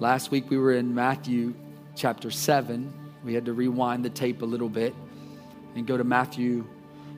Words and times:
Last 0.00 0.30
week 0.30 0.48
we 0.48 0.56
were 0.56 0.72
in 0.72 0.94
Matthew 0.94 1.52
chapter 1.94 2.30
7. 2.30 2.90
We 3.22 3.34
had 3.34 3.44
to 3.44 3.52
rewind 3.52 4.02
the 4.02 4.08
tape 4.08 4.40
a 4.40 4.46
little 4.46 4.70
bit 4.70 4.94
and 5.74 5.86
go 5.86 5.98
to 5.98 6.04
Matthew 6.04 6.64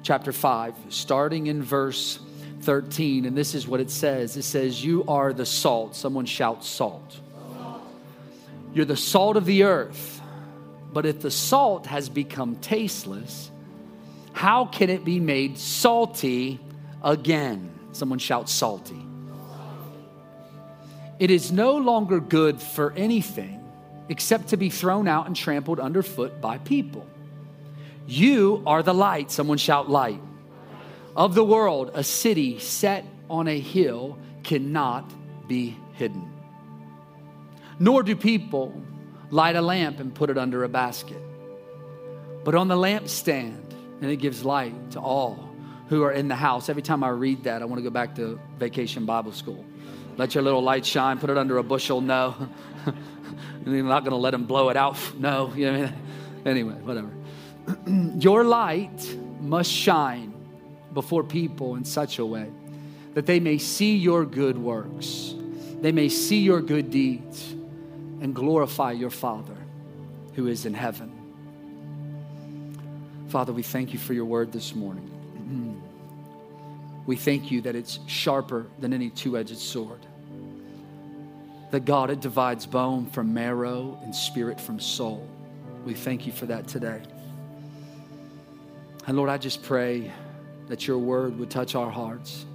chapter 0.02 0.32
5, 0.32 0.74
starting 0.88 1.46
in 1.46 1.62
verse 1.62 2.18
13. 2.62 3.24
And 3.24 3.38
this 3.38 3.54
is 3.54 3.68
what 3.68 3.78
it 3.78 3.88
says 3.88 4.36
it 4.36 4.42
says, 4.42 4.84
You 4.84 5.04
are 5.06 5.32
the 5.32 5.46
salt. 5.46 5.94
Someone 5.94 6.26
shout, 6.26 6.64
salt. 6.64 7.20
You're 8.74 8.84
the 8.84 8.96
salt 8.96 9.36
of 9.36 9.46
the 9.46 9.62
earth. 9.62 10.20
But 10.92 11.06
if 11.06 11.20
the 11.20 11.30
salt 11.30 11.86
has 11.86 12.08
become 12.08 12.56
tasteless, 12.56 13.52
how 14.32 14.64
can 14.64 14.90
it 14.90 15.04
be 15.04 15.20
made 15.20 15.56
salty 15.56 16.58
again? 17.00 17.70
Someone 17.92 18.18
shout, 18.18 18.48
salty. 18.48 19.06
It 21.22 21.30
is 21.30 21.52
no 21.52 21.76
longer 21.76 22.18
good 22.18 22.60
for 22.60 22.92
anything 22.94 23.62
except 24.08 24.48
to 24.48 24.56
be 24.56 24.70
thrown 24.70 25.06
out 25.06 25.28
and 25.28 25.36
trampled 25.36 25.78
underfoot 25.78 26.40
by 26.40 26.58
people. 26.58 27.06
You 28.08 28.60
are 28.66 28.82
the 28.82 28.92
light. 28.92 29.30
Someone 29.30 29.56
shout, 29.56 29.88
light. 29.88 30.20
Of 31.14 31.36
the 31.36 31.44
world, 31.44 31.92
a 31.94 32.02
city 32.02 32.58
set 32.58 33.04
on 33.30 33.46
a 33.46 33.56
hill 33.56 34.18
cannot 34.42 35.12
be 35.46 35.76
hidden. 35.92 36.28
Nor 37.78 38.02
do 38.02 38.16
people 38.16 38.82
light 39.30 39.54
a 39.54 39.62
lamp 39.62 40.00
and 40.00 40.12
put 40.12 40.28
it 40.28 40.36
under 40.36 40.64
a 40.64 40.68
basket, 40.68 41.22
but 42.42 42.56
on 42.56 42.66
the 42.66 42.74
lampstand, 42.74 43.62
and 44.00 44.10
it 44.10 44.16
gives 44.16 44.44
light 44.44 44.90
to 44.90 44.98
all 44.98 45.48
who 45.86 46.02
are 46.02 46.10
in 46.10 46.26
the 46.26 46.34
house. 46.34 46.68
Every 46.68 46.82
time 46.82 47.04
I 47.04 47.10
read 47.10 47.44
that, 47.44 47.62
I 47.62 47.64
want 47.64 47.78
to 47.78 47.84
go 47.84 47.90
back 47.90 48.16
to 48.16 48.40
vacation 48.58 49.06
Bible 49.06 49.30
school. 49.30 49.64
Let 50.16 50.34
your 50.34 50.42
little 50.42 50.62
light 50.62 50.84
shine, 50.84 51.18
put 51.18 51.30
it 51.30 51.38
under 51.38 51.58
a 51.58 51.62
bushel. 51.62 52.00
No. 52.00 52.34
You're 53.66 53.82
not 53.82 54.04
going 54.04 54.12
to 54.12 54.16
let 54.16 54.32
them 54.32 54.44
blow 54.44 54.68
it 54.68 54.76
out. 54.76 54.98
No. 55.18 55.52
You 55.54 55.66
know 55.66 55.78
I 55.78 55.80
mean? 55.82 55.94
Anyway, 56.44 56.74
whatever. 56.74 57.10
your 58.18 58.42
light 58.42 59.16
must 59.40 59.70
shine 59.70 60.34
before 60.92 61.22
people 61.22 61.76
in 61.76 61.84
such 61.84 62.18
a 62.18 62.26
way 62.26 62.50
that 63.14 63.26
they 63.26 63.38
may 63.38 63.58
see 63.58 63.96
your 63.96 64.24
good 64.24 64.58
works, 64.58 65.34
they 65.80 65.92
may 65.92 66.08
see 66.08 66.40
your 66.40 66.60
good 66.60 66.90
deeds, 66.90 67.52
and 68.20 68.34
glorify 68.34 68.90
your 68.92 69.10
Father 69.10 69.56
who 70.34 70.46
is 70.48 70.66
in 70.66 70.74
heaven. 70.74 71.12
Father, 73.28 73.52
we 73.52 73.62
thank 73.62 73.92
you 73.92 73.98
for 73.98 74.14
your 74.14 74.24
word 74.24 74.52
this 74.52 74.74
morning. 74.74 75.78
We 77.06 77.16
thank 77.16 77.50
you 77.50 77.60
that 77.62 77.74
it's 77.74 77.98
sharper 78.06 78.66
than 78.78 78.92
any 78.92 79.10
two 79.10 79.36
edged 79.36 79.58
sword. 79.58 80.00
That 81.70 81.84
God, 81.84 82.10
it 82.10 82.20
divides 82.20 82.66
bone 82.66 83.06
from 83.06 83.34
marrow 83.34 83.98
and 84.02 84.14
spirit 84.14 84.60
from 84.60 84.78
soul. 84.78 85.26
We 85.84 85.94
thank 85.94 86.26
you 86.26 86.32
for 86.32 86.46
that 86.46 86.68
today. 86.68 87.02
And 89.06 89.16
Lord, 89.16 89.30
I 89.30 89.38
just 89.38 89.62
pray 89.62 90.12
that 90.68 90.86
your 90.86 90.98
word 90.98 91.38
would 91.38 91.50
touch 91.50 91.74
our 91.74 91.90
hearts. 91.90 92.46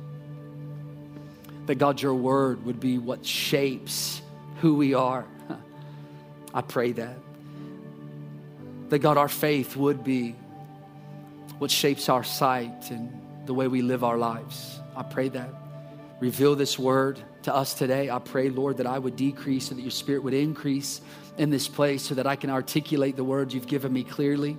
That 1.66 1.76
God, 1.76 2.02
your 2.02 2.16
word 2.16 2.66
would 2.66 2.80
be 2.80 2.98
what 2.98 3.26
shapes 3.26 4.22
who 4.62 4.76
we 4.76 4.94
are. 4.94 5.26
I 6.54 6.62
pray 6.62 6.94
that. 6.94 7.18
That 8.90 9.00
God, 9.00 9.18
our 9.18 9.28
faith 9.28 9.76
would 9.76 10.06
be 10.06 10.36
what 11.58 11.70
shapes 11.70 12.08
our 12.08 12.24
sight 12.24 12.92
and 12.92 13.27
the 13.48 13.54
way 13.54 13.68
we 13.68 13.82
live 13.82 14.04
our 14.04 14.18
lives. 14.18 14.80
I 14.96 15.04
pray 15.04 15.30
that. 15.30 15.50
Reveal 16.20 16.56
this 16.56 16.78
word 16.78 17.20
to 17.44 17.56
us 17.56 17.74
today. 17.74 18.10
I 18.10 18.20
pray, 18.20 18.50
Lord, 18.50 18.78
that 18.78 18.88
I 18.88 19.00
would 19.00 19.16
decrease 19.16 19.70
so 19.70 19.76
that 19.76 19.82
your 19.82 19.92
spirit 19.92 20.24
would 20.24 20.34
increase 20.34 21.02
in 21.38 21.50
this 21.50 21.68
place 21.68 22.04
so 22.04 22.16
that 22.16 22.28
I 22.28 22.36
can 22.36 22.50
articulate 22.50 23.16
the 23.16 23.24
words 23.24 23.54
you've 23.54 23.68
given 23.68 23.94
me 23.94 24.04
clearly 24.04 24.58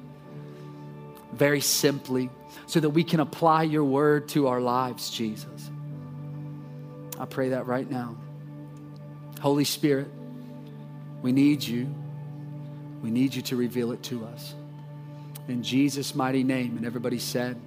very 1.33 1.61
simply 1.61 2.31
so 2.67 2.81
that 2.81 2.91
we 2.91 3.05
can 3.05 3.21
apply 3.21 3.63
your 3.63 3.85
word 3.85 4.29
to 4.31 4.49
our 4.49 4.61
lives, 4.61 5.11
Jesus. 5.11 5.71
I 7.19 7.27
pray 7.27 7.51
that 7.51 7.67
right 7.67 7.89
now. 7.89 8.17
Holy 9.41 9.65
Spirit, 9.65 10.09
we 11.23 11.33
need 11.33 11.63
you. 11.63 11.93
We 13.03 13.11
need 13.11 13.35
you 13.35 13.43
to 13.43 13.57
reveal 13.57 13.93
it 13.93 14.03
to 14.05 14.25
us. 14.27 14.55
In 15.47 15.63
Jesus' 15.63 16.15
mighty 16.15 16.43
name. 16.43 16.77
And 16.77 16.85
everybody 16.85 17.19
said, 17.19 17.61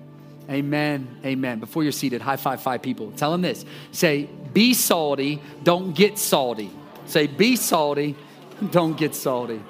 Amen. 0.50 1.08
Amen. 1.24 1.60
Before 1.60 1.84
you're 1.84 1.92
seated, 1.92 2.22
high 2.22 2.36
five 2.36 2.62
five 2.62 2.82
people. 2.82 3.12
Tell 3.12 3.32
them 3.32 3.42
this. 3.42 3.66
Say, 3.92 4.28
be 4.54 4.74
salty, 4.74 5.42
don't 5.64 5.94
get 5.94 6.18
salty. 6.18 6.72
Say, 7.06 7.28
be 7.28 7.56
salty, 7.56 8.16
don't 8.72 8.98
get 8.98 9.16
salty. 9.16 9.62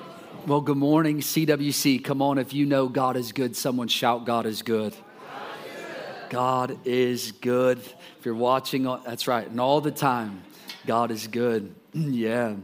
Well, 0.48 0.62
good 0.62 0.78
morning, 0.78 1.20
CWC. 1.20 2.04
Come 2.04 2.22
on, 2.22 2.40
if 2.40 2.52
you 2.54 2.66
know 2.66 2.88
God 2.88 3.16
is 3.16 3.32
good, 3.32 3.56
someone 3.56 3.88
shout, 3.88 4.26
God 4.26 4.46
is 4.48 4.64
good. 4.64 4.96
God 6.30 6.80
is 6.86 7.34
good. 7.34 7.78
If 7.78 8.26
you're 8.26 8.34
watching, 8.34 8.88
uh, 8.88 8.98
that's 9.06 9.28
right. 9.28 9.48
And 9.48 9.59
all 9.59 9.82
the 9.82 9.92
time, 9.92 10.42
God 10.88 11.12
is 11.12 11.28
good. 11.28 11.76
yeah. 11.94 12.56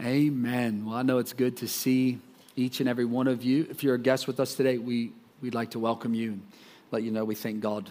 Amen. 0.00 0.86
Well, 0.86 0.96
I 0.96 1.02
know 1.02 1.18
it's 1.18 1.34
good 1.34 1.58
to 1.58 1.68
see 1.68 2.18
each 2.56 2.80
and 2.80 2.88
every 2.88 3.04
one 3.04 3.28
of 3.28 3.44
you. 3.44 3.66
If 3.70 3.84
you're 3.84 3.94
a 3.94 3.98
guest 3.98 4.26
with 4.26 4.40
us 4.40 4.54
today, 4.54 4.78
we, 4.78 5.12
we'd 5.42 5.54
like 5.54 5.72
to 5.72 5.78
welcome 5.78 6.14
you 6.14 6.40
let 6.90 7.02
you 7.02 7.10
know 7.10 7.24
we 7.24 7.34
thank 7.34 7.60
God 7.60 7.90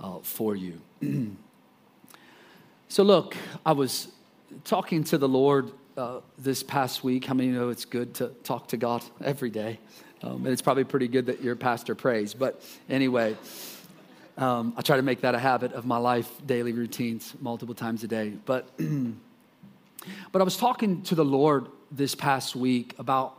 uh, 0.00 0.18
for 0.22 0.54
you. 0.54 0.80
so, 2.88 3.02
look, 3.02 3.36
I 3.64 3.72
was 3.72 4.08
talking 4.64 5.04
to 5.04 5.18
the 5.18 5.28
Lord 5.28 5.72
uh, 5.96 6.20
this 6.38 6.62
past 6.62 7.02
week. 7.02 7.24
How 7.24 7.34
many 7.34 7.48
know 7.48 7.70
it's 7.70 7.84
good 7.84 8.14
to 8.14 8.28
talk 8.44 8.68
to 8.68 8.76
God 8.76 9.02
every 9.24 9.50
day? 9.50 9.78
Um, 10.22 10.44
and 10.44 10.48
it's 10.48 10.62
probably 10.62 10.84
pretty 10.84 11.08
good 11.08 11.26
that 11.26 11.42
your 11.42 11.56
pastor 11.56 11.94
prays. 11.94 12.34
But 12.34 12.62
anyway, 12.88 13.36
um, 14.36 14.74
I 14.76 14.82
try 14.82 14.96
to 14.96 15.02
make 15.02 15.22
that 15.22 15.34
a 15.34 15.38
habit 15.38 15.72
of 15.72 15.86
my 15.86 15.98
life, 15.98 16.30
daily 16.46 16.72
routines, 16.72 17.34
multiple 17.40 17.74
times 17.74 18.04
a 18.04 18.08
day. 18.08 18.34
But, 18.44 18.68
but 20.32 20.40
I 20.40 20.44
was 20.44 20.56
talking 20.56 21.02
to 21.02 21.14
the 21.14 21.24
Lord 21.24 21.66
this 21.90 22.14
past 22.14 22.56
week 22.56 22.94
about 22.98 23.38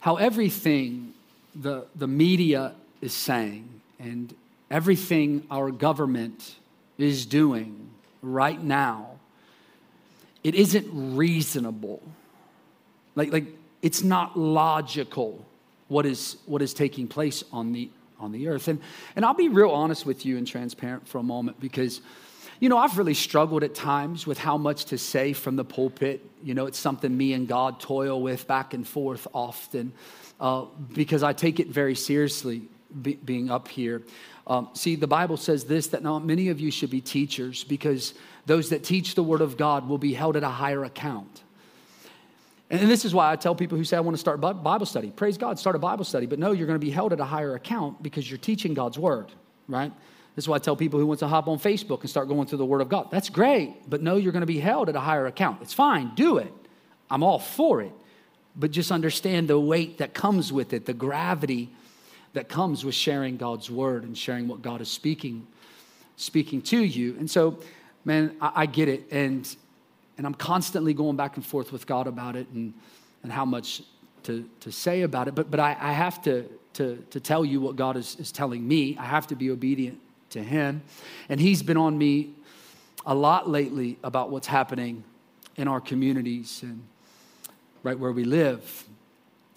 how 0.00 0.16
everything 0.16 1.14
the, 1.54 1.86
the 1.96 2.06
media 2.06 2.74
is 3.00 3.14
saying 3.14 3.68
and 4.04 4.34
everything 4.70 5.44
our 5.50 5.70
government 5.70 6.56
is 6.98 7.26
doing 7.26 7.90
right 8.22 8.62
now 8.62 9.14
it 10.44 10.54
isn't 10.54 11.16
reasonable. 11.16 12.02
Like, 13.16 13.32
like 13.32 13.46
it's 13.82 14.02
not 14.02 14.38
logical 14.38 15.44
what 15.88 16.06
is 16.06 16.36
what 16.46 16.62
is 16.62 16.72
taking 16.72 17.08
place 17.08 17.42
on 17.52 17.72
the 17.72 17.90
on 18.20 18.30
the 18.30 18.48
earth. 18.48 18.68
And 18.68 18.80
and 19.16 19.24
I'll 19.24 19.34
be 19.34 19.48
real 19.48 19.70
honest 19.70 20.06
with 20.06 20.24
you 20.24 20.36
and 20.36 20.46
transparent 20.46 21.08
for 21.08 21.18
a 21.18 21.22
moment 21.22 21.58
because 21.58 22.00
you 22.60 22.68
know, 22.68 22.78
I've 22.78 22.96
really 22.96 23.14
struggled 23.14 23.64
at 23.64 23.74
times 23.74 24.28
with 24.28 24.38
how 24.38 24.56
much 24.56 24.86
to 24.86 24.98
say 24.98 25.32
from 25.32 25.56
the 25.56 25.64
pulpit. 25.64 26.24
You 26.42 26.54
know, 26.54 26.66
it's 26.66 26.78
something 26.78 27.14
me 27.14 27.32
and 27.32 27.48
God 27.48 27.80
toil 27.80 28.22
with 28.22 28.46
back 28.46 28.74
and 28.74 28.86
forth 28.86 29.26
often 29.34 29.92
uh, 30.40 30.66
because 30.92 31.22
I 31.22 31.32
take 31.32 31.58
it 31.58 31.68
very 31.68 31.96
seriously 31.96 32.62
be, 33.02 33.14
being 33.14 33.50
up 33.50 33.68
here. 33.68 34.02
Um, 34.46 34.68
see, 34.74 34.96
the 34.96 35.06
Bible 35.06 35.36
says 35.36 35.64
this 35.64 35.88
that 35.88 36.02
not 36.02 36.24
many 36.24 36.48
of 36.48 36.60
you 36.60 36.70
should 36.70 36.90
be 36.90 37.00
teachers 37.00 37.64
because 37.64 38.14
those 38.46 38.70
that 38.70 38.84
teach 38.84 39.14
the 39.14 39.22
word 39.22 39.40
of 39.40 39.56
God 39.56 39.88
will 39.88 39.98
be 39.98 40.14
held 40.14 40.36
at 40.36 40.42
a 40.42 40.48
higher 40.48 40.84
account. 40.84 41.42
And 42.70 42.90
this 42.90 43.04
is 43.04 43.14
why 43.14 43.30
I 43.30 43.36
tell 43.36 43.54
people 43.54 43.78
who 43.78 43.84
say, 43.84 43.96
I 43.96 44.00
want 44.00 44.16
to 44.16 44.20
start 44.20 44.40
Bible 44.40 44.86
study. 44.86 45.10
Praise 45.10 45.38
God, 45.38 45.58
start 45.58 45.76
a 45.76 45.78
Bible 45.78 46.04
study. 46.04 46.26
But 46.26 46.38
no, 46.38 46.52
you're 46.52 46.66
going 46.66 46.80
to 46.80 46.84
be 46.84 46.90
held 46.90 47.12
at 47.12 47.20
a 47.20 47.24
higher 47.24 47.54
account 47.54 48.02
because 48.02 48.28
you're 48.28 48.38
teaching 48.38 48.74
God's 48.74 48.98
word, 48.98 49.30
right? 49.68 49.92
This 50.34 50.44
is 50.44 50.48
why 50.48 50.56
I 50.56 50.58
tell 50.58 50.74
people 50.74 50.98
who 50.98 51.06
want 51.06 51.20
to 51.20 51.28
hop 51.28 51.46
on 51.46 51.58
Facebook 51.58 52.00
and 52.00 52.10
start 52.10 52.26
going 52.26 52.48
through 52.48 52.58
the 52.58 52.64
word 52.64 52.80
of 52.80 52.88
God. 52.88 53.10
That's 53.10 53.28
great, 53.28 53.88
but 53.88 54.02
no, 54.02 54.16
you're 54.16 54.32
going 54.32 54.40
to 54.40 54.46
be 54.46 54.58
held 54.58 54.88
at 54.88 54.96
a 54.96 55.00
higher 55.00 55.26
account. 55.26 55.62
It's 55.62 55.72
fine, 55.72 56.12
do 56.14 56.38
it. 56.38 56.52
I'm 57.10 57.22
all 57.22 57.38
for 57.38 57.82
it. 57.82 57.92
But 58.56 58.70
just 58.70 58.90
understand 58.90 59.48
the 59.48 59.60
weight 59.60 59.98
that 59.98 60.14
comes 60.14 60.52
with 60.52 60.72
it, 60.72 60.86
the 60.86 60.94
gravity 60.94 61.70
that 62.34 62.48
comes 62.48 62.84
with 62.84 62.94
sharing 62.94 63.36
God's 63.36 63.70
word 63.70 64.04
and 64.04 64.16
sharing 64.16 64.46
what 64.46 64.62
God 64.62 64.80
is 64.80 64.90
speaking, 64.90 65.46
speaking 66.16 66.60
to 66.62 66.84
you. 66.84 67.16
And 67.18 67.30
so 67.30 67.58
man, 68.04 68.36
I, 68.40 68.52
I 68.54 68.66
get 68.66 68.88
it. 68.88 69.06
And, 69.10 69.54
and 70.16 70.26
I'm 70.26 70.34
constantly 70.34 70.94
going 70.94 71.16
back 71.16 71.36
and 71.36 71.44
forth 71.44 71.72
with 71.72 71.86
God 71.86 72.06
about 72.06 72.36
it 72.36 72.48
and, 72.50 72.74
and 73.22 73.32
how 73.32 73.44
much 73.44 73.82
to, 74.24 74.48
to 74.60 74.72
say 74.72 75.02
about 75.02 75.28
it. 75.28 75.34
But, 75.34 75.50
but 75.50 75.60
I, 75.60 75.76
I 75.80 75.92
have 75.92 76.22
to, 76.22 76.48
to, 76.74 77.04
to 77.10 77.20
tell 77.20 77.44
you 77.44 77.60
what 77.60 77.76
God 77.76 77.96
is, 77.96 78.16
is 78.16 78.32
telling 78.32 78.66
me. 78.66 78.96
I 78.98 79.04
have 79.04 79.26
to 79.28 79.36
be 79.36 79.50
obedient 79.50 79.98
to 80.30 80.42
Him. 80.42 80.82
And 81.28 81.40
He's 81.40 81.62
been 81.62 81.76
on 81.76 81.96
me 81.96 82.34
a 83.06 83.14
lot 83.14 83.48
lately 83.48 83.98
about 84.02 84.30
what's 84.30 84.46
happening 84.46 85.04
in 85.56 85.68
our 85.68 85.80
communities 85.80 86.60
and 86.62 86.82
right 87.82 87.98
where 87.98 88.12
we 88.12 88.24
live. 88.24 88.84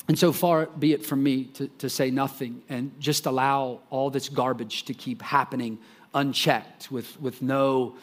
And 0.08 0.18
so 0.18 0.32
far 0.32 0.68
be 0.68 0.94
it 0.94 1.06
from 1.06 1.22
me 1.22 1.46
to, 1.46 1.68
to 1.80 1.90
say 1.90 2.12
nothing 2.12 2.62
and 2.70 2.98
just 3.00 3.26
allow 3.26 3.82
all 3.90 4.10
this 4.10 4.30
garbage 4.30 4.84
to 4.86 4.94
keep 4.94 5.22
happening 5.22 5.80
unchecked 6.14 6.92
with, 6.92 7.20
with 7.20 7.42
no 7.42 7.96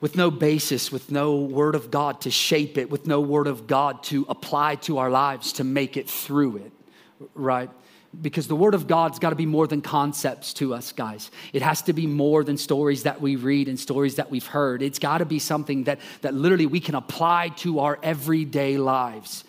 with 0.00 0.14
no 0.14 0.30
basis, 0.30 0.92
with 0.92 1.10
no 1.10 1.36
word 1.36 1.74
of 1.74 1.90
God 1.90 2.20
to 2.20 2.30
shape 2.30 2.78
it, 2.78 2.88
with 2.88 3.06
no 3.06 3.20
word 3.20 3.48
of 3.48 3.66
God 3.66 4.02
to 4.04 4.24
apply 4.28 4.76
to 4.76 4.98
our 4.98 5.10
lives 5.10 5.54
to 5.54 5.64
make 5.64 5.96
it 5.96 6.08
through 6.08 6.58
it, 6.58 6.72
right? 7.34 7.68
Because 8.22 8.46
the 8.46 8.54
word 8.54 8.74
of 8.74 8.86
God's 8.86 9.18
got 9.18 9.30
to 9.30 9.36
be 9.36 9.44
more 9.44 9.66
than 9.66 9.82
concepts 9.82 10.54
to 10.54 10.72
us, 10.72 10.92
guys. 10.92 11.30
It 11.52 11.62
has 11.62 11.82
to 11.82 11.92
be 11.92 12.06
more 12.06 12.44
than 12.44 12.56
stories 12.56 13.02
that 13.02 13.20
we 13.20 13.34
read 13.34 13.68
and 13.68 13.78
stories 13.78 14.14
that 14.16 14.30
we've 14.30 14.46
heard. 14.46 14.82
It's 14.82 15.00
got 15.00 15.18
to 15.18 15.26
be 15.26 15.40
something 15.40 15.84
that, 15.84 15.98
that 16.20 16.32
literally 16.32 16.66
we 16.66 16.78
can 16.78 16.94
apply 16.94 17.48
to 17.56 17.80
our 17.80 17.98
everyday 18.02 18.78
lives. 18.78 19.42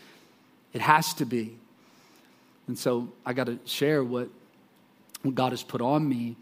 It 0.73 0.81
has 0.81 1.13
to 1.15 1.25
be. 1.25 1.57
And 2.67 2.77
so 2.77 3.09
I 3.25 3.33
got 3.33 3.45
to 3.45 3.57
share 3.65 4.03
what, 4.03 4.29
what 5.23 5.35
God 5.35 5.51
has 5.51 5.63
put 5.63 5.81
on 5.81 6.07
me. 6.07 6.35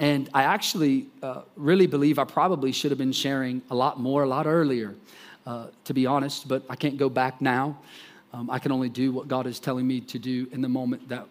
And 0.00 0.28
I 0.34 0.44
actually 0.44 1.06
uh, 1.22 1.42
really 1.56 1.86
believe 1.86 2.18
I 2.18 2.24
probably 2.24 2.72
should 2.72 2.90
have 2.90 2.98
been 2.98 3.12
sharing 3.12 3.62
a 3.70 3.74
lot 3.74 3.98
more, 3.98 4.22
a 4.22 4.26
lot 4.26 4.46
earlier, 4.46 4.94
uh, 5.46 5.66
to 5.84 5.94
be 5.94 6.06
honest, 6.06 6.46
but 6.48 6.62
I 6.68 6.76
can't 6.76 6.98
go 6.98 7.08
back 7.08 7.40
now. 7.40 7.78
Um, 8.32 8.50
I 8.50 8.58
can 8.58 8.72
only 8.72 8.88
do 8.88 9.12
what 9.12 9.28
God 9.28 9.46
is 9.46 9.58
telling 9.58 9.86
me 9.86 10.00
to 10.02 10.18
do 10.18 10.46
in 10.52 10.62
the 10.62 10.68
moment 10.68 11.08
that, 11.08 11.26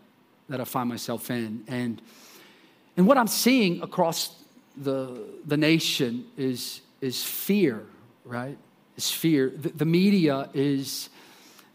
that 0.50 0.60
I 0.60 0.64
find 0.64 0.90
myself 0.90 1.30
in. 1.30 1.64
And, 1.68 2.02
and 2.98 3.06
what 3.06 3.18
I'm 3.18 3.28
seeing 3.28 3.82
across 3.82 4.34
the, 4.76 5.24
the 5.46 5.58
nation 5.58 6.26
is, 6.38 6.82
is 7.00 7.24
fear, 7.24 7.86
right? 8.26 8.58
Is 8.96 9.12
fear. 9.12 9.50
The, 9.50 9.70
the 9.70 9.86
media 9.86 10.50
is, 10.54 11.10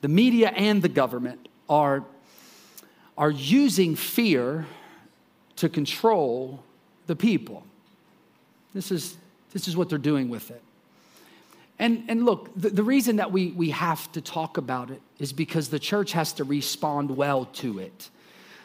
the 0.03 0.09
media 0.09 0.49
and 0.49 0.83
the 0.83 0.89
government 0.89 1.49
are, 1.69 2.05
are 3.17 3.31
using 3.31 3.97
fear 3.97 4.67
to 5.57 5.69
control 5.69 6.63
the 7.07 7.17
people. 7.17 7.65
This 8.75 8.91
is, 8.91 9.17
this 9.53 9.69
is 9.69 9.77
what 9.77 9.89
they're 9.89 9.99
doing 9.99 10.29
with 10.29 10.51
it. 10.51 10.63
And, 11.79 12.05
and 12.09 12.25
look, 12.25 12.51
the, 12.55 12.71
the 12.71 12.83
reason 12.83 13.17
that 13.17 13.33
we, 13.33 13.53
we 13.53 13.71
have 13.71 14.11
to 14.13 14.21
talk 14.21 14.57
about 14.57 14.91
it 14.91 15.01
is 15.19 15.33
because 15.33 15.69
the 15.69 15.79
church 15.79 16.13
has 16.13 16.33
to 16.35 16.45
respond 16.45 17.17
well 17.17 17.47
to 17.47 17.79
it. 17.79 18.11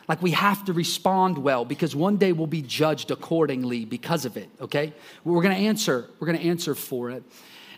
Like 0.08 0.22
we 0.22 0.32
have 0.32 0.66
to 0.66 0.74
respond 0.74 1.38
well 1.38 1.66
because 1.66 1.96
one 1.96 2.18
day 2.18 2.32
we'll 2.32 2.48
be 2.48 2.62
judged 2.62 3.12
accordingly 3.12 3.86
because 3.86 4.26
of 4.26 4.38
it, 4.38 4.50
okay? 4.62 4.94
We're 5.24 5.42
gonna 5.42 5.56
answer, 5.56 6.10
we're 6.20 6.28
gonna 6.28 6.40
answer 6.40 6.74
for 6.76 7.12
it. 7.12 7.24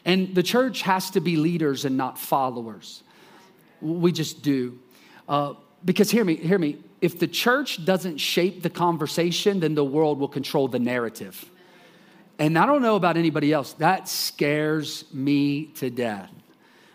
And 0.05 0.33
the 0.33 0.43
church 0.43 0.83
has 0.83 1.09
to 1.11 1.19
be 1.19 1.35
leaders 1.35 1.85
and 1.85 1.97
not 1.97 2.17
followers. 2.17 3.03
We 3.81 4.11
just 4.11 4.41
do. 4.41 4.79
Uh, 5.27 5.53
because 5.85 6.11
hear 6.11 6.25
me, 6.25 6.35
hear 6.35 6.57
me, 6.57 6.77
if 7.01 7.19
the 7.19 7.27
church 7.27 7.85
doesn't 7.85 8.17
shape 8.17 8.61
the 8.61 8.69
conversation, 8.69 9.59
then 9.59 9.75
the 9.75 9.83
world 9.83 10.19
will 10.19 10.27
control 10.27 10.67
the 10.67 10.79
narrative. 10.79 11.49
And 12.37 12.57
I 12.57 12.65
don't 12.65 12.81
know 12.81 12.95
about 12.95 13.17
anybody 13.17 13.51
else, 13.51 13.73
that 13.73 14.07
scares 14.07 15.05
me 15.13 15.65
to 15.75 15.89
death 15.89 16.31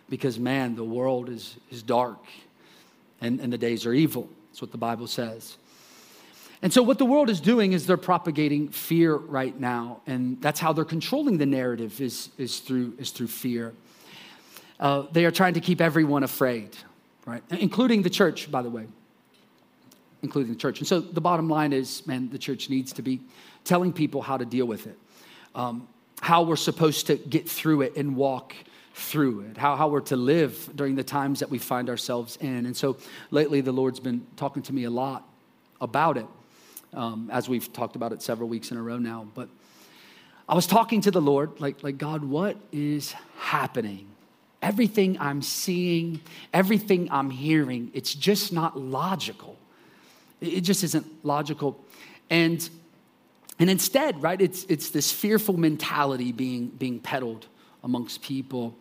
because, 0.08 0.38
man, 0.38 0.74
the 0.74 0.84
world 0.84 1.28
is, 1.28 1.56
is 1.70 1.82
dark 1.82 2.24
and, 3.20 3.40
and 3.40 3.52
the 3.52 3.58
days 3.58 3.86
are 3.86 3.92
evil. 3.92 4.28
That's 4.50 4.62
what 4.62 4.72
the 4.72 4.78
Bible 4.78 5.06
says. 5.06 5.56
And 6.62 6.72
so, 6.72 6.82
what 6.82 6.96
the 6.96 7.04
world 7.04 7.28
is 7.28 7.40
doing 7.40 7.74
is 7.74 7.86
they're 7.86 7.98
propagating 7.98 8.68
fear 8.68 9.16
right 9.16 9.58
now, 9.58 10.00
and 10.06 10.40
that's 10.40 10.58
how 10.58 10.72
they're 10.72 10.84
controlling 10.86 11.36
the 11.36 11.44
narrative 11.44 12.00
is, 12.00 12.30
is, 12.38 12.60
through, 12.60 12.94
is 12.98 13.10
through 13.10 13.26
fear. 13.26 13.74
Uh, 14.84 15.06
they 15.12 15.24
are 15.24 15.30
trying 15.30 15.54
to 15.54 15.60
keep 15.60 15.80
everyone 15.80 16.22
afraid, 16.22 16.76
right? 17.24 17.42
Including 17.50 18.02
the 18.02 18.10
church, 18.10 18.50
by 18.50 18.62
the 18.62 18.70
way 18.70 18.86
including 20.24 20.50
the 20.50 20.58
church. 20.58 20.78
And 20.80 20.88
so 20.88 21.00
the 21.00 21.20
bottom 21.20 21.48
line 21.48 21.72
is, 21.72 22.04
man, 22.06 22.30
the 22.30 22.38
church 22.38 22.70
needs 22.70 22.94
to 22.94 23.02
be 23.02 23.20
telling 23.62 23.92
people 23.92 24.22
how 24.22 24.38
to 24.38 24.44
deal 24.46 24.64
with 24.66 24.86
it, 24.86 24.98
um, 25.54 25.86
how 26.20 26.42
we're 26.42 26.56
supposed 26.56 27.06
to 27.08 27.16
get 27.16 27.48
through 27.48 27.82
it 27.82 27.94
and 27.96 28.16
walk 28.16 28.54
through 28.94 29.42
it, 29.42 29.58
how, 29.58 29.76
how 29.76 29.88
we're 29.88 30.00
to 30.00 30.16
live 30.16 30.70
during 30.74 30.94
the 30.94 31.04
times 31.04 31.40
that 31.40 31.50
we 31.50 31.58
find 31.58 31.90
ourselves 31.90 32.36
in. 32.40 32.64
And 32.64 32.74
so 32.76 32.96
lately, 33.30 33.60
the 33.60 33.72
Lord's 33.72 34.00
been 34.00 34.26
talking 34.36 34.62
to 34.62 34.72
me 34.72 34.84
a 34.84 34.90
lot 34.90 35.28
about 35.80 36.16
it, 36.16 36.26
um, 36.94 37.28
as 37.30 37.48
we've 37.48 37.70
talked 37.72 37.94
about 37.94 38.12
it 38.12 38.22
several 38.22 38.48
weeks 38.48 38.70
in 38.70 38.78
a 38.78 38.82
row 38.82 38.98
now. 38.98 39.28
But 39.34 39.50
I 40.48 40.54
was 40.54 40.66
talking 40.66 41.02
to 41.02 41.10
the 41.10 41.20
Lord, 41.20 41.60
like, 41.60 41.82
like 41.82 41.98
God, 41.98 42.24
what 42.24 42.56
is 42.72 43.12
happening? 43.36 44.13
Everything 44.64 45.18
I'm 45.20 45.42
seeing, 45.42 46.22
everything 46.54 47.10
I'm 47.10 47.28
hearing, 47.28 47.90
it's 47.92 48.14
just 48.14 48.50
not 48.50 48.80
logical. 48.80 49.58
It 50.40 50.62
just 50.62 50.82
isn't 50.84 51.06
logical. 51.22 51.78
And, 52.30 52.66
and 53.58 53.68
instead, 53.68 54.22
right, 54.22 54.40
it's, 54.40 54.64
it's 54.70 54.88
this 54.88 55.12
fearful 55.12 55.58
mentality 55.58 56.32
being, 56.32 56.68
being 56.68 56.98
peddled 56.98 57.46
amongst 57.82 58.22
people. 58.22 58.74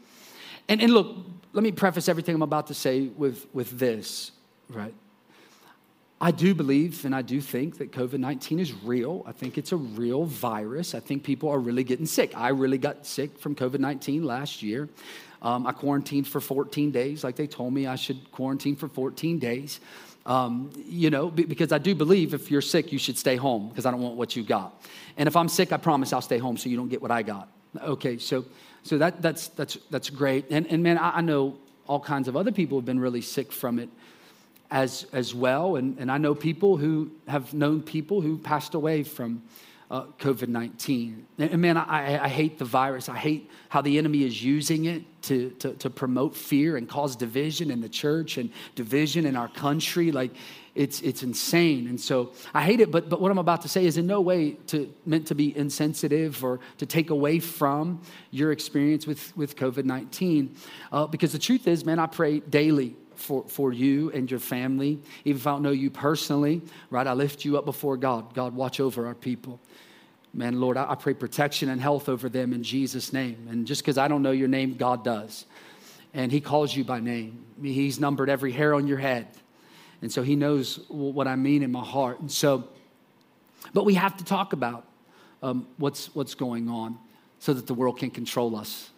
And, 0.69 0.81
and 0.81 0.93
look, 0.93 1.17
let 1.51 1.63
me 1.63 1.73
preface 1.73 2.07
everything 2.07 2.33
I'm 2.33 2.41
about 2.43 2.67
to 2.67 2.73
say 2.73 3.07
with, 3.07 3.45
with 3.53 3.77
this, 3.77 4.31
right? 4.69 4.93
I 6.23 6.31
do 6.31 6.55
believe 6.55 7.03
and 7.03 7.13
I 7.13 7.21
do 7.21 7.41
think 7.41 7.79
that 7.79 7.91
COVID 7.91 8.17
19 8.17 8.57
is 8.57 8.71
real. 8.71 9.23
I 9.25 9.33
think 9.33 9.57
it's 9.57 9.73
a 9.73 9.75
real 9.75 10.23
virus. 10.23 10.95
I 10.95 11.01
think 11.01 11.21
people 11.21 11.49
are 11.49 11.59
really 11.59 11.83
getting 11.83 12.05
sick. 12.05 12.31
I 12.33 12.47
really 12.47 12.77
got 12.77 13.05
sick 13.05 13.37
from 13.37 13.55
COVID 13.55 13.79
19 13.79 14.23
last 14.23 14.63
year. 14.63 14.87
Um, 15.41 15.67
I 15.67 15.73
quarantined 15.73 16.25
for 16.29 16.39
14 16.39 16.91
days, 16.91 17.25
like 17.25 17.35
they 17.35 17.45
told 17.45 17.73
me 17.73 17.87
I 17.87 17.97
should 17.97 18.31
quarantine 18.31 18.77
for 18.77 18.87
14 18.87 19.37
days. 19.37 19.81
Um, 20.25 20.71
you 20.85 21.09
know, 21.09 21.29
because 21.29 21.73
I 21.73 21.77
do 21.77 21.93
believe 21.93 22.33
if 22.33 22.49
you're 22.49 22.61
sick, 22.61 22.93
you 22.93 22.99
should 22.99 23.17
stay 23.17 23.35
home 23.35 23.67
because 23.67 23.85
I 23.85 23.91
don't 23.91 23.99
want 23.99 24.15
what 24.15 24.33
you 24.33 24.43
got. 24.43 24.81
And 25.17 25.27
if 25.27 25.35
I'm 25.35 25.49
sick, 25.49 25.73
I 25.73 25.77
promise 25.77 26.13
I'll 26.13 26.21
stay 26.21 26.37
home 26.37 26.55
so 26.55 26.69
you 26.69 26.77
don't 26.77 26.87
get 26.87 27.01
what 27.01 27.11
I 27.11 27.23
got. 27.23 27.49
Okay, 27.81 28.17
so 28.17 28.45
so 28.83 28.97
that 28.97 29.21
that's 29.21 29.49
that's 29.49 29.77
that's 29.89 30.09
great. 30.09 30.45
And 30.51 30.67
and 30.67 30.81
man, 30.83 30.97
I, 30.97 31.17
I 31.17 31.21
know 31.21 31.57
all 31.85 31.99
kinds 31.99 32.29
of 32.29 32.37
other 32.37 32.53
people 32.53 32.77
have 32.77 32.85
been 32.85 33.01
really 33.01 33.19
sick 33.19 33.51
from 33.51 33.77
it 33.77 33.89
as 34.73 35.05
as 35.13 35.33
well. 35.33 35.77
And 35.77 35.97
and 35.99 36.11
I 36.11 36.17
know 36.17 36.35
people 36.35 36.75
who 36.75 37.11
have 37.27 37.53
known 37.53 37.81
people 37.81 38.19
who 38.19 38.37
passed 38.37 38.73
away 38.73 39.03
from 39.03 39.43
uh, 39.93 40.05
COVID 40.17 40.47
19. 40.47 41.27
And 41.37 41.61
man, 41.61 41.77
I, 41.77 42.23
I 42.23 42.27
hate 42.27 42.57
the 42.57 42.65
virus. 42.65 43.09
I 43.09 43.15
hate 43.15 43.49
how 43.69 43.81
the 43.81 43.99
enemy 43.99 44.23
is 44.23 44.43
using 44.43 44.85
it 44.85 45.03
to, 45.23 45.51
to, 45.59 45.73
to 45.75 45.89
promote 45.91 46.35
fear 46.35 46.77
and 46.77 46.89
cause 46.89 47.15
division 47.15 47.69
in 47.69 47.79
the 47.79 47.87
church 47.87 48.37
and 48.37 48.49
division 48.73 49.27
in 49.27 49.35
our 49.35 49.47
country. 49.47 50.11
Like, 50.11 50.31
it's, 50.73 51.01
it's 51.01 51.21
insane. 51.21 51.87
And 51.87 52.01
so 52.01 52.31
I 52.55 52.63
hate 52.63 52.79
it, 52.79 52.89
but, 52.89 53.07
but 53.07 53.21
what 53.21 53.29
I'm 53.29 53.37
about 53.37 53.61
to 53.61 53.69
say 53.69 53.85
is 53.85 53.97
in 53.97 54.07
no 54.07 54.19
way 54.19 54.51
to, 54.67 54.91
meant 55.05 55.27
to 55.27 55.35
be 55.35 55.55
insensitive 55.55 56.43
or 56.43 56.59
to 56.79 56.87
take 56.87 57.11
away 57.11 57.37
from 57.37 58.01
your 58.31 58.51
experience 58.51 59.05
with, 59.05 59.37
with 59.37 59.55
COVID 59.55 59.85
19. 59.85 60.55
Uh, 60.91 61.05
because 61.05 61.31
the 61.31 61.39
truth 61.39 61.67
is, 61.67 61.85
man, 61.85 61.99
I 61.99 62.07
pray 62.07 62.39
daily 62.39 62.95
for, 63.15 63.43
for 63.47 63.71
you 63.73 64.11
and 64.11 64.29
your 64.29 64.39
family. 64.39 64.99
Even 65.25 65.39
if 65.39 65.47
I 65.47 65.51
don't 65.51 65.63
know 65.63 65.71
you 65.71 65.89
personally, 65.89 66.61
right? 66.89 67.05
I 67.05 67.13
lift 67.13 67.45
you 67.45 67.57
up 67.57 67.65
before 67.65 67.97
God. 67.97 68.33
God, 68.33 68.55
watch 68.55 68.79
over 68.79 69.07
our 69.07 69.15
people. 69.15 69.59
Man, 70.33 70.59
Lord, 70.59 70.77
I 70.77 70.95
pray 70.95 71.13
protection 71.13 71.69
and 71.69 71.79
health 71.79 72.09
over 72.09 72.27
them 72.27 72.53
in 72.53 72.63
Jesus' 72.63 73.13
name. 73.13 73.47
And 73.49 73.67
just 73.67 73.81
because 73.81 73.99
I 73.99 74.07
don't 74.07 74.23
know 74.23 74.31
your 74.31 74.47
name, 74.47 74.73
God 74.73 75.03
does. 75.03 75.45
And 76.13 76.31
He 76.31 76.41
calls 76.41 76.75
you 76.75 76.83
by 76.83 76.99
name. 76.99 77.45
He's 77.61 77.99
numbered 77.99 78.29
every 78.29 78.51
hair 78.51 78.73
on 78.73 78.87
your 78.87 78.97
head. 78.97 79.27
And 80.01 80.11
so 80.11 80.23
He 80.23 80.35
knows 80.35 80.79
what 80.87 81.27
I 81.27 81.35
mean 81.35 81.61
in 81.61 81.71
my 81.71 81.83
heart. 81.83 82.19
And 82.19 82.31
so, 82.31 82.67
but 83.73 83.85
we 83.85 83.93
have 83.93 84.17
to 84.17 84.23
talk 84.23 84.53
about 84.53 84.87
um, 85.43 85.67
what's, 85.77 86.13
what's 86.15 86.33
going 86.33 86.67
on 86.67 86.97
so 87.39 87.53
that 87.53 87.67
the 87.67 87.73
world 87.73 87.99
can 87.99 88.09
control 88.09 88.55
us, 88.55 88.89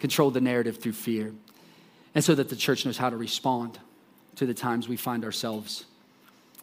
control 0.00 0.30
the 0.30 0.40
narrative 0.40 0.78
through 0.78 0.92
fear, 0.92 1.32
and 2.16 2.24
so 2.24 2.34
that 2.34 2.48
the 2.48 2.56
church 2.56 2.84
knows 2.84 2.96
how 2.96 3.10
to 3.10 3.16
respond 3.16 3.78
to 4.34 4.46
the 4.46 4.54
times 4.54 4.88
we 4.88 4.96
find 4.96 5.24
ourselves 5.24 5.84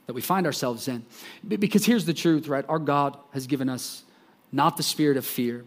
that 0.06 0.14
we 0.14 0.22
find 0.22 0.46
ourselves 0.46 0.88
in. 0.88 1.06
Because 1.48 1.86
here's 1.86 2.06
the 2.06 2.14
truth, 2.14 2.48
right? 2.48 2.66
Our 2.68 2.80
God 2.80 3.18
has 3.32 3.48
given 3.48 3.70
us 3.70 4.04
not 4.52 4.78
the 4.78 4.84
spirit 4.84 5.18
of 5.18 5.26
fear, 5.26 5.64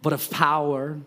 but 0.00 0.12
of 0.12 0.30
power, 0.30 0.98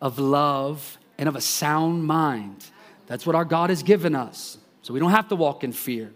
of 0.00 0.18
love, 0.18 0.98
and 1.18 1.28
of 1.28 1.36
a 1.36 1.40
sound 1.40 2.04
mind. 2.04 2.64
That's 3.06 3.26
what 3.26 3.34
our 3.34 3.44
God 3.44 3.70
has 3.70 3.82
given 3.82 4.14
us. 4.14 4.58
So 4.82 4.94
we 4.94 5.00
don't 5.00 5.10
have 5.10 5.28
to 5.28 5.36
walk 5.36 5.64
in 5.64 5.72
fear, 5.72 6.12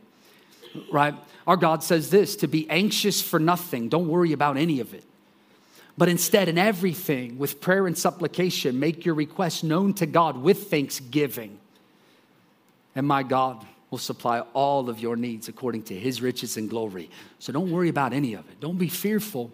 right? 0.92 1.14
Our 1.46 1.56
God 1.56 1.82
says 1.82 2.10
this 2.10 2.36
to 2.36 2.46
be 2.46 2.68
anxious 2.70 3.20
for 3.20 3.40
nothing, 3.40 3.88
don't 3.88 4.08
worry 4.08 4.32
about 4.32 4.56
any 4.56 4.80
of 4.80 4.94
it. 4.94 5.04
But 5.98 6.08
instead, 6.08 6.48
in 6.48 6.56
everything, 6.56 7.38
with 7.38 7.60
prayer 7.60 7.86
and 7.86 7.96
supplication, 7.96 8.80
make 8.80 9.04
your 9.04 9.14
requests 9.14 9.62
known 9.62 9.92
to 9.94 10.06
God 10.06 10.38
with 10.38 10.70
thanksgiving. 10.70 11.58
And 12.94 13.06
my 13.06 13.22
God 13.22 13.64
will 13.90 13.98
supply 13.98 14.40
all 14.54 14.88
of 14.88 15.00
your 15.00 15.16
needs 15.16 15.48
according 15.48 15.82
to 15.84 15.94
his 15.94 16.22
riches 16.22 16.56
and 16.56 16.70
glory. 16.70 17.10
So 17.38 17.52
don't 17.52 17.70
worry 17.70 17.90
about 17.90 18.14
any 18.14 18.32
of 18.34 18.48
it. 18.48 18.58
Don't 18.58 18.78
be 18.78 18.88
fearful 18.88 19.50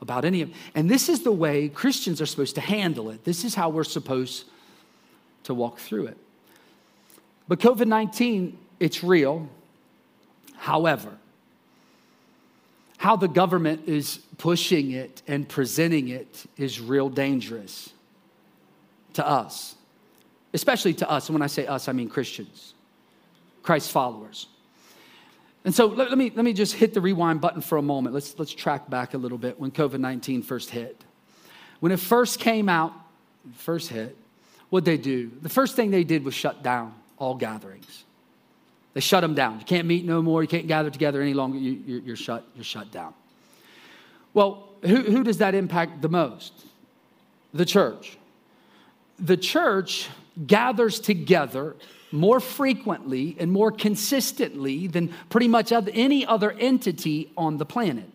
about 0.00 0.24
any 0.24 0.42
of 0.42 0.50
it. 0.50 0.56
And 0.74 0.90
this 0.90 1.08
is 1.08 1.22
the 1.22 1.32
way 1.32 1.68
Christians 1.68 2.20
are 2.20 2.26
supposed 2.26 2.56
to 2.56 2.60
handle 2.60 3.10
it. 3.10 3.24
This 3.24 3.44
is 3.44 3.54
how 3.54 3.68
we're 3.68 3.84
supposed 3.84 4.44
to 5.44 5.54
walk 5.54 5.78
through 5.78 6.06
it. 6.06 6.16
But 7.46 7.60
COVID 7.60 7.86
19, 7.86 8.58
it's 8.80 9.04
real. 9.04 9.48
However, 10.56 11.12
how 12.98 13.16
the 13.16 13.28
government 13.28 13.82
is 13.86 14.18
pushing 14.38 14.92
it 14.92 15.22
and 15.26 15.48
presenting 15.48 16.08
it 16.08 16.44
is 16.56 16.80
real 16.80 17.08
dangerous 17.08 17.90
to 19.14 19.26
us, 19.26 19.74
especially 20.54 20.94
to 20.94 21.10
us. 21.10 21.28
And 21.28 21.34
when 21.34 21.42
I 21.42 21.46
say 21.46 21.66
us, 21.66 21.88
I 21.88 21.92
mean 21.92 22.08
Christians, 22.08 22.74
Christ 23.62 23.90
followers. 23.90 24.46
And 25.64 25.74
so 25.74 25.86
let, 25.86 26.10
let, 26.10 26.18
me, 26.18 26.30
let 26.34 26.44
me 26.44 26.52
just 26.52 26.74
hit 26.74 26.94
the 26.94 27.00
rewind 27.00 27.40
button 27.40 27.60
for 27.60 27.76
a 27.76 27.82
moment. 27.82 28.14
Let's, 28.14 28.38
let's 28.38 28.52
track 28.52 28.88
back 28.88 29.14
a 29.14 29.18
little 29.18 29.38
bit 29.38 29.58
when 29.58 29.70
COVID 29.72 29.98
19 29.98 30.42
first 30.42 30.70
hit. 30.70 31.04
When 31.80 31.92
it 31.92 32.00
first 32.00 32.40
came 32.40 32.68
out, 32.68 32.92
first 33.54 33.90
hit, 33.90 34.16
what'd 34.70 34.84
they 34.84 34.96
do? 34.96 35.30
The 35.42 35.48
first 35.48 35.76
thing 35.76 35.90
they 35.90 36.04
did 36.04 36.24
was 36.24 36.34
shut 36.34 36.62
down 36.62 36.94
all 37.18 37.34
gatherings. 37.34 38.04
They 38.96 39.02
shut 39.02 39.20
them 39.20 39.34
down. 39.34 39.58
You 39.58 39.66
can't 39.66 39.86
meet 39.86 40.06
no 40.06 40.22
more. 40.22 40.40
You 40.40 40.48
can't 40.48 40.66
gather 40.66 40.88
together 40.88 41.20
any 41.20 41.34
longer. 41.34 41.58
You, 41.58 42.14
are 42.14 42.16
shut, 42.16 42.46
you're 42.54 42.64
shut 42.64 42.90
down. 42.90 43.12
Well, 44.32 44.70
who, 44.80 45.02
who 45.02 45.22
does 45.22 45.36
that 45.36 45.54
impact 45.54 46.00
the 46.00 46.08
most? 46.08 46.54
The 47.52 47.66
church. 47.66 48.16
The 49.18 49.36
church 49.36 50.08
gathers 50.46 50.98
together 50.98 51.76
more 52.10 52.40
frequently 52.40 53.36
and 53.38 53.52
more 53.52 53.70
consistently 53.70 54.86
than 54.86 55.12
pretty 55.28 55.48
much 55.48 55.72
any 55.72 56.24
other 56.24 56.52
entity 56.52 57.30
on 57.36 57.58
the 57.58 57.66
planet. 57.66 58.10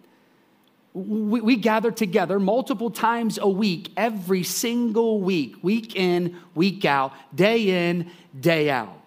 We, 0.96 1.42
we, 1.42 1.56
gather 1.58 1.92
together 1.92 2.40
multiple 2.40 2.90
times 2.90 3.38
a 3.40 3.48
week, 3.48 3.92
every 3.96 4.42
single 4.42 5.22
week, 5.22 5.58
week 5.62 5.96
in, 5.96 6.38
week 6.56 6.86
out, 6.86 7.14
day 7.36 7.90
in, 7.90 8.10
day 8.40 8.72
out. 8.72 9.01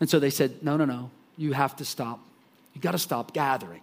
And 0.00 0.08
so 0.08 0.18
they 0.18 0.30
said, 0.30 0.62
No, 0.62 0.76
no, 0.76 0.84
no, 0.84 1.10
you 1.36 1.52
have 1.52 1.76
to 1.76 1.84
stop. 1.84 2.20
You 2.74 2.80
got 2.80 2.92
to 2.92 2.98
stop 2.98 3.32
gathering. 3.32 3.80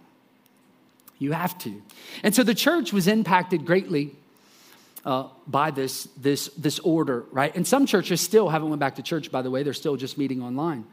You 1.18 1.32
have 1.32 1.56
to. 1.58 1.82
And 2.22 2.34
so 2.34 2.42
the 2.42 2.54
church 2.54 2.92
was 2.92 3.06
impacted 3.06 3.64
greatly 3.64 4.14
uh, 5.04 5.28
by 5.46 5.70
this, 5.70 6.04
this, 6.16 6.48
this 6.56 6.78
order, 6.80 7.24
right? 7.30 7.54
And 7.54 7.66
some 7.66 7.86
churches 7.86 8.20
still 8.20 8.48
haven't 8.48 8.68
went 8.68 8.80
back 8.80 8.96
to 8.96 9.02
church, 9.02 9.30
by 9.30 9.42
the 9.42 9.50
way. 9.50 9.62
They're 9.62 9.74
still 9.74 9.96
just 9.96 10.16
meeting 10.16 10.42
online. 10.42 10.86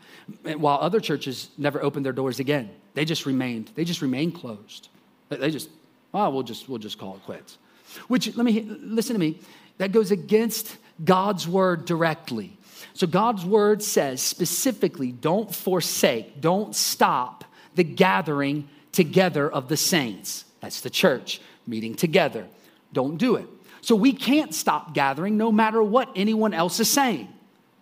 While 0.43 0.79
other 0.79 0.99
churches 0.99 1.49
never 1.57 1.81
opened 1.81 2.05
their 2.05 2.13
doors 2.13 2.39
again. 2.39 2.69
They 2.93 3.05
just 3.05 3.25
remained, 3.25 3.71
they 3.75 3.85
just 3.85 4.01
remained 4.01 4.35
closed. 4.35 4.89
They 5.29 5.49
just, 5.49 5.69
oh, 6.13 6.29
we'll 6.29 6.43
just, 6.43 6.67
we'll 6.67 6.79
just 6.79 6.97
call 6.97 7.15
it 7.15 7.23
quits. 7.23 7.57
Which, 8.07 8.35
let 8.35 8.45
me, 8.45 8.61
listen 8.61 9.13
to 9.13 9.19
me, 9.19 9.39
that 9.77 9.91
goes 9.91 10.11
against 10.11 10.77
God's 11.03 11.47
word 11.47 11.85
directly. 11.85 12.57
So 12.93 13.07
God's 13.07 13.45
word 13.45 13.83
says 13.83 14.21
specifically 14.21 15.11
don't 15.11 15.53
forsake, 15.53 16.41
don't 16.41 16.75
stop 16.75 17.45
the 17.75 17.83
gathering 17.83 18.67
together 18.91 19.49
of 19.49 19.67
the 19.67 19.77
saints. 19.77 20.45
That's 20.59 20.81
the 20.81 20.89
church 20.89 21.41
meeting 21.65 21.95
together. 21.95 22.47
Don't 22.93 23.17
do 23.17 23.35
it. 23.35 23.47
So 23.81 23.95
we 23.95 24.13
can't 24.13 24.53
stop 24.53 24.93
gathering 24.93 25.37
no 25.37 25.51
matter 25.51 25.81
what 25.81 26.09
anyone 26.15 26.53
else 26.53 26.79
is 26.79 26.89
saying 26.89 27.27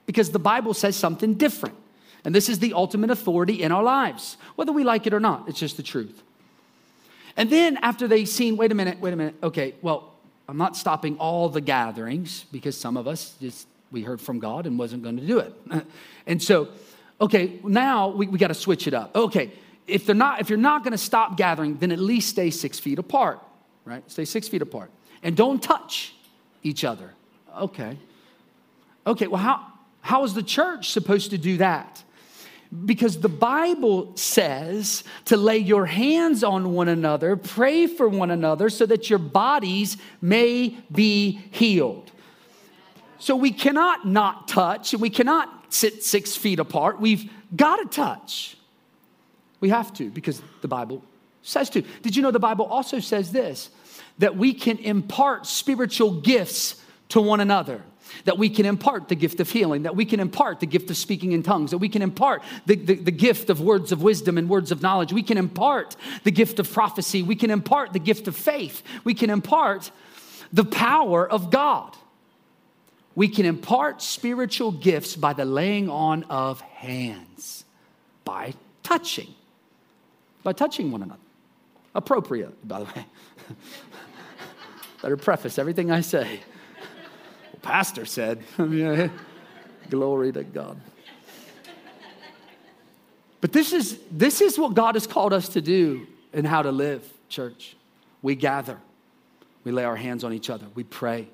because 0.06 0.32
the 0.32 0.40
Bible 0.40 0.74
says 0.74 0.96
something 0.96 1.34
different. 1.34 1.76
And 2.26 2.34
this 2.34 2.50
is 2.50 2.60
the 2.60 2.74
ultimate 2.74 3.12
authority 3.12 3.64
in 3.64 3.72
our 3.72 3.84
lives, 3.84 4.38
whether 4.56 4.72
we 4.72 4.84
like 4.84 5.08
it 5.08 5.14
or 5.14 5.20
not. 5.20 5.48
It's 5.48 5.60
just 5.60 5.78
the 5.78 5.84
truth. 5.84 6.22
And 7.38 7.50
then 7.50 7.78
after 7.78 8.08
they've 8.08 8.28
seen, 8.28 8.58
wait 8.58 8.72
a 8.72 8.76
minute, 8.76 9.00
wait 9.00 9.14
a 9.14 9.16
minute, 9.16 9.36
okay, 9.42 9.76
well, 9.82 10.14
I'm 10.48 10.58
not 10.58 10.76
stopping 10.76 11.18
all 11.18 11.48
the 11.48 11.62
gatherings 11.62 12.46
because 12.52 12.76
some 12.76 12.98
of 12.98 13.08
us 13.08 13.36
just 13.40 13.68
we 13.92 14.04
heard 14.04 14.22
from 14.22 14.40
God 14.40 14.66
and 14.66 14.78
wasn't 14.78 15.04
going 15.04 15.18
to 15.18 15.26
do 15.26 15.40
it. 15.40 15.54
And 16.28 16.44
so, 16.44 16.68
okay, 17.20 17.60
now 17.64 18.10
we, 18.10 18.28
we 18.28 18.38
got 18.38 18.50
to 18.50 18.54
switch 18.54 18.86
it 18.86 18.94
up. 18.94 19.16
Okay, 19.16 19.52
if 19.88 20.06
they're 20.06 20.14
not, 20.14 20.42
if 20.42 20.50
you're 20.50 20.60
not 20.60 20.84
going 20.84 20.92
to 20.92 20.98
stop 20.98 21.38
gathering, 21.38 21.78
then 21.78 21.92
at 21.92 21.98
least 21.98 22.30
stay 22.30 22.52
six 22.52 22.78
feet 22.78 23.00
apart, 23.00 23.40
right? 23.84 24.04
Stay 24.12 24.26
six 24.26 24.48
feet 24.48 24.62
apart. 24.62 24.92
And 25.24 25.36
don't 25.36 25.62
touch 25.62 26.14
each 26.62 26.84
other. 26.84 27.14
Okay. 27.58 27.98
Okay, 29.08 29.26
well, 29.26 29.42
how, 29.42 29.66
how 30.02 30.24
is 30.24 30.36
the 30.36 30.44
church 30.44 30.92
supposed 30.92 31.32
to 31.32 31.38
do 31.40 31.58
that? 31.58 32.04
Because 32.86 33.20
the 33.20 33.30
Bible 33.30 34.16
says 34.16 35.04
to 35.26 35.36
lay 35.36 35.58
your 35.58 35.88
hands 35.88 36.44
on 36.44 36.74
one 36.74 36.88
another, 36.88 37.36
pray 37.36 37.88
for 37.88 38.08
one 38.08 38.30
another, 38.30 38.70
so 38.70 38.86
that 38.86 39.10
your 39.10 39.18
bodies 39.18 39.98
may 40.22 40.78
be 40.92 41.42
healed. 41.50 42.12
So 43.20 43.36
we 43.36 43.52
cannot 43.52 44.08
not 44.08 44.48
touch 44.48 44.94
and 44.94 45.02
we 45.02 45.10
cannot 45.10 45.66
sit 45.74 46.04
six 46.04 46.36
feet 46.36 46.60
apart. 46.60 47.00
We've 47.00 47.30
got 47.56 47.78
to 47.78 47.86
touch. 47.86 48.58
We 49.60 49.70
have 49.70 49.94
to 49.94 50.10
because 50.10 50.42
the 50.62 50.68
Bible 50.68 51.04
says 51.42 51.70
to. 51.72 51.82
Did 51.82 52.16
you 52.16 52.22
know 52.22 52.32
the 52.32 52.40
Bible 52.40 52.66
also 52.66 53.00
says 53.00 53.32
this? 53.32 53.70
That 54.20 54.38
we 54.38 54.54
can 54.54 54.78
impart 54.78 55.46
spiritual 55.46 56.22
gifts 56.22 56.82
to 57.10 57.22
one 57.22 57.40
another. 57.40 57.84
That 58.26 58.38
we 58.38 58.50
can 58.50 58.66
impart 58.66 59.08
the 59.08 59.16
gift 59.16 59.40
of 59.40 59.50
healing, 59.50 59.84
that 59.84 59.96
we 59.96 60.04
can 60.04 60.20
impart 60.20 60.60
the 60.60 60.66
gift 60.66 60.90
of 60.90 60.98
speaking 60.98 61.34
in 61.34 61.44
tongues, 61.44 61.72
that 61.72 61.78
we 61.78 61.90
can 61.90 62.02
impart 62.02 62.42
the, 62.66 62.76
the, 62.76 62.96
the, 62.96 63.12
gift 63.12 63.52
of 63.52 63.62
words 63.62 63.92
of 63.92 64.02
wisdom 64.02 64.40
and 64.40 64.50
words 64.50 64.72
of 64.72 64.82
knowledge. 64.82 65.14
We 65.14 65.22
can 65.22 65.38
impart 65.38 65.96
the 66.24 66.32
gift 66.32 66.58
of 66.58 66.72
prophecy. 66.72 67.22
We 67.22 67.36
can 67.36 67.52
impart 67.52 67.94
the 67.94 68.00
gift 68.00 68.28
of 68.28 68.36
faith. 68.36 68.82
We 69.04 69.14
can 69.14 69.30
impart 69.30 69.92
the 70.52 70.66
power 70.66 71.30
of 71.30 71.52
God. 71.52 71.96
We 73.20 73.28
can 73.28 73.46
impart 73.46 74.02
spiritual 74.02 74.72
gifts 74.72 75.18
by 75.18 75.34
the 75.34 75.44
laying 75.44 75.90
on 75.90 76.24
of 76.30 76.62
hands, 76.62 77.66
by 78.24 78.54
touching, 78.82 79.28
by 80.42 80.54
touching 80.54 80.90
one 80.90 81.04
another. 81.04 81.20
Appropriate, 81.94 82.66
by 82.66 82.80
the 82.80 82.86
way. 82.86 83.06
Better 85.02 85.18
preface 85.18 85.60
everything 85.60 85.92
I 85.92 86.00
say. 86.00 86.40
Well, 87.52 87.60
pastor 87.62 88.06
said, 88.06 88.42
glory 89.90 90.32
to 90.32 90.46
God. 90.46 90.80
But 93.42 93.52
this 93.52 93.74
is, 93.74 94.00
this 94.10 94.40
is 94.40 94.58
what 94.58 94.76
God 94.76 94.96
has 94.96 95.06
called 95.06 95.34
us 95.34 95.50
to 95.50 95.62
do 95.62 96.08
and 96.32 96.48
how 96.48 96.62
to 96.62 96.72
live, 96.72 97.06
church. 97.28 97.76
We 98.22 98.36
gather, 98.36 98.78
we 99.66 99.74
lay 99.74 99.84
our 99.84 99.98
hands 99.98 100.24
on 100.24 100.32
each 100.32 100.50
other, 100.50 100.68
we 100.74 100.86
pray, 100.86 101.28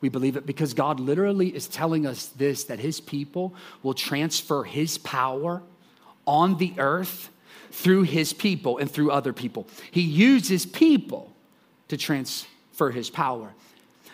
we 0.00 0.08
believe 0.08 0.36
it 0.36 0.46
because 0.46 0.74
God 0.74 0.98
literally 0.98 1.54
is 1.54 1.68
telling 1.68 2.06
us 2.06 2.26
this 2.26 2.64
that 2.64 2.78
His 2.78 3.00
people 3.00 3.54
will 3.82 3.94
transfer 3.94 4.64
His 4.64 4.98
power 4.98 5.62
on 6.26 6.58
the 6.58 6.74
earth 6.78 7.30
through 7.70 8.02
His 8.02 8.32
people 8.32 8.78
and 8.78 8.90
through 8.90 9.10
other 9.10 9.32
people. 9.32 9.66
He 9.90 10.00
uses 10.00 10.64
people 10.64 11.32
to 11.88 11.96
transfer 11.96 12.90
His 12.90 13.10
power. 13.10 13.52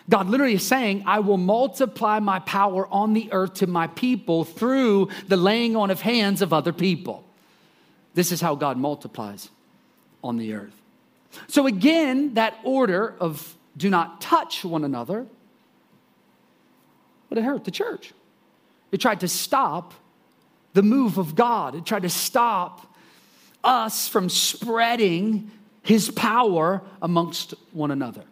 God 0.09 0.27
literally 0.29 0.53
is 0.53 0.65
saying, 0.65 1.03
I 1.05 1.19
will 1.19 1.37
multiply 1.37 2.19
my 2.19 2.39
power 2.39 2.87
on 2.87 3.13
the 3.13 3.29
earth 3.33 3.55
to 3.55 3.67
my 3.67 3.87
people 3.87 4.45
through 4.45 5.09
the 5.27 5.35
laying 5.35 5.75
on 5.75 5.91
of 5.91 5.99
hands 5.99 6.41
of 6.41 6.53
other 6.53 6.71
people. 6.71 7.25
This 8.13 8.31
is 8.31 8.39
how 8.39 8.55
God 8.55 8.77
multiplies 8.77 9.49
on 10.23 10.37
the 10.37 10.53
earth. 10.53 10.73
So, 11.47 11.67
again, 11.67 12.35
that 12.35 12.57
order 12.63 13.15
of 13.19 13.55
do 13.75 13.89
not 13.89 14.21
touch 14.21 14.63
one 14.63 14.83
another 14.83 15.27
but 17.29 17.37
it 17.37 17.43
hurt 17.43 17.63
the 17.63 17.71
church. 17.71 18.13
It 18.91 19.01
tried 19.01 19.19
to 19.21 19.27
stop 19.27 19.93
the 20.73 20.83
move 20.83 21.17
of 21.17 21.35
God, 21.35 21.75
it 21.75 21.85
tried 21.85 22.03
to 22.03 22.09
stop 22.09 22.93
us 23.63 24.07
from 24.07 24.29
spreading 24.29 25.51
his 25.81 26.11
power 26.11 26.81
amongst 27.01 27.53
one 27.71 27.91
another. 27.91 28.23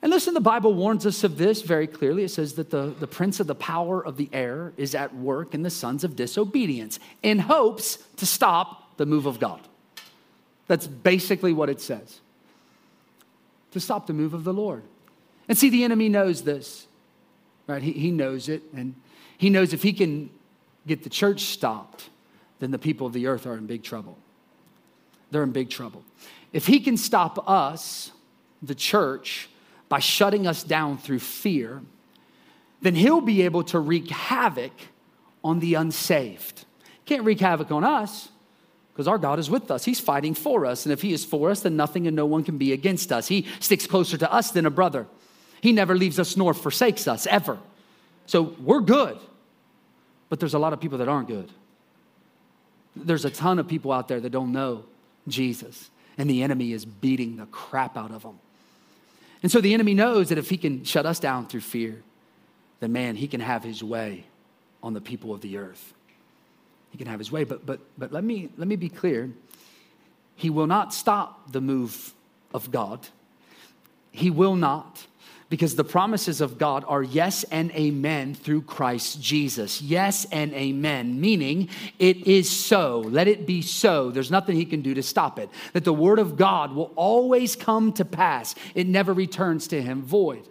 And 0.00 0.12
listen, 0.12 0.34
the 0.34 0.40
Bible 0.40 0.74
warns 0.74 1.06
us 1.06 1.24
of 1.24 1.38
this 1.38 1.62
very 1.62 1.86
clearly. 1.86 2.22
It 2.22 2.30
says 2.30 2.54
that 2.54 2.70
the, 2.70 2.94
the 3.00 3.06
prince 3.06 3.40
of 3.40 3.46
the 3.46 3.54
power 3.54 4.04
of 4.04 4.16
the 4.16 4.28
air 4.32 4.72
is 4.76 4.94
at 4.94 5.14
work 5.14 5.54
in 5.54 5.62
the 5.62 5.70
sons 5.70 6.04
of 6.04 6.14
disobedience 6.14 7.00
in 7.22 7.40
hopes 7.40 7.98
to 8.16 8.26
stop 8.26 8.96
the 8.96 9.06
move 9.06 9.26
of 9.26 9.40
God. 9.40 9.60
That's 10.68 10.86
basically 10.86 11.52
what 11.52 11.68
it 11.68 11.80
says 11.80 12.20
to 13.72 13.80
stop 13.80 14.06
the 14.06 14.12
move 14.14 14.32
of 14.34 14.44
the 14.44 14.52
Lord. 14.52 14.82
And 15.48 15.58
see, 15.58 15.68
the 15.68 15.84
enemy 15.84 16.08
knows 16.08 16.42
this 16.42 16.87
right? 17.68 17.82
He, 17.82 17.92
he 17.92 18.10
knows 18.10 18.48
it, 18.48 18.62
and 18.74 18.96
he 19.36 19.50
knows 19.50 19.72
if 19.72 19.84
he 19.84 19.92
can 19.92 20.30
get 20.88 21.04
the 21.04 21.10
church 21.10 21.42
stopped, 21.42 22.10
then 22.58 22.72
the 22.72 22.78
people 22.78 23.06
of 23.06 23.12
the 23.12 23.28
earth 23.28 23.46
are 23.46 23.54
in 23.54 23.66
big 23.66 23.84
trouble. 23.84 24.18
They're 25.30 25.44
in 25.44 25.52
big 25.52 25.70
trouble. 25.70 26.02
If 26.52 26.66
he 26.66 26.80
can 26.80 26.96
stop 26.96 27.48
us, 27.48 28.10
the 28.62 28.74
church, 28.74 29.48
by 29.88 30.00
shutting 30.00 30.46
us 30.46 30.64
down 30.64 30.98
through 30.98 31.20
fear, 31.20 31.82
then 32.82 32.96
he'll 32.96 33.20
be 33.20 33.42
able 33.42 33.62
to 33.64 33.78
wreak 33.78 34.10
havoc 34.10 34.72
on 35.44 35.60
the 35.60 35.74
unsaved. 35.74 36.64
Can't 37.04 37.24
wreak 37.24 37.40
havoc 37.40 37.70
on 37.70 37.84
us 37.84 38.28
because 38.92 39.06
our 39.06 39.18
God 39.18 39.38
is 39.38 39.48
with 39.48 39.70
us. 39.70 39.84
He's 39.84 40.00
fighting 40.00 40.34
for 40.34 40.66
us. 40.66 40.84
And 40.84 40.92
if 40.92 41.02
He 41.02 41.12
is 41.12 41.24
for 41.24 41.50
us, 41.50 41.60
then 41.60 41.76
nothing 41.76 42.06
and 42.06 42.16
no 42.16 42.26
one 42.26 42.42
can 42.42 42.58
be 42.58 42.72
against 42.72 43.12
us. 43.12 43.28
He 43.28 43.46
sticks 43.60 43.86
closer 43.86 44.16
to 44.18 44.32
us 44.32 44.50
than 44.50 44.66
a 44.66 44.70
brother. 44.70 45.06
He 45.60 45.72
never 45.72 45.94
leaves 45.94 46.18
us 46.18 46.36
nor 46.36 46.54
forsakes 46.54 47.08
us, 47.08 47.26
ever. 47.26 47.58
So 48.26 48.54
we're 48.60 48.80
good. 48.80 49.18
But 50.28 50.40
there's 50.40 50.54
a 50.54 50.58
lot 50.58 50.72
of 50.72 50.80
people 50.80 50.98
that 50.98 51.08
aren't 51.08 51.28
good. 51.28 51.50
There's 52.94 53.24
a 53.24 53.30
ton 53.30 53.58
of 53.58 53.68
people 53.68 53.92
out 53.92 54.08
there 54.08 54.20
that 54.20 54.30
don't 54.30 54.52
know 54.52 54.84
Jesus, 55.26 55.90
and 56.16 56.28
the 56.28 56.42
enemy 56.42 56.72
is 56.72 56.84
beating 56.84 57.36
the 57.36 57.46
crap 57.46 57.96
out 57.96 58.10
of 58.10 58.22
them. 58.22 58.38
And 59.42 59.52
so 59.52 59.60
the 59.60 59.72
enemy 59.72 59.94
knows 59.94 60.30
that 60.30 60.38
if 60.38 60.50
he 60.50 60.56
can 60.56 60.84
shut 60.84 61.06
us 61.06 61.20
down 61.20 61.46
through 61.46 61.60
fear, 61.60 62.02
then 62.80 62.92
man, 62.92 63.16
he 63.16 63.28
can 63.28 63.40
have 63.40 63.62
his 63.62 63.82
way 63.82 64.24
on 64.82 64.94
the 64.94 65.00
people 65.00 65.32
of 65.32 65.40
the 65.40 65.58
earth. 65.58 65.94
He 66.90 66.98
can 66.98 67.06
have 67.06 67.18
his 67.18 67.30
way. 67.30 67.44
But, 67.44 67.64
but, 67.64 67.80
but 67.96 68.12
let, 68.12 68.24
me, 68.24 68.50
let 68.56 68.66
me 68.66 68.76
be 68.76 68.88
clear 68.88 69.30
he 70.34 70.50
will 70.50 70.66
not 70.66 70.94
stop 70.94 71.52
the 71.52 71.60
move 71.60 72.14
of 72.54 72.70
God. 72.70 73.06
He 74.10 74.30
will 74.30 74.56
not 74.56 75.06
because 75.48 75.76
the 75.76 75.84
promises 75.84 76.40
of 76.40 76.58
God 76.58 76.84
are 76.86 77.02
yes 77.02 77.44
and 77.44 77.70
amen 77.72 78.34
through 78.34 78.62
Christ 78.62 79.20
Jesus. 79.22 79.80
Yes 79.80 80.26
and 80.30 80.52
amen, 80.52 81.20
meaning 81.20 81.70
it 81.98 82.26
is 82.26 82.50
so. 82.50 83.00
Let 83.00 83.28
it 83.28 83.46
be 83.46 83.62
so. 83.62 84.10
There's 84.10 84.30
nothing 84.30 84.56
he 84.56 84.66
can 84.66 84.82
do 84.82 84.94
to 84.94 85.02
stop 85.02 85.38
it. 85.38 85.48
That 85.72 85.84
the 85.84 85.92
word 85.92 86.18
of 86.18 86.36
God 86.36 86.74
will 86.74 86.92
always 86.96 87.56
come 87.56 87.92
to 87.94 88.04
pass, 88.04 88.54
it 88.74 88.86
never 88.86 89.12
returns 89.12 89.68
to 89.68 89.80
him 89.80 90.02
void. 90.02 90.46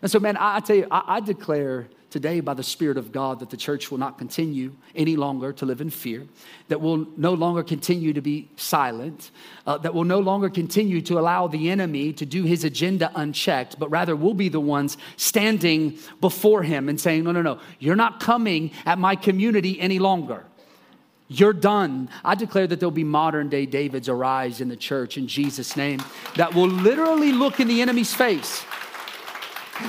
And 0.00 0.10
so, 0.10 0.20
man, 0.20 0.36
I, 0.36 0.56
I 0.56 0.60
tell 0.60 0.76
you, 0.76 0.86
I, 0.90 1.16
I 1.16 1.20
declare 1.20 1.88
today 2.14 2.38
by 2.38 2.54
the 2.54 2.62
Spirit 2.62 2.96
of 2.96 3.10
God 3.10 3.40
that 3.40 3.50
the 3.50 3.56
church 3.56 3.90
will 3.90 3.98
not 3.98 4.18
continue 4.18 4.72
any 4.94 5.16
longer 5.16 5.52
to 5.54 5.66
live 5.66 5.80
in 5.80 5.90
fear, 5.90 6.28
that 6.68 6.80
will 6.80 7.08
no 7.16 7.34
longer 7.34 7.64
continue 7.64 8.12
to 8.12 8.20
be 8.20 8.48
silent, 8.54 9.32
uh, 9.66 9.78
that 9.78 9.92
will 9.92 10.04
no 10.04 10.20
longer 10.20 10.48
continue 10.48 11.00
to 11.00 11.18
allow 11.18 11.48
the 11.48 11.68
enemy 11.70 12.12
to 12.12 12.24
do 12.24 12.44
his 12.44 12.62
agenda 12.62 13.10
unchecked, 13.16 13.80
but 13.80 13.90
rather 13.90 14.14
we'll 14.14 14.32
be 14.32 14.48
the 14.48 14.60
ones 14.60 14.96
standing 15.16 15.98
before 16.20 16.62
him 16.62 16.88
and 16.88 17.00
saying, 17.00 17.24
No, 17.24 17.32
no, 17.32 17.42
no, 17.42 17.58
you're 17.80 17.96
not 17.96 18.20
coming 18.20 18.70
at 18.86 18.96
my 18.96 19.16
community 19.16 19.80
any 19.80 19.98
longer. 19.98 20.44
You're 21.26 21.52
done. 21.52 22.10
I 22.24 22.36
declare 22.36 22.68
that 22.68 22.78
there'll 22.78 22.92
be 22.92 23.02
modern 23.02 23.48
day 23.48 23.66
Davids 23.66 24.08
arise 24.08 24.60
in 24.60 24.68
the 24.68 24.76
church 24.76 25.18
in 25.18 25.26
Jesus' 25.26 25.76
name 25.76 26.00
that 26.36 26.54
will 26.54 26.68
literally 26.68 27.32
look 27.32 27.58
in 27.58 27.66
the 27.66 27.82
enemy's 27.82 28.14
face 28.14 28.64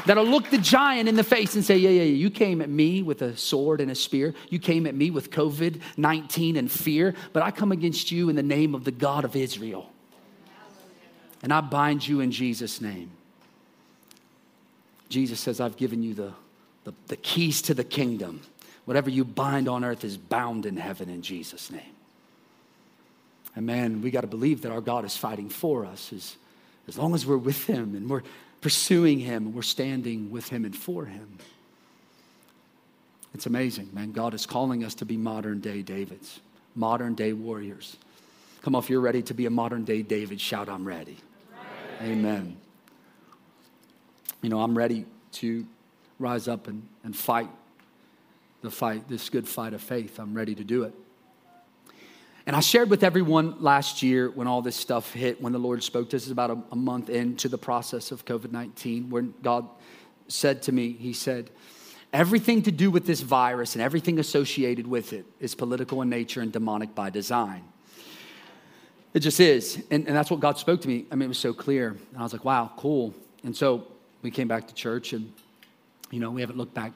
that'll 0.06 0.26
look 0.26 0.50
the 0.50 0.58
giant 0.58 1.10
in 1.10 1.16
the 1.16 1.24
face 1.24 1.56
and 1.56 1.64
say, 1.64 1.78
Yeah, 1.78 1.90
yeah, 1.90 2.04
yeah, 2.04 2.16
you 2.16 2.30
came 2.30 2.62
at 2.62 2.70
me 2.70 3.02
with 3.02 3.22
a 3.22 3.36
sword 3.38 3.82
and 3.82 3.92
a 3.92 3.96
spear. 3.96 4.34
You 4.50 4.60
came 4.60 4.86
at 4.86 4.96
me 4.96 5.12
with 5.12 5.32
COVID 5.32 5.82
19 5.98 6.58
and 6.58 6.72
fear, 6.72 7.14
but 7.34 7.44
I 7.44 7.52
come 7.52 7.72
against 7.72 8.12
you 8.12 8.30
in 8.30 8.36
the 8.36 8.44
name 8.44 8.76
of 8.76 8.84
the 8.84 8.92
God 8.92 9.26
of 9.26 9.36
Israel. 9.36 9.90
And 11.44 11.54
I 11.54 11.62
bind 11.62 12.08
you 12.08 12.22
in 12.22 12.32
Jesus' 12.32 12.82
name. 12.82 13.12
Jesus 15.10 15.40
says, 15.40 15.60
I've 15.60 15.78
given 15.78 16.02
you 16.02 16.14
the, 16.14 16.34
the, 16.84 16.94
the 17.08 17.18
keys 17.18 17.62
to 17.64 17.74
the 17.74 17.84
kingdom. 17.84 18.42
Whatever 18.86 19.10
you 19.10 19.24
bind 19.24 19.68
on 19.68 19.84
earth 19.84 20.04
is 20.04 20.18
bound 20.18 20.66
in 20.66 20.78
heaven 20.78 21.10
in 21.10 21.22
Jesus' 21.22 21.72
name. 21.72 21.82
And 23.56 23.66
man, 23.66 24.02
we 24.02 24.12
got 24.12 24.22
to 24.22 24.28
believe 24.28 24.62
that 24.64 24.72
our 24.72 24.82
God 24.82 25.06
is 25.06 25.16
fighting 25.16 25.50
for 25.50 25.86
us 25.86 26.12
as, 26.12 26.36
as 26.88 26.98
long 26.98 27.14
as 27.14 27.26
we're 27.26 27.38
with 27.38 27.66
Him 27.66 27.96
and 27.96 28.10
we're 28.10 28.24
pursuing 28.66 29.20
Him, 29.20 29.54
we're 29.54 29.62
standing 29.62 30.32
with 30.32 30.50
Him 30.50 30.66
and 30.66 30.76
for 30.76 31.06
Him. 31.06 31.38
It's 33.36 33.46
amazing, 33.46 33.92
man. 33.94 34.12
God 34.12 34.34
is 34.34 34.48
calling 34.48 34.84
us 34.84 34.96
to 34.96 35.06
be 35.06 35.18
modern 35.18 35.60
day 35.60 35.84
Davids, 35.84 36.40
modern 36.74 37.14
day 37.14 37.32
warriors. 37.32 37.96
Come 38.64 38.74
on, 38.74 38.82
if 38.82 38.90
you're 38.90 39.02
ready 39.02 39.22
to 39.22 39.36
be 39.36 39.46
a 39.46 39.52
modern 39.52 39.86
day 39.86 40.02
David, 40.02 40.42
shout, 40.42 40.68
I'm 40.68 40.84
ready. 40.84 41.16
ready. 42.00 42.14
Amen. 42.14 42.58
You 44.42 44.50
know, 44.50 44.60
I'm 44.62 44.76
ready 44.76 45.06
to 45.34 45.68
rise 46.18 46.48
up 46.48 46.68
and, 46.68 46.88
and 47.04 47.16
fight 47.16 47.50
the 48.64 48.72
fight, 48.72 49.08
this 49.08 49.30
good 49.30 49.48
fight 49.48 49.76
of 49.76 49.82
faith. 49.82 50.18
I'm 50.18 50.34
ready 50.34 50.56
to 50.56 50.64
do 50.64 50.86
it. 50.86 50.96
And 52.48 52.56
I 52.56 52.60
shared 52.60 52.92
with 52.92 53.04
everyone 53.04 53.56
last 53.60 54.04
year 54.04 54.30
when 54.30 54.46
all 54.46 54.62
this 54.62 54.76
stuff 54.76 55.12
hit, 55.14 55.42
when 55.42 55.52
the 55.52 55.60
Lord 55.60 55.82
spoke 55.82 56.10
to 56.12 56.18
us 56.18 56.30
about 56.30 56.52
a, 56.52 56.58
a 56.72 56.76
month 56.76 57.10
into 57.10 57.50
the 57.50 57.58
process 57.58 58.12
of 58.12 58.24
COVID 58.26 58.52
19, 58.52 59.10
when 59.10 59.34
God 59.42 59.68
said 60.28 60.62
to 60.64 60.72
me, 60.72 60.92
He 60.92 61.14
said, 61.14 61.50
Everything 62.14 62.62
to 62.64 62.72
do 62.72 62.92
with 62.92 63.06
this 63.06 63.22
virus 63.22 63.76
and 63.76 63.82
everything 63.82 64.20
associated 64.20 64.88
with 64.88 65.12
it 65.12 65.26
is 65.40 65.54
political 65.54 66.02
in 66.02 66.10
nature 66.10 66.40
and 66.40 66.52
demonic 66.52 66.96
by 66.96 67.10
design. 67.10 67.64
It 69.14 69.20
just 69.20 69.40
is. 69.40 69.84
And, 69.92 70.08
and 70.08 70.16
that's 70.16 70.32
what 70.32 70.40
God 70.40 70.58
spoke 70.58 70.82
to 70.82 70.88
me. 70.88 71.06
I 71.12 71.16
mean, 71.16 71.26
it 71.26 71.28
was 71.28 71.40
so 71.40 71.54
clear. 71.54 71.90
And 71.90 72.18
I 72.18 72.22
was 72.22 72.32
like, 72.32 72.46
wow, 72.46 72.72
cool. 72.78 73.14
And 73.44 73.56
so 73.56 73.88
we 74.22 74.32
came 74.32 74.48
back 74.48 74.68
to 74.68 74.74
church 74.74 75.14
and, 75.14 75.32
you 76.12 76.20
know, 76.20 76.32
we 76.32 76.42
haven't 76.42 76.58
looked 76.58 76.74
back 76.74 76.94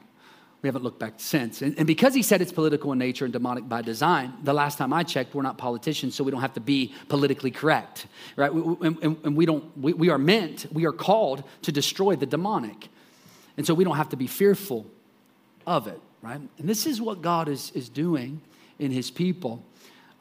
we 0.62 0.67
haven't 0.67 0.84
looked 0.84 1.00
back 1.00 1.13
since. 1.17 1.62
And, 1.62 1.78
and, 1.78 1.88
because 1.88 2.13
he 2.13 2.22
said 2.22 2.41
it's 2.41 2.52
political 2.52 2.91
in 2.91 3.00
nature 3.00 3.24
and 3.24 3.32
demonic 3.32 3.69
by 3.69 3.82
design, 3.82 4.34
the 4.43 4.54
last 4.54 4.78
time 4.78 4.91
I 4.91 5.04
checked, 5.04 5.34
we're 5.34 5.41
not 5.41 5.58
politicians, 5.58 6.15
so 6.15 6.24
we 6.24 6.32
don't 6.32 6.41
have 6.41 6.54
to 6.56 6.60
be 6.60 6.93
politically 7.08 7.52
correct, 7.52 8.08
right? 8.36 8.54
We, 8.54 8.88
and, 8.88 9.17
and, 9.24 9.38
we 9.38 9.45
don't, 9.45 9.78
we, 9.78 9.93
we 9.93 10.10
are 10.10 10.17
meant, 10.17 10.65
we 10.72 10.86
are 10.86 10.91
called 10.91 11.43
to 11.62 11.72
destroy 11.72 12.17
the 12.17 12.26
demonic. 12.26 12.89
And 13.56 13.65
so 13.65 13.74
we 13.74 13.84
don't 13.84 13.95
have 13.95 14.10
to 14.10 14.17
be 14.17 14.28
fearful 14.28 14.86
of 15.65 15.88
it, 15.88 16.00
right? 16.22 16.41
And 16.58 16.69
this 16.69 16.86
is 16.86 17.02
what 17.02 17.22
God 17.22 17.48
is, 17.48 17.72
is 17.72 17.88
doing 17.88 18.41
in 18.80 18.91
his 18.91 19.10
people 19.10 19.63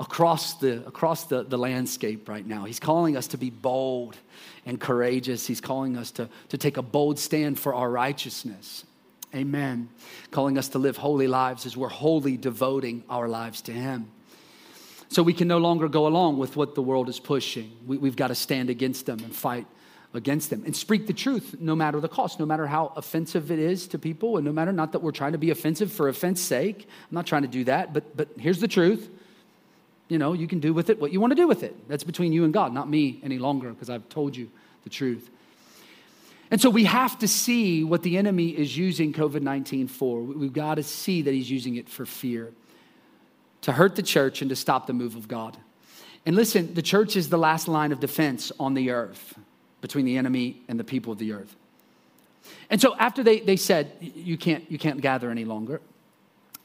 across 0.01 0.55
the 0.55 0.87
across 0.87 1.25
the, 1.25 1.43
the 1.43 1.59
landscape 1.59 2.29
right 2.29 2.47
now. 2.47 2.65
He's 2.65 2.79
calling 2.79 3.17
us 3.17 3.27
to 3.29 3.37
be 3.37 3.51
bold 3.51 4.17
and 4.65 4.81
courageous. 4.81 5.47
He's 5.47 5.61
calling 5.61 5.97
us 5.97 6.13
to, 6.13 6.29
to 6.51 6.59
take 6.59 6.77
a 6.77 6.83
bold 6.83 7.19
stand 7.19 7.59
for 7.59 7.75
our 7.75 7.91
righteousness. 7.91 8.85
Amen. 9.35 9.91
Calling 10.31 10.57
us 10.57 10.69
to 10.71 10.79
live 10.79 10.97
holy 10.97 11.29
lives 11.29 11.67
as 11.67 11.77
we're 11.77 11.89
wholly 11.89 12.37
devoting 12.37 13.05
our 13.11 13.29
lives 13.29 13.61
to 13.63 13.73
Him. 13.73 14.11
So 15.11 15.23
we 15.23 15.33
can 15.33 15.49
no 15.49 15.59
longer 15.59 15.89
go 15.89 16.07
along 16.07 16.39
with 16.39 16.57
what 16.57 16.75
the 16.75 16.83
world 16.83 17.09
is 17.09 17.19
pushing. 17.19 17.73
We, 17.87 17.97
have 18.09 18.17
got 18.17 18.29
to 18.29 18.35
stand 18.35 18.71
against 18.71 19.07
them 19.07 19.21
and 19.21 19.35
fight 19.35 19.67
against 20.15 20.51
them 20.51 20.63
and 20.65 20.75
speak 20.75 21.07
the 21.07 21.13
truth 21.13 21.57
no 21.61 21.77
matter 21.77 22.01
the 22.01 22.09
cost, 22.09 22.41
no 22.41 22.47
matter 22.47 22.67
how 22.67 22.93
offensive 22.97 23.51
it 23.51 23.59
is 23.59 23.87
to 23.89 23.99
people, 23.99 24.37
and 24.37 24.45
no 24.45 24.53
matter 24.53 24.73
not 24.73 24.93
that 24.93 25.01
we're 25.01 25.13
trying 25.13 25.33
to 25.33 25.39
be 25.39 25.51
offensive 25.51 25.93
for 25.93 26.09
offense 26.09 26.41
sake. 26.41 26.87
I'm 27.11 27.15
not 27.15 27.27
trying 27.27 27.43
to 27.43 27.49
do 27.49 27.65
that, 27.65 27.93
but, 27.93 28.17
but 28.17 28.29
here's 28.39 28.61
the 28.61 28.69
truth. 28.69 29.11
You 30.09 30.19
know, 30.19 30.33
you 30.33 30.47
can 30.47 30.61
do 30.61 30.73
with 30.73 30.89
it 30.89 30.99
what 30.99 31.13
you 31.13 31.21
want 31.21 31.33
to 31.33 31.37
do 31.37 31.47
with 31.47 31.63
it. 31.63 31.89
That's 31.89 32.05
between 32.05 32.33
you 32.33 32.45
and 32.45 32.53
God, 32.53 32.73
not 32.73 32.89
me 32.89 33.21
any 33.23 33.39
longer, 33.39 33.71
because 33.71 33.91
I've 33.91 34.09
told 34.09 34.37
you 34.37 34.51
the 34.85 34.91
truth. 34.91 35.29
And 36.51 36.61
so 36.61 36.71
we 36.71 36.85
have 36.85 37.19
to 37.19 37.29
see 37.29 37.85
what 37.85 38.03
the 38.03 38.17
enemy 38.17 38.49
is 38.49 38.77
using 38.77 39.13
COVID 39.13 39.43
19 39.43 39.89
for. 39.89 40.21
We've 40.23 40.53
got 40.53 40.77
to 40.77 40.83
see 40.83 41.23
that 41.23 41.35
he's 41.35 41.51
using 41.51 41.77
it 41.77 41.89
for 41.89 42.07
fear, 42.07 42.53
to 43.63 43.73
hurt 43.73 43.97
the 43.97 44.03
church 44.03 44.41
and 44.41 44.49
to 44.49 44.57
stop 44.57 44.87
the 44.87 44.93
move 44.93 45.15
of 45.15 45.29
God. 45.29 45.57
And 46.25 46.37
listen, 46.37 46.75
the 46.75 46.83
church 46.83 47.17
is 47.17 47.29
the 47.29 47.39
last 47.39 47.69
line 47.69 47.93
of 47.93 48.01
defense 48.01 48.53
on 48.59 48.75
the 48.75 48.91
earth 48.91 49.39
between 49.81 50.05
the 50.05 50.17
enemy 50.17 50.63
and 50.69 50.79
the 50.79 50.85
people 50.85 51.13
of 51.13 51.19
the 51.19 51.33
earth. 51.33 51.55
And 52.71 52.81
so 52.81 52.97
after 52.97 53.23
they, 53.23 53.41
they 53.41 53.57
said, 53.57 53.93
you 54.01 54.37
can't, 54.37 54.71
you 54.71 54.79
can't 54.79 55.01
gather 55.01 55.31
any 55.31 55.45
longer, 55.45 55.81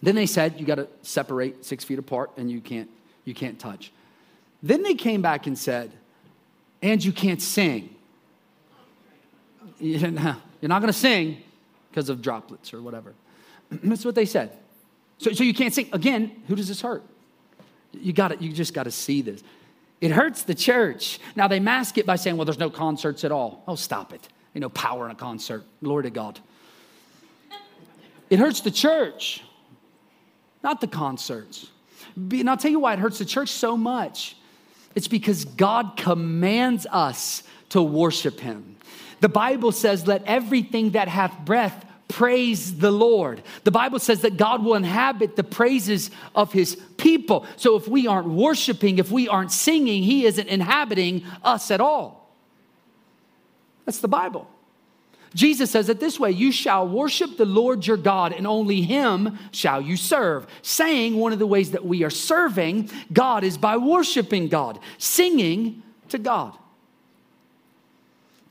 then 0.02 0.16
they 0.16 0.26
said, 0.26 0.60
you 0.60 0.66
got 0.66 0.76
to 0.76 0.88
separate 1.02 1.64
six 1.64 1.84
feet 1.84 2.00
apart 2.00 2.32
and 2.38 2.52
you 2.52 2.60
can't, 2.60 2.90
you 3.26 3.34
can't 3.34 3.60
touch. 3.60 3.92
Then 4.62 4.84
they 4.84 4.96
came 4.96 5.22
back 5.22 5.48
and 5.48 5.58
said, 5.58 5.92
and 6.82 7.04
you 7.04 7.14
can't 7.14 7.42
sing 7.42 7.96
you're 9.80 10.12
not, 10.12 10.42
going 10.62 10.88
to 10.88 10.94
sing 10.94 11.38
because 11.90 12.10
of 12.10 12.22
droplets 12.22 12.74
or 12.74 12.82
whatever. 12.82 13.14
That's 13.72 14.06
what 14.06 14.16
they 14.16 14.26
said. 14.26 14.52
So, 15.18 15.32
so 15.32 15.44
you 15.44 15.54
can't 15.54 15.74
sing. 15.74 15.90
Again, 15.94 16.44
who 16.48 16.56
does 16.56 16.68
this 16.68 16.82
hurt? 16.82 17.04
You 17.92 18.14
got 18.14 18.42
You 18.42 18.52
just 18.52 18.74
got 18.74 18.84
to 18.84 18.92
see 18.92 19.22
this. 19.22 19.44
It 20.02 20.12
hurts 20.12 20.44
the 20.44 20.56
church. 20.56 21.20
Now 21.36 21.48
they 21.48 21.60
mask 21.60 21.98
it 21.98 22.06
by 22.06 22.16
saying, 22.16 22.36
"Well, 22.36 22.46
there's 22.46 22.60
no 22.60 22.70
concerts 22.70 23.24
at 23.24 23.32
all." 23.32 23.64
Oh, 23.68 23.76
stop 23.76 24.14
it. 24.14 24.28
You 24.54 24.62
know, 24.62 24.70
power 24.70 25.06
in 25.06 25.12
a 25.12 25.16
concert. 25.16 25.64
Glory 25.82 26.04
to 26.04 26.10
God. 26.10 26.40
It 28.30 28.40
hurts 28.40 28.62
the 28.62 28.72
church, 28.72 29.44
not 30.64 30.82
the 30.82 30.88
concerts. 30.88 31.70
And 32.16 32.50
I'll 32.50 32.58
tell 32.58 32.72
you 32.72 32.80
why 32.80 32.94
it 32.94 33.00
hurts 33.00 33.20
the 33.20 33.26
church 33.26 33.50
so 33.50 33.78
much. 33.78 34.36
It's 34.96 35.08
because 35.08 35.46
God 35.46 35.98
commands 35.98 36.86
us 36.92 37.44
to 37.70 37.82
worship 37.82 38.40
Him. 38.40 38.73
The 39.24 39.30
Bible 39.30 39.72
says, 39.72 40.06
Let 40.06 40.26
everything 40.26 40.90
that 40.92 41.08
hath 41.08 41.46
breath 41.46 41.86
praise 42.10 42.78
the 42.78 42.92
Lord. 42.92 43.42
The 43.64 43.72
Bible 43.72 44.00
says 44.00 44.20
that 44.24 44.36
God 44.36 44.66
will 44.66 44.76
inhabit 44.76 45.38
the 45.38 45.46
praises 45.46 46.12
of 46.36 46.52
his 46.52 46.76
people. 46.98 47.46
So 47.56 47.78
if 47.78 47.88
we 47.88 48.06
aren't 48.06 48.28
worshiping, 48.28 49.00
if 49.00 49.12
we 49.12 49.30
aren't 49.30 49.54
singing, 49.54 50.04
he 50.04 50.26
isn't 50.26 50.50
inhabiting 50.50 51.24
us 51.42 51.72
at 51.72 51.80
all. 51.80 52.36
That's 53.86 54.00
the 54.00 54.10
Bible. 54.10 54.46
Jesus 55.34 55.72
says 55.72 55.88
it 55.88 56.02
this 56.02 56.20
way 56.20 56.32
You 56.32 56.52
shall 56.52 56.86
worship 56.86 57.38
the 57.38 57.46
Lord 57.46 57.88
your 57.88 57.96
God, 57.96 58.34
and 58.34 58.46
only 58.46 58.82
him 58.82 59.40
shall 59.52 59.80
you 59.80 59.96
serve. 59.96 60.48
Saying 60.64 61.16
one 61.16 61.32
of 61.32 61.40
the 61.40 61.48
ways 61.48 61.72
that 61.72 61.86
we 61.86 62.04
are 62.04 62.10
serving 62.10 62.90
God 63.14 63.46
is 63.46 63.58
by 63.58 63.78
worshiping 63.78 64.50
God, 64.50 64.80
singing 64.98 65.82
to 66.10 66.18
God. 66.18 66.58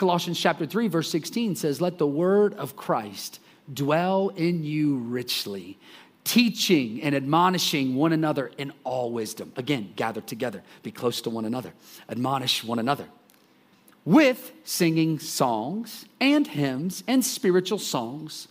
Colossians 0.02 0.40
chapter 0.40 0.66
3, 0.66 0.88
verse 0.88 1.08
16 1.12 1.54
says, 1.54 1.80
Let 1.80 1.96
the 1.96 2.08
word 2.08 2.54
of 2.54 2.74
Christ 2.74 3.38
dwell 3.72 4.30
in 4.30 4.64
you 4.64 4.96
richly, 4.96 5.78
teaching 6.24 7.00
and 7.04 7.14
admonishing 7.14 7.94
one 7.94 8.12
another 8.12 8.50
in 8.58 8.72
all 8.82 9.12
wisdom. 9.12 9.52
Again, 9.54 9.92
gather 9.94 10.20
together, 10.20 10.64
be 10.82 10.90
close 10.90 11.20
to 11.20 11.30
one 11.30 11.44
another, 11.44 11.72
admonish 12.08 12.64
one 12.64 12.80
another 12.80 13.06
with 14.04 14.50
singing 14.64 15.20
songs 15.20 16.04
and 16.20 16.48
hymns 16.48 17.04
and 17.06 17.24
spiritual 17.24 17.78
songs 17.78 18.48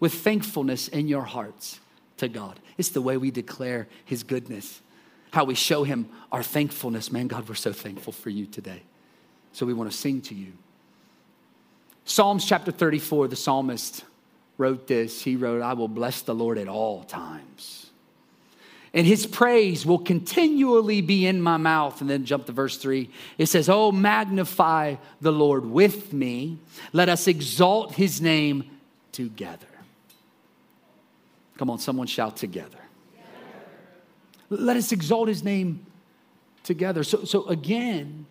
with 0.00 0.14
thankfulness 0.14 0.88
in 0.88 1.06
your 1.06 1.24
hearts 1.24 1.80
to 2.16 2.28
God. 2.28 2.58
It's 2.78 2.88
the 2.88 3.02
way 3.02 3.18
we 3.18 3.30
declare 3.30 3.88
His 4.06 4.22
goodness, 4.22 4.80
how 5.32 5.44
we 5.44 5.54
show 5.54 5.84
Him 5.84 6.08
our 6.32 6.42
thankfulness. 6.42 7.12
Man, 7.12 7.26
God, 7.26 7.46
we're 7.46 7.56
so 7.56 7.74
thankful 7.74 8.14
for 8.14 8.30
you 8.30 8.46
today. 8.46 8.84
So 9.52 9.66
we 9.66 9.74
want 9.74 9.90
to 9.90 9.96
sing 9.96 10.22
to 10.22 10.34
you. 10.34 10.54
Psalms 12.08 12.46
chapter 12.46 12.72
34, 12.72 13.28
the 13.28 13.36
psalmist 13.36 14.02
wrote 14.56 14.86
this. 14.86 15.20
He 15.20 15.36
wrote, 15.36 15.60
I 15.60 15.74
will 15.74 15.88
bless 15.88 16.22
the 16.22 16.34
Lord 16.34 16.56
at 16.56 16.66
all 16.66 17.04
times. 17.04 17.90
And 18.94 19.06
his 19.06 19.26
praise 19.26 19.84
will 19.84 19.98
continually 19.98 21.02
be 21.02 21.26
in 21.26 21.42
my 21.42 21.58
mouth. 21.58 22.00
And 22.00 22.08
then 22.08 22.24
jump 22.24 22.46
to 22.46 22.52
verse 22.52 22.78
three. 22.78 23.10
It 23.36 23.46
says, 23.46 23.68
Oh, 23.68 23.92
magnify 23.92 24.94
the 25.20 25.30
Lord 25.30 25.66
with 25.66 26.14
me. 26.14 26.58
Let 26.94 27.10
us 27.10 27.28
exalt 27.28 27.92
his 27.92 28.22
name 28.22 28.64
together. 29.12 29.66
Come 31.58 31.68
on, 31.68 31.78
someone 31.78 32.06
shout 32.06 32.38
together. 32.38 32.70
together. 34.48 34.64
Let 34.64 34.78
us 34.78 34.92
exalt 34.92 35.28
his 35.28 35.44
name 35.44 35.84
together. 36.64 37.04
So, 37.04 37.24
so 37.24 37.46
again, 37.48 38.24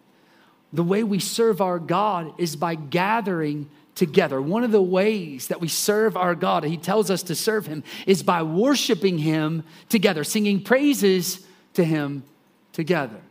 the 0.74 0.84
way 0.84 1.04
we 1.04 1.20
serve 1.20 1.62
our 1.62 1.80
God 1.80 2.34
is 2.38 2.56
by 2.56 2.76
gathering 2.76 3.70
together. 3.96 4.42
One 4.42 4.64
of 4.64 4.72
the 4.72 4.82
ways 4.82 5.48
that 5.48 5.60
we 5.60 5.68
serve 5.68 6.16
our 6.16 6.36
God, 6.36 6.64
he 6.64 6.78
tells 6.78 7.10
us 7.10 7.24
to 7.24 7.36
serve 7.36 7.66
him, 7.66 7.84
is 8.06 8.22
by 8.22 8.44
worshiping 8.44 9.18
him 9.18 9.64
together, 9.90 10.24
singing 10.24 10.62
praises 10.62 11.46
to 11.74 11.84
him 11.84 12.24
together. 12.74 13.22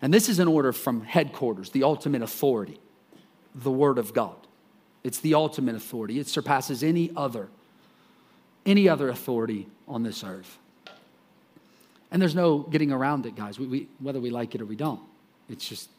And 0.00 0.12
this 0.12 0.28
is 0.28 0.38
an 0.38 0.48
order 0.48 0.72
from 0.72 1.02
headquarters, 1.02 1.70
the 1.70 1.82
ultimate 1.82 2.22
authority, 2.22 2.80
the 3.54 3.70
Word 3.70 3.98
of 3.98 4.14
God. 4.14 4.36
It's 5.04 5.18
the 5.18 5.34
ultimate 5.34 5.74
authority. 5.74 6.18
It 6.18 6.28
surpasses 6.28 6.82
any 6.82 7.10
other, 7.16 7.48
any 8.64 8.88
other 8.88 9.08
authority 9.08 9.68
on 9.86 10.02
this 10.02 10.24
earth. 10.24 10.58
And 12.10 12.20
there's 12.22 12.34
no 12.34 12.60
getting 12.60 12.90
around 12.90 13.26
it, 13.26 13.36
guys, 13.36 13.58
we, 13.58 13.66
we, 13.66 13.88
whether 13.98 14.20
we 14.20 14.30
like 14.30 14.54
it 14.54 14.60
or 14.60 14.66
we 14.66 14.76
don't. 14.76 15.00
It's 15.52 15.68
just 15.68 15.90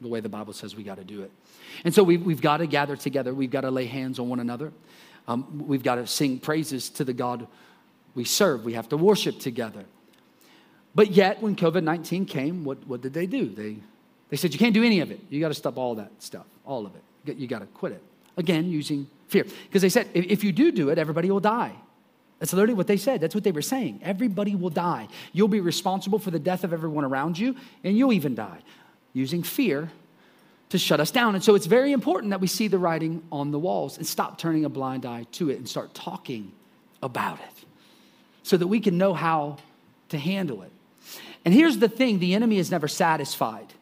the 0.00 0.08
way 0.08 0.20
the 0.20 0.28
Bible 0.28 0.52
says 0.52 0.74
we 0.74 0.82
got 0.82 0.96
to 0.96 1.04
do 1.04 1.22
it. 1.22 1.30
And 1.84 1.94
so 1.94 2.02
we've, 2.02 2.22
we've 2.22 2.40
got 2.40 2.58
to 2.58 2.66
gather 2.66 2.96
together. 2.96 3.34
We've 3.34 3.50
got 3.50 3.62
to 3.62 3.70
lay 3.70 3.86
hands 3.86 4.18
on 4.18 4.28
one 4.28 4.40
another. 4.40 4.72
Um, 5.28 5.66
we've 5.66 5.82
got 5.82 5.96
to 5.96 6.06
sing 6.06 6.38
praises 6.38 6.90
to 6.90 7.04
the 7.04 7.12
God 7.12 7.46
we 8.14 8.24
serve. 8.24 8.64
We 8.64 8.74
have 8.74 8.88
to 8.90 8.96
worship 8.96 9.38
together. 9.38 9.84
But 10.94 11.10
yet, 11.10 11.42
when 11.42 11.56
COVID 11.56 11.82
19 11.82 12.26
came, 12.26 12.64
what, 12.64 12.86
what 12.86 13.00
did 13.00 13.14
they 13.14 13.26
do? 13.26 13.48
They, 13.48 13.76
they 14.28 14.36
said, 14.36 14.52
You 14.52 14.58
can't 14.58 14.74
do 14.74 14.84
any 14.84 15.00
of 15.00 15.10
it. 15.10 15.20
You 15.28 15.40
got 15.40 15.48
to 15.48 15.54
stop 15.54 15.76
all 15.76 15.96
that 15.96 16.10
stuff, 16.20 16.46
all 16.64 16.86
of 16.86 16.92
it. 16.94 17.36
You 17.36 17.46
got 17.46 17.60
to 17.60 17.66
quit 17.66 17.92
it. 17.92 18.02
Again, 18.36 18.68
using 18.68 19.08
fear. 19.28 19.44
Because 19.44 19.82
they 19.82 19.88
said, 19.88 20.08
if, 20.12 20.26
if 20.26 20.44
you 20.44 20.52
do 20.52 20.70
do 20.70 20.90
it, 20.90 20.98
everybody 20.98 21.30
will 21.30 21.40
die. 21.40 21.72
That's 22.38 22.52
literally 22.52 22.74
what 22.74 22.86
they 22.86 22.96
said. 22.96 23.20
That's 23.20 23.34
what 23.34 23.44
they 23.44 23.52
were 23.52 23.62
saying. 23.62 24.00
Everybody 24.02 24.54
will 24.54 24.70
die. 24.70 25.08
You'll 25.32 25.48
be 25.48 25.60
responsible 25.60 26.18
for 26.18 26.30
the 26.30 26.38
death 26.38 26.64
of 26.64 26.72
everyone 26.72 27.04
around 27.04 27.38
you, 27.38 27.56
and 27.82 27.96
you'll 27.96 28.12
even 28.12 28.34
die 28.34 28.58
using 29.14 29.42
fear 29.42 29.90
to 30.68 30.78
shut 30.78 31.00
us 31.00 31.10
down. 31.10 31.34
And 31.34 31.42
so 31.42 31.54
it's 31.54 31.66
very 31.66 31.92
important 31.92 32.30
that 32.30 32.40
we 32.40 32.46
see 32.46 32.68
the 32.68 32.78
writing 32.78 33.22
on 33.32 33.52
the 33.52 33.58
walls 33.58 33.96
and 33.96 34.06
stop 34.06 34.38
turning 34.38 34.64
a 34.64 34.68
blind 34.68 35.06
eye 35.06 35.26
to 35.32 35.48
it 35.48 35.56
and 35.56 35.68
start 35.68 35.94
talking 35.94 36.52
about 37.02 37.38
it 37.38 37.64
so 38.42 38.56
that 38.56 38.66
we 38.66 38.80
can 38.80 38.98
know 38.98 39.14
how 39.14 39.56
to 40.08 40.18
handle 40.18 40.62
it. 40.62 40.72
And 41.44 41.54
here's 41.54 41.78
the 41.78 41.88
thing 41.88 42.18
the 42.18 42.34
enemy 42.34 42.58
is 42.58 42.70
never 42.70 42.88
satisfied 42.88 43.72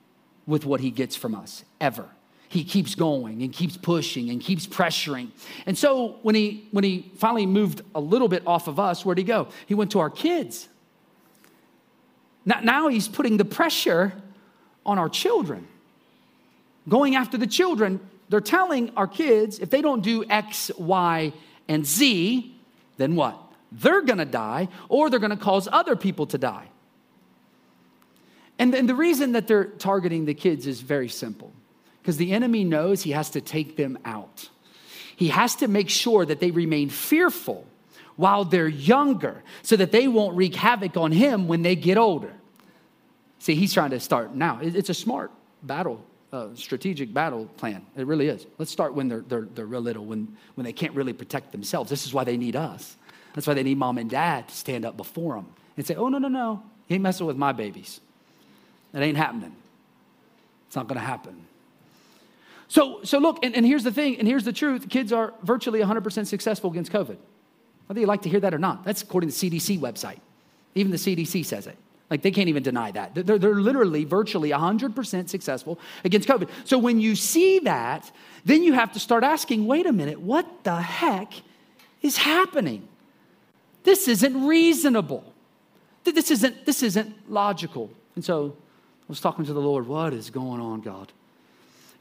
with 0.47 0.65
what 0.67 0.81
he 0.81 0.91
gets 0.91 1.17
from 1.17 1.35
us, 1.35 1.65
ever. 1.81 2.07
He 2.49 2.65
keeps 2.65 2.95
going 2.95 3.43
and 3.43 3.53
keeps 3.53 3.79
pushing 3.79 4.29
and 4.29 4.41
keeps 4.41 4.67
pressuring. 4.67 5.31
And 5.65 5.79
so 5.79 6.19
when 6.23 6.35
he 6.35 6.69
when 6.73 6.85
he 6.85 7.11
finally 7.17 7.47
moved 7.47 7.81
a 7.95 8.01
little 8.01 8.29
bit 8.29 8.43
off 8.47 8.69
of 8.69 8.79
us, 8.79 9.05
where'd 9.05 9.17
he 9.17 9.25
go? 9.25 9.49
He 9.67 9.75
went 9.75 9.93
to 9.93 10.01
our 10.01 10.11
kids. 10.11 10.69
Now, 12.45 12.61
now 12.61 12.89
he's 12.89 13.09
putting 13.09 13.39
the 13.39 13.45
pressure 13.45 14.13
on 14.85 14.99
our 14.99 15.09
children. 15.09 15.67
Going 16.89 17.15
after 17.17 17.39
the 17.39 17.47
children, 17.47 18.01
they're 18.29 18.41
telling 18.41 18.91
our 18.97 19.07
kids 19.07 19.59
if 19.59 19.71
they 19.71 19.83
don't 19.83 20.03
do 20.03 20.25
X, 20.29 20.71
Y, 20.79 21.33
and 21.69 21.87
Z, 21.87 22.55
then 22.97 23.15
what? 23.15 23.39
They're 23.71 24.03
gonna 24.03 24.25
die, 24.25 24.69
or 24.89 25.11
they're 25.11 25.21
gonna 25.21 25.37
cause 25.37 25.69
other 25.71 25.97
people 25.97 26.27
to 26.27 26.39
die. 26.39 26.69
And, 28.59 28.73
the 28.89 28.95
reason 28.95 29.33
that 29.33 29.49
they're 29.49 29.65
targeting 29.65 30.25
the 30.25 30.35
kids 30.35 30.67
is 30.67 30.81
very 30.83 31.09
simple 31.09 31.53
because 32.01 32.17
the 32.17 32.33
enemy 32.33 32.65
knows 32.65 33.03
he 33.03 33.11
has 33.11 33.31
to 33.31 33.41
take 33.41 33.77
them 33.77 33.99
out. 34.05 34.51
He 35.17 35.29
has 35.29 35.57
to 35.57 35.69
make 35.69 35.89
sure 35.89 36.25
that 36.25 36.41
they 36.41 36.51
remain 36.51 36.89
fearful 36.89 37.67
while 38.17 38.45
they're 38.45 38.69
younger 38.69 39.43
so 39.63 39.77
that 39.77 39.93
they 39.93 40.07
won't 40.07 40.37
wreak 40.37 40.55
havoc 40.55 40.97
on 40.97 41.13
him 41.13 41.49
when 41.49 41.63
they 41.63 41.75
get 41.75 41.97
older. 41.97 42.33
See, 43.43 43.57
he's 43.57 43.75
trying 43.75 43.91
to 43.91 43.99
start 43.99 44.37
now. 44.37 44.61
It's 44.63 44.89
a 44.89 44.95
smart 44.95 45.33
battle, 45.65 46.01
uh, 46.33 46.51
strategic 46.55 47.13
battle 47.13 47.47
plan. 47.57 47.85
It 47.97 48.07
really 48.07 48.29
is. 48.29 48.47
Let's 48.57 48.71
start 48.71 48.95
when 48.95 49.09
they're, 49.09 49.25
they're, 49.27 49.49
they're 49.53 49.67
real 49.67 49.81
little, 49.81 50.05
when, 50.05 50.37
when 50.55 50.65
they 50.65 50.73
can't 50.73 50.95
really 50.95 51.13
protect 51.13 51.51
themselves. 51.51 51.91
This 51.91 52.07
is 52.07 52.15
why 52.15 52.23
they 52.23 52.37
need 52.37 52.55
us. 52.55 52.97
That's 53.35 53.49
why 53.49 53.55
they 53.55 53.65
need 53.65 53.79
mom 53.79 53.99
and 53.99 54.09
dad 54.09 54.47
to 54.47 54.55
stand 54.55 54.85
up 54.85 54.97
before 54.97 55.35
them 55.35 55.47
and 55.77 55.85
say, 55.85 55.97
oh, 55.97 56.09
no, 56.09 56.19
no, 56.19 56.29
no. 56.29 56.63
He 56.87 56.95
ain't 56.95 57.03
messing 57.03 57.27
with 57.27 57.37
my 57.37 57.51
babies. 57.51 58.01
That 58.93 59.03
ain't 59.03 59.17
happening. 59.17 59.57
It's 60.69 60.77
not 60.77 60.87
going 60.87 61.01
to 61.01 61.05
happen. 61.05 61.35
So, 62.69 63.01
so 63.03 63.19
look, 63.19 63.45
and, 63.45 63.57
and 63.57 63.67
here's 63.67 63.83
the 63.83 63.91
thing, 63.91 64.21
and 64.21 64.29
here's 64.29 64.45
the 64.45 64.53
truth 64.53 64.89
kids 64.89 65.13
are 65.13 65.35
virtually 65.43 65.81
100% 65.81 66.29
successful 66.29 66.71
against 66.71 66.93
COVID. 66.93 67.17
Whether 67.89 67.99
you 67.99 68.07
like 68.07 68.23
to 68.23 68.29
hear 68.29 68.39
that 68.39 68.55
or 68.55 68.59
not, 68.61 68.85
that's 68.85 69.03
according 69.03 69.31
to 69.31 69.37
the 69.37 69.51
CDC 69.51 69.81
website. 69.81 70.21
Even 70.77 70.93
the 70.93 70.97
CDC 70.97 71.45
says 71.45 71.67
it. 71.67 71.77
Like 72.13 72.21
they 72.21 72.31
can't 72.31 72.51
even 72.51 72.63
deny 72.63 72.91
that. 72.91 73.15
They're, 73.15 73.39
they're 73.39 73.55
literally 73.55 74.05
virtually 74.05 74.51
100% 74.51 75.31
successful 75.31 75.79
against 76.05 76.29
COVID. 76.29 76.51
So 76.67 76.77
when 76.77 77.01
you 77.01 77.17
see 77.17 77.61
that, 77.61 78.13
then 78.45 78.63
you 78.63 78.75
have 78.75 78.93
to 78.93 79.01
start 79.01 79.25
asking 79.25 79.67
wait 79.67 79.87
a 79.87 79.95
minute, 79.95 80.21
what 80.21 80.63
the 80.63 80.77
heck 80.77 81.33
is 82.03 82.19
happening? 82.19 82.87
This 83.85 84.09
isn't 84.09 84.47
reasonable. 84.47 85.25
This 86.05 86.31
isn't, 86.31 86.67
this 86.67 86.83
isn't 86.83 87.31
logical. 87.31 87.89
And 88.15 88.23
so 88.23 88.55
I 88.59 89.05
was 89.09 89.19
talking 89.19 89.47
to 89.47 89.55
the 89.55 89.63
Lord, 89.63 89.87
what 89.87 90.13
is 90.13 90.29
going 90.29 90.61
on, 90.61 90.83
God? 90.83 91.11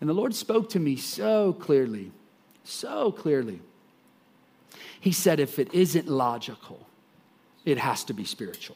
And 0.02 0.10
the 0.10 0.13
Lord 0.13 0.36
spoke 0.36 0.67
to 0.71 0.80
me 0.82 0.97
so 0.97 1.54
clearly, 1.54 2.12
so 2.65 3.13
clearly. 3.13 3.62
He 5.00 5.13
said, 5.13 5.39
if 5.39 5.58
it 5.58 5.74
isn't 5.74 6.10
logical, 6.10 6.86
it 7.63 7.78
has 7.78 8.04
to 8.04 8.13
be 8.13 8.26
spiritual. 8.26 8.76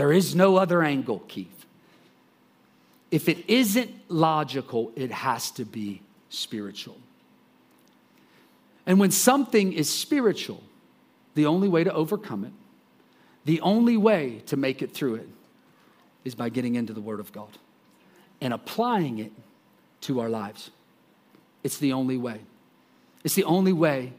There 0.00 0.14
is 0.14 0.34
no 0.34 0.56
other 0.56 0.82
angle, 0.82 1.18
Keith. 1.28 1.66
If 3.10 3.28
it 3.28 3.44
isn't 3.50 3.90
logical, 4.08 4.92
it 4.96 5.12
has 5.12 5.50
to 5.50 5.66
be 5.66 6.00
spiritual. 6.30 6.96
And 8.86 8.98
when 8.98 9.10
something 9.10 9.74
is 9.74 9.90
spiritual, 9.90 10.62
the 11.34 11.44
only 11.44 11.68
way 11.68 11.84
to 11.84 11.92
overcome 11.92 12.46
it, 12.46 12.52
the 13.44 13.60
only 13.60 13.98
way 13.98 14.42
to 14.46 14.56
make 14.56 14.80
it 14.80 14.94
through 14.94 15.16
it, 15.16 15.28
is 16.24 16.34
by 16.34 16.48
getting 16.48 16.76
into 16.76 16.94
the 16.94 17.02
Word 17.02 17.20
of 17.20 17.30
God 17.30 17.58
and 18.40 18.54
applying 18.54 19.18
it 19.18 19.32
to 20.00 20.20
our 20.20 20.30
lives. 20.30 20.70
It's 21.62 21.76
the 21.76 21.92
only 21.92 22.16
way. 22.16 22.40
It's 23.22 23.34
the 23.34 23.44
only 23.44 23.74
way 23.74 24.14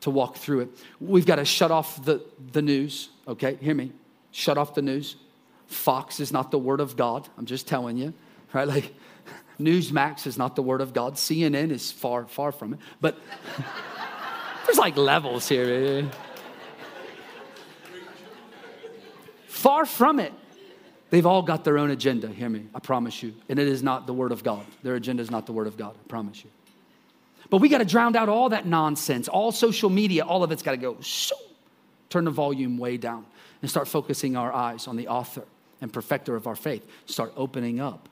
to 0.00 0.10
walk 0.10 0.38
through 0.38 0.62
it. 0.62 0.70
We've 0.98 1.24
got 1.24 1.36
to 1.36 1.44
shut 1.44 1.70
off 1.70 2.04
the, 2.04 2.20
the 2.50 2.62
news, 2.62 3.10
okay? 3.28 3.54
Hear 3.60 3.76
me 3.76 3.92
shut 4.34 4.58
off 4.58 4.74
the 4.74 4.82
news. 4.82 5.16
Fox 5.68 6.20
is 6.20 6.32
not 6.32 6.50
the 6.50 6.58
word 6.58 6.80
of 6.80 6.96
God. 6.96 7.28
I'm 7.38 7.46
just 7.46 7.66
telling 7.66 7.96
you, 7.96 8.12
right? 8.52 8.68
Like, 8.68 8.92
Newsmax 9.60 10.26
is 10.26 10.36
not 10.36 10.56
the 10.56 10.62
word 10.62 10.80
of 10.80 10.92
God. 10.92 11.14
CNN 11.14 11.70
is 11.70 11.92
far, 11.92 12.26
far 12.26 12.50
from 12.50 12.74
it. 12.74 12.80
But 13.00 13.16
there's 14.66 14.78
like 14.78 14.96
levels 14.96 15.48
here. 15.48 16.10
Far 19.46 19.86
from 19.86 20.18
it. 20.18 20.32
They've 21.10 21.24
all 21.24 21.42
got 21.42 21.62
their 21.62 21.78
own 21.78 21.92
agenda, 21.92 22.26
hear 22.26 22.48
me, 22.48 22.66
I 22.74 22.80
promise 22.80 23.22
you. 23.22 23.34
And 23.48 23.60
it 23.60 23.68
is 23.68 23.84
not 23.84 24.08
the 24.08 24.12
word 24.12 24.32
of 24.32 24.42
God. 24.42 24.66
Their 24.82 24.96
agenda 24.96 25.22
is 25.22 25.30
not 25.30 25.46
the 25.46 25.52
word 25.52 25.68
of 25.68 25.76
God, 25.76 25.94
I 25.94 26.08
promise 26.08 26.42
you. 26.42 26.50
But 27.50 27.58
we 27.58 27.68
got 27.68 27.78
to 27.78 27.84
drown 27.84 28.16
out 28.16 28.28
all 28.28 28.48
that 28.48 28.66
nonsense, 28.66 29.28
all 29.28 29.52
social 29.52 29.90
media, 29.90 30.24
all 30.24 30.42
of 30.42 30.50
it's 30.50 30.62
got 30.62 30.72
to 30.72 30.76
go. 30.76 30.96
Turn 32.10 32.24
the 32.24 32.32
volume 32.32 32.78
way 32.78 32.96
down 32.96 33.26
and 33.64 33.70
start 33.70 33.88
focusing 33.88 34.36
our 34.36 34.52
eyes 34.52 34.86
on 34.86 34.94
the 34.94 35.08
author 35.08 35.42
and 35.80 35.90
perfecter 35.90 36.36
of 36.36 36.46
our 36.46 36.54
faith. 36.54 36.86
Start 37.06 37.32
opening 37.34 37.80
up 37.80 38.10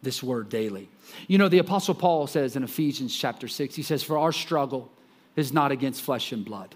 this 0.00 0.22
word 0.22 0.48
daily. 0.48 0.88
You 1.28 1.36
know, 1.36 1.50
the 1.50 1.58
Apostle 1.58 1.94
Paul 1.94 2.26
says 2.26 2.56
in 2.56 2.62
Ephesians 2.62 3.14
chapter 3.14 3.48
6, 3.48 3.74
he 3.74 3.82
says, 3.82 4.02
For 4.02 4.16
our 4.16 4.32
struggle 4.32 4.90
is 5.36 5.52
not 5.52 5.72
against 5.72 6.00
flesh 6.00 6.32
and 6.32 6.42
blood. 6.42 6.74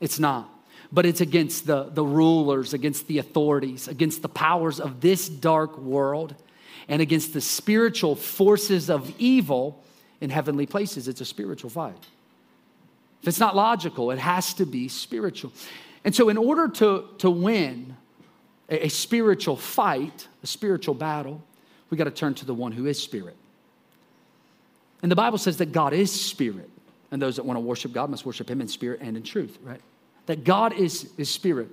It's 0.00 0.18
not. 0.18 0.48
But 0.90 1.04
it's 1.04 1.20
against 1.20 1.66
the, 1.66 1.90
the 1.90 2.02
rulers, 2.02 2.72
against 2.72 3.08
the 3.08 3.18
authorities, 3.18 3.88
against 3.88 4.22
the 4.22 4.30
powers 4.30 4.80
of 4.80 5.02
this 5.02 5.28
dark 5.28 5.76
world, 5.76 6.34
and 6.88 7.02
against 7.02 7.34
the 7.34 7.42
spiritual 7.42 8.16
forces 8.16 8.88
of 8.88 9.12
evil 9.18 9.84
in 10.22 10.30
heavenly 10.30 10.64
places. 10.64 11.08
It's 11.08 11.20
a 11.20 11.26
spiritual 11.26 11.68
fight. 11.68 12.06
If 13.20 13.28
it's 13.28 13.38
not 13.38 13.54
logical, 13.54 14.12
it 14.12 14.18
has 14.18 14.54
to 14.54 14.64
be 14.64 14.88
spiritual. 14.88 15.52
And 16.04 16.14
so, 16.14 16.28
in 16.28 16.36
order 16.36 16.68
to, 16.68 17.08
to 17.18 17.30
win 17.30 17.96
a, 18.68 18.86
a 18.86 18.88
spiritual 18.88 19.56
fight, 19.56 20.28
a 20.42 20.46
spiritual 20.46 20.94
battle, 20.94 21.42
we 21.90 21.96
got 21.96 22.04
to 22.04 22.10
turn 22.10 22.34
to 22.34 22.44
the 22.44 22.54
one 22.54 22.72
who 22.72 22.86
is 22.86 23.00
spirit. 23.02 23.36
And 25.02 25.10
the 25.10 25.16
Bible 25.16 25.38
says 25.38 25.58
that 25.58 25.72
God 25.72 25.92
is 25.92 26.10
spirit, 26.12 26.70
and 27.10 27.20
those 27.20 27.36
that 27.36 27.44
want 27.44 27.56
to 27.56 27.60
worship 27.60 27.92
God 27.92 28.10
must 28.10 28.26
worship 28.26 28.50
him 28.50 28.60
in 28.60 28.68
spirit 28.68 29.00
and 29.02 29.16
in 29.16 29.22
truth, 29.22 29.58
right? 29.62 29.80
That 30.26 30.44
God 30.44 30.72
is, 30.72 31.10
is 31.16 31.30
spirit. 31.30 31.68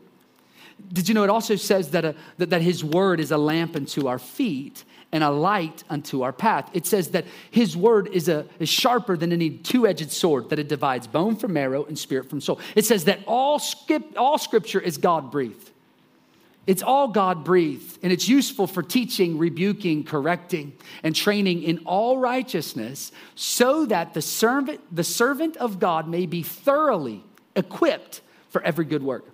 Did 0.92 1.08
you 1.08 1.14
know 1.14 1.24
it 1.24 1.30
also 1.30 1.56
says 1.56 1.92
that, 1.92 2.06
a, 2.06 2.16
that, 2.38 2.50
that 2.50 2.62
his 2.62 2.84
word 2.84 3.20
is 3.20 3.32
a 3.32 3.38
lamp 3.38 3.76
unto 3.76 4.08
our 4.08 4.20
feet 4.20 4.84
and 5.12 5.24
a 5.24 5.30
light 5.30 5.84
unto 5.90 6.22
our 6.22 6.34
path? 6.34 6.70
It 6.74 6.86
says 6.86 7.10
that 7.10 7.26
his 7.50 7.76
word 7.76 8.08
is, 8.08 8.30
a, 8.30 8.46
is 8.60 8.70
sharper 8.70 9.18
than 9.18 9.32
any 9.32 9.50
two 9.50 9.88
edged 9.88 10.12
sword, 10.12 10.50
that 10.50 10.60
it 10.60 10.68
divides 10.68 11.08
bone 11.08 11.36
from 11.36 11.54
marrow 11.54 11.86
and 11.86 11.98
spirit 11.98 12.30
from 12.30 12.42
soul. 12.42 12.60
It 12.76 12.86
says 12.86 13.06
that 13.06 13.20
all, 13.28 13.60
skip, 13.60 14.04
all 14.18 14.38
scripture 14.38 14.80
is 14.80 14.98
God 14.98 15.32
breathed. 15.32 15.72
It's 16.68 16.84
all 16.84 17.08
God 17.08 17.44
breathed, 17.44 17.98
and 18.04 18.14
it's 18.14 18.30
useful 18.30 18.68
for 18.68 18.84
teaching, 18.84 19.40
rebuking, 19.40 20.04
correcting, 20.04 20.74
and 21.02 21.16
training 21.16 21.64
in 21.64 21.80
all 21.86 22.20
righteousness, 22.20 23.12
so 23.34 23.86
that 23.88 24.14
the 24.14 24.22
servant, 24.22 24.80
the 24.96 25.04
servant 25.04 25.58
of 25.58 25.80
God 25.80 26.08
may 26.08 26.28
be 26.28 26.44
thoroughly 26.44 27.24
equipped 27.56 28.22
for 28.50 28.62
every 28.62 28.86
good 28.86 29.02
work. 29.02 29.26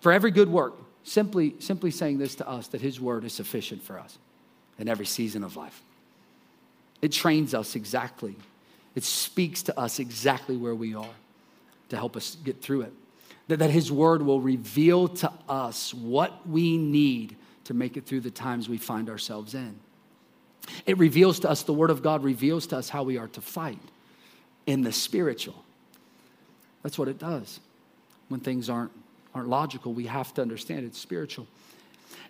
For 0.00 0.10
every 0.10 0.30
good 0.30 0.48
work. 0.48 0.74
Simply, 1.04 1.54
simply 1.58 1.90
saying 1.90 2.18
this 2.18 2.34
to 2.36 2.48
us 2.48 2.68
that 2.68 2.80
His 2.80 3.00
word 3.00 3.24
is 3.24 3.32
sufficient 3.32 3.82
for 3.82 3.98
us 3.98 4.18
in 4.78 4.88
every 4.88 5.06
season 5.06 5.42
of 5.44 5.56
life. 5.56 5.82
It 7.02 7.12
trains 7.12 7.54
us 7.54 7.76
exactly, 7.76 8.36
it 8.94 9.04
speaks 9.04 9.62
to 9.64 9.78
us 9.78 9.98
exactly 9.98 10.56
where 10.56 10.74
we 10.74 10.94
are 10.94 11.14
to 11.88 11.96
help 11.96 12.16
us 12.16 12.36
get 12.44 12.60
through 12.60 12.82
it 12.82 12.92
that, 13.48 13.58
that 13.58 13.70
His 13.70 13.90
Word 13.90 14.22
will 14.22 14.40
reveal 14.40 15.08
to 15.08 15.32
us 15.48 15.92
what 15.92 16.46
we 16.48 16.76
need 16.76 17.36
to 17.64 17.74
make 17.74 17.96
it 17.96 18.06
through 18.06 18.20
the 18.20 18.30
times 18.30 18.68
we 18.68 18.78
find 18.78 19.10
ourselves 19.10 19.54
in. 19.54 19.74
It 20.86 20.98
reveals 20.98 21.40
to 21.40 21.50
us, 21.50 21.62
the 21.62 21.72
Word 21.72 21.90
of 21.90 22.02
God 22.02 22.22
reveals 22.22 22.66
to 22.68 22.76
us 22.76 22.88
how 22.88 23.02
we 23.02 23.18
are 23.18 23.28
to 23.28 23.40
fight 23.40 23.80
in 24.66 24.82
the 24.82 24.92
spiritual. 24.92 25.64
That's 26.82 26.98
what 26.98 27.08
it 27.08 27.18
does. 27.18 27.60
When 28.28 28.40
things 28.40 28.68
aren't, 28.68 28.92
aren't 29.34 29.48
logical, 29.48 29.94
we 29.94 30.06
have 30.06 30.32
to 30.34 30.42
understand 30.42 30.84
it's 30.84 30.98
spiritual. 30.98 31.46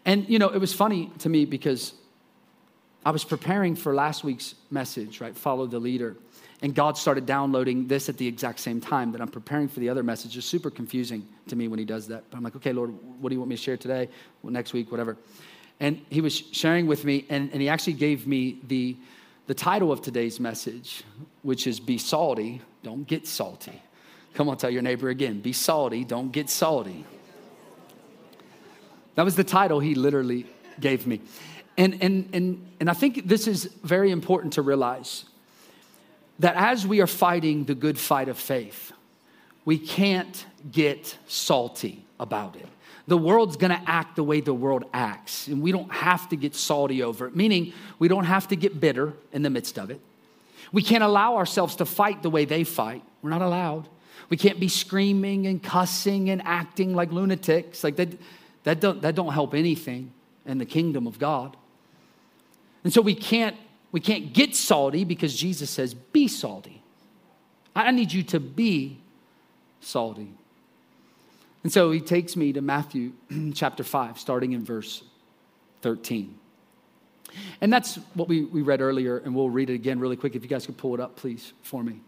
And, 0.04 0.28
you 0.28 0.38
know, 0.38 0.48
it 0.48 0.58
was 0.58 0.72
funny 0.72 1.10
to 1.18 1.28
me 1.28 1.44
because 1.44 1.92
I 3.04 3.10
was 3.10 3.24
preparing 3.24 3.74
for 3.76 3.94
last 3.94 4.24
week's 4.24 4.54
message, 4.70 5.20
right? 5.20 5.36
Follow 5.36 5.66
the 5.66 5.78
leader. 5.78 6.16
And 6.60 6.74
God 6.74 6.98
started 6.98 7.24
downloading 7.24 7.86
this 7.86 8.08
at 8.08 8.16
the 8.16 8.26
exact 8.26 8.58
same 8.58 8.80
time 8.80 9.12
that 9.12 9.20
I'm 9.20 9.28
preparing 9.28 9.68
for 9.68 9.78
the 9.78 9.88
other 9.88 10.02
message. 10.02 10.36
It's 10.36 10.46
super 10.46 10.70
confusing 10.70 11.26
to 11.46 11.56
me 11.56 11.68
when 11.68 11.78
He 11.78 11.84
does 11.84 12.08
that. 12.08 12.24
But 12.30 12.36
I'm 12.36 12.42
like, 12.42 12.56
okay, 12.56 12.72
Lord, 12.72 12.92
what 13.20 13.28
do 13.28 13.34
you 13.34 13.40
want 13.40 13.50
me 13.50 13.56
to 13.56 13.62
share 13.62 13.76
today? 13.76 14.08
Well, 14.42 14.52
next 14.52 14.72
week, 14.72 14.90
whatever. 14.90 15.16
And 15.78 16.00
He 16.10 16.20
was 16.20 16.34
sharing 16.34 16.86
with 16.86 17.04
me, 17.04 17.24
and, 17.28 17.50
and 17.52 17.62
He 17.62 17.68
actually 17.68 17.92
gave 17.92 18.26
me 18.26 18.58
the, 18.66 18.96
the 19.46 19.54
title 19.54 19.92
of 19.92 20.02
today's 20.02 20.40
message, 20.40 21.04
which 21.42 21.68
is 21.68 21.78
Be 21.78 21.96
Salty, 21.96 22.60
Don't 22.82 23.06
Get 23.06 23.28
Salty. 23.28 23.80
Come 24.34 24.48
on, 24.48 24.56
tell 24.56 24.70
your 24.70 24.82
neighbor 24.82 25.08
again 25.08 25.40
Be 25.40 25.52
salty, 25.52 26.04
don't 26.04 26.30
get 26.32 26.50
salty. 26.50 27.04
That 29.14 29.24
was 29.24 29.36
the 29.36 29.44
title 29.44 29.80
He 29.80 29.94
literally 29.94 30.46
gave 30.80 31.06
me. 31.06 31.20
And, 31.78 32.02
and, 32.02 32.28
and, 32.32 32.66
and 32.80 32.90
I 32.90 32.92
think 32.92 33.28
this 33.28 33.46
is 33.46 33.66
very 33.84 34.10
important 34.10 34.54
to 34.54 34.62
realize 34.62 35.24
that 36.40 36.56
as 36.56 36.84
we 36.84 37.00
are 37.00 37.06
fighting 37.06 37.64
the 37.64 37.74
good 37.74 37.98
fight 37.98 38.28
of 38.28 38.36
faith, 38.36 38.92
we 39.64 39.78
can't 39.78 40.44
get 40.72 41.16
salty 41.28 42.04
about 42.18 42.56
it. 42.56 42.66
The 43.06 43.16
world's 43.16 43.56
gonna 43.56 43.82
act 43.86 44.16
the 44.16 44.24
way 44.24 44.40
the 44.40 44.52
world 44.52 44.84
acts, 44.92 45.46
and 45.46 45.62
we 45.62 45.72
don't 45.72 45.90
have 45.92 46.28
to 46.30 46.36
get 46.36 46.54
salty 46.54 47.02
over 47.02 47.26
it, 47.26 47.36
meaning 47.36 47.72
we 47.98 48.08
don't 48.08 48.24
have 48.24 48.48
to 48.48 48.56
get 48.56 48.80
bitter 48.80 49.14
in 49.32 49.42
the 49.42 49.50
midst 49.50 49.78
of 49.78 49.90
it. 49.90 50.00
We 50.72 50.82
can't 50.82 51.04
allow 51.04 51.36
ourselves 51.36 51.76
to 51.76 51.86
fight 51.86 52.22
the 52.22 52.28
way 52.28 52.44
they 52.44 52.64
fight. 52.64 53.02
We're 53.22 53.30
not 53.30 53.40
allowed. 53.40 53.88
We 54.28 54.36
can't 54.36 54.60
be 54.60 54.68
screaming 54.68 55.46
and 55.46 55.62
cussing 55.62 56.28
and 56.28 56.42
acting 56.44 56.94
like 56.94 57.12
lunatics. 57.12 57.82
Like 57.82 57.96
that, 57.96 58.08
that, 58.64 58.80
don't, 58.80 59.00
that 59.00 59.14
don't 59.14 59.32
help 59.32 59.54
anything 59.54 60.12
in 60.44 60.58
the 60.58 60.66
kingdom 60.66 61.06
of 61.06 61.18
God. 61.18 61.56
And 62.84 62.92
so 62.92 63.00
we 63.00 63.14
can't 63.14 63.56
we 63.90 64.00
can't 64.00 64.32
get 64.32 64.54
salty 64.54 65.04
because 65.04 65.34
Jesus 65.34 65.70
says, 65.70 65.94
be 65.94 66.28
salty. 66.28 66.82
I 67.74 67.90
need 67.90 68.12
you 68.12 68.22
to 68.24 68.40
be 68.40 68.98
salty. 69.80 70.28
And 71.62 71.72
so 71.72 71.90
he 71.90 72.00
takes 72.00 72.36
me 72.36 72.52
to 72.52 72.60
Matthew 72.60 73.12
chapter 73.54 73.84
5, 73.84 74.18
starting 74.18 74.52
in 74.52 74.64
verse 74.64 75.02
13. 75.82 76.34
And 77.60 77.72
that's 77.72 77.96
what 78.14 78.28
we, 78.28 78.44
we 78.44 78.62
read 78.62 78.80
earlier, 78.80 79.18
and 79.18 79.34
we'll 79.34 79.50
read 79.50 79.70
it 79.70 79.74
again 79.74 80.00
really 80.00 80.16
quick. 80.16 80.34
If 80.34 80.42
you 80.42 80.48
guys 80.48 80.66
could 80.66 80.76
pull 80.76 80.94
it 80.94 81.00
up, 81.00 81.16
please, 81.16 81.52
for 81.62 81.82
me. 81.82 82.00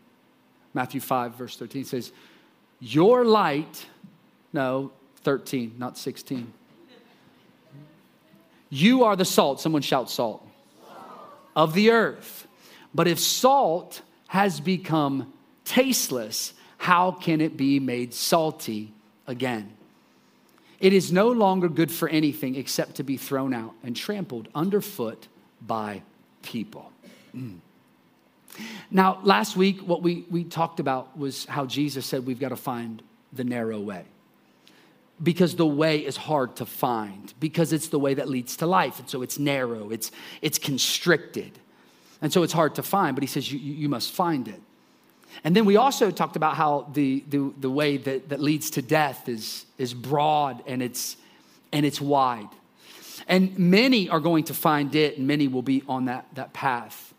Matthew 0.75 1.01
5, 1.01 1.35
verse 1.35 1.57
13 1.57 1.85
says, 1.85 2.13
Your 2.79 3.25
light, 3.25 3.87
no, 4.53 4.93
13, 5.23 5.75
not 5.79 5.99
16. 5.99 6.53
You 8.71 9.05
are 9.05 9.17
the 9.17 9.25
salt. 9.25 9.61
Someone 9.61 9.83
shout 9.83 10.11
salt 10.11 10.47
of 11.55 11.75
the 11.75 11.91
earth. 11.91 12.47
But 12.95 13.09
if 13.09 13.19
salt 13.19 14.03
has 14.29 14.61
become 14.61 15.33
tasteless, 15.65 16.55
how 16.79 17.13
can 17.13 17.41
it 17.41 17.57
be 17.57 17.81
made 17.81 18.15
salty 18.15 18.93
again? 19.27 19.73
It 20.81 20.93
is 20.93 21.13
no 21.13 21.29
longer 21.29 21.69
good 21.69 21.93
for 21.93 22.09
anything 22.09 22.57
except 22.57 22.97
to 22.97 23.03
be 23.03 23.17
thrown 23.17 23.53
out 23.53 23.75
and 23.83 23.95
trampled 23.95 24.49
underfoot 24.55 25.29
by 25.61 26.03
people. 26.43 26.91
Mm. 27.37 27.59
Now, 28.91 29.21
last 29.23 29.57
week, 29.57 29.81
what 29.81 30.03
we, 30.03 30.25
we 30.31 30.43
talked 30.43 30.81
about 30.81 31.17
was 31.17 31.45
how 31.45 31.67
Jesus 31.67 32.07
said 32.07 32.27
we've 32.27 32.41
got 32.41 32.49
to 32.49 32.57
find 32.57 33.03
the 33.33 33.45
narrow 33.45 33.79
way 33.79 34.05
because 35.23 35.57
the 35.57 35.67
way 35.67 35.99
is 35.99 36.17
hard 36.17 36.57
to 36.57 36.67
find 36.67 37.35
because 37.41 37.73
it's 37.73 37.89
the 37.89 37.99
way 37.99 38.15
that 38.15 38.29
leads 38.29 38.57
to 38.57 38.67
life 38.67 38.99
and 38.99 39.09
so 39.09 39.23
it's 39.23 39.39
narrow 39.39 39.91
it's 39.91 40.11
it's 40.43 40.59
constricted. 40.59 41.59
And 42.23 42.31
so 42.31 42.43
it's 42.43 42.53
hard 42.53 42.75
to 42.75 42.83
find 42.83 43.17
but 43.17 43.23
he 43.23 43.27
says 43.27 43.51
you, 43.53 43.59
you 43.59 43.89
must 43.89 44.13
find 44.13 44.49
it. 44.49 44.61
And 45.45 45.55
then 45.55 45.65
we 45.65 45.77
also 45.77 46.11
talked 46.11 46.37
about 46.37 46.57
how 46.57 46.89
the, 46.93 47.25
the, 47.29 47.53
the 47.59 47.71
way 47.71 47.97
that, 47.97 48.29
that 48.31 48.41
leads 48.41 48.71
to 48.71 48.83
death 48.83 49.29
is, 49.29 49.65
is 49.79 49.95
broad 49.95 50.63
and 50.67 50.83
it's 50.83 51.17
and 51.73 51.87
it's 51.87 52.01
wide. 52.01 52.49
And 53.29 53.57
many 53.59 54.09
are 54.09 54.19
going 54.19 54.45
to 54.45 54.55
find 54.55 54.95
it 54.95 55.19
and 55.19 55.27
many 55.27 55.47
will 55.47 55.63
be 55.63 55.85
on 55.89 56.07
that, 56.07 56.27
that 56.35 56.53
path. 56.53 57.15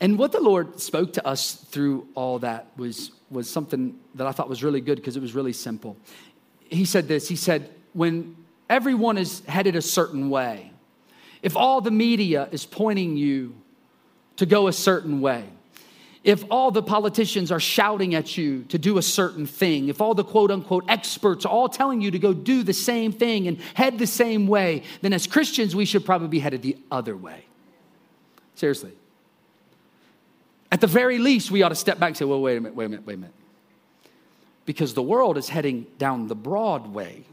And 0.00 0.18
what 0.18 0.32
the 0.32 0.40
lord 0.40 0.80
spoke 0.80 1.12
to 1.14 1.26
us 1.26 1.54
through 1.54 2.06
all 2.14 2.38
that 2.40 2.68
was 2.76 3.12
was 3.30 3.48
something 3.48 3.98
that 4.14 4.26
i 4.26 4.32
thought 4.32 4.48
was 4.48 4.62
really 4.62 4.80
good 4.80 4.96
because 4.96 5.16
it 5.16 5.20
was 5.20 5.34
really 5.34 5.52
simple 5.52 5.96
he 6.68 6.84
said 6.84 7.08
this 7.08 7.28
he 7.28 7.36
said, 7.36 7.70
when 7.92 8.36
everyone 8.68 9.18
is 9.18 9.40
headed 9.46 9.76
a 9.76 9.82
certain 9.82 10.30
way, 10.30 10.70
if 11.42 11.56
all 11.56 11.80
the 11.80 11.90
media 11.90 12.48
is 12.52 12.64
pointing 12.64 13.16
you 13.16 13.54
to 14.36 14.46
go 14.46 14.66
a 14.66 14.72
certain 14.72 15.20
way, 15.20 15.44
if 16.24 16.42
all 16.50 16.70
the 16.70 16.82
politicians 16.82 17.52
are 17.52 17.60
shouting 17.60 18.14
at 18.14 18.38
you 18.38 18.62
to 18.64 18.78
do 18.78 18.96
a 18.96 19.02
certain 19.02 19.46
thing, 19.46 19.88
if 19.88 20.00
all 20.00 20.14
the 20.14 20.24
quote 20.24 20.50
unquote 20.50 20.84
experts 20.88 21.44
are 21.44 21.50
all 21.50 21.68
telling 21.68 22.00
you 22.00 22.10
to 22.10 22.18
go 22.18 22.32
do 22.32 22.62
the 22.62 22.72
same 22.72 23.12
thing 23.12 23.46
and 23.46 23.58
head 23.74 23.98
the 23.98 24.06
same 24.06 24.46
way, 24.46 24.82
then 25.02 25.12
as 25.12 25.26
Christians, 25.26 25.76
we 25.76 25.84
should 25.84 26.04
probably 26.04 26.28
be 26.28 26.38
headed 26.38 26.62
the 26.62 26.78
other 26.90 27.16
way. 27.16 27.44
Seriously. 28.54 28.92
At 30.72 30.80
the 30.80 30.86
very 30.86 31.18
least, 31.18 31.50
we 31.50 31.62
ought 31.62 31.68
to 31.68 31.74
step 31.74 32.00
back 32.00 32.08
and 32.08 32.16
say, 32.16 32.24
well, 32.24 32.40
wait 32.40 32.56
a 32.56 32.60
minute, 32.60 32.74
wait 32.74 32.86
a 32.86 32.88
minute, 32.88 33.06
wait 33.06 33.14
a 33.14 33.18
minute 33.18 33.34
because 34.66 34.94
the 34.94 35.02
world 35.02 35.36
is 35.36 35.48
heading 35.48 35.86
down 35.98 36.28
the 36.28 36.34
broad 36.34 36.88
way, 36.88 37.24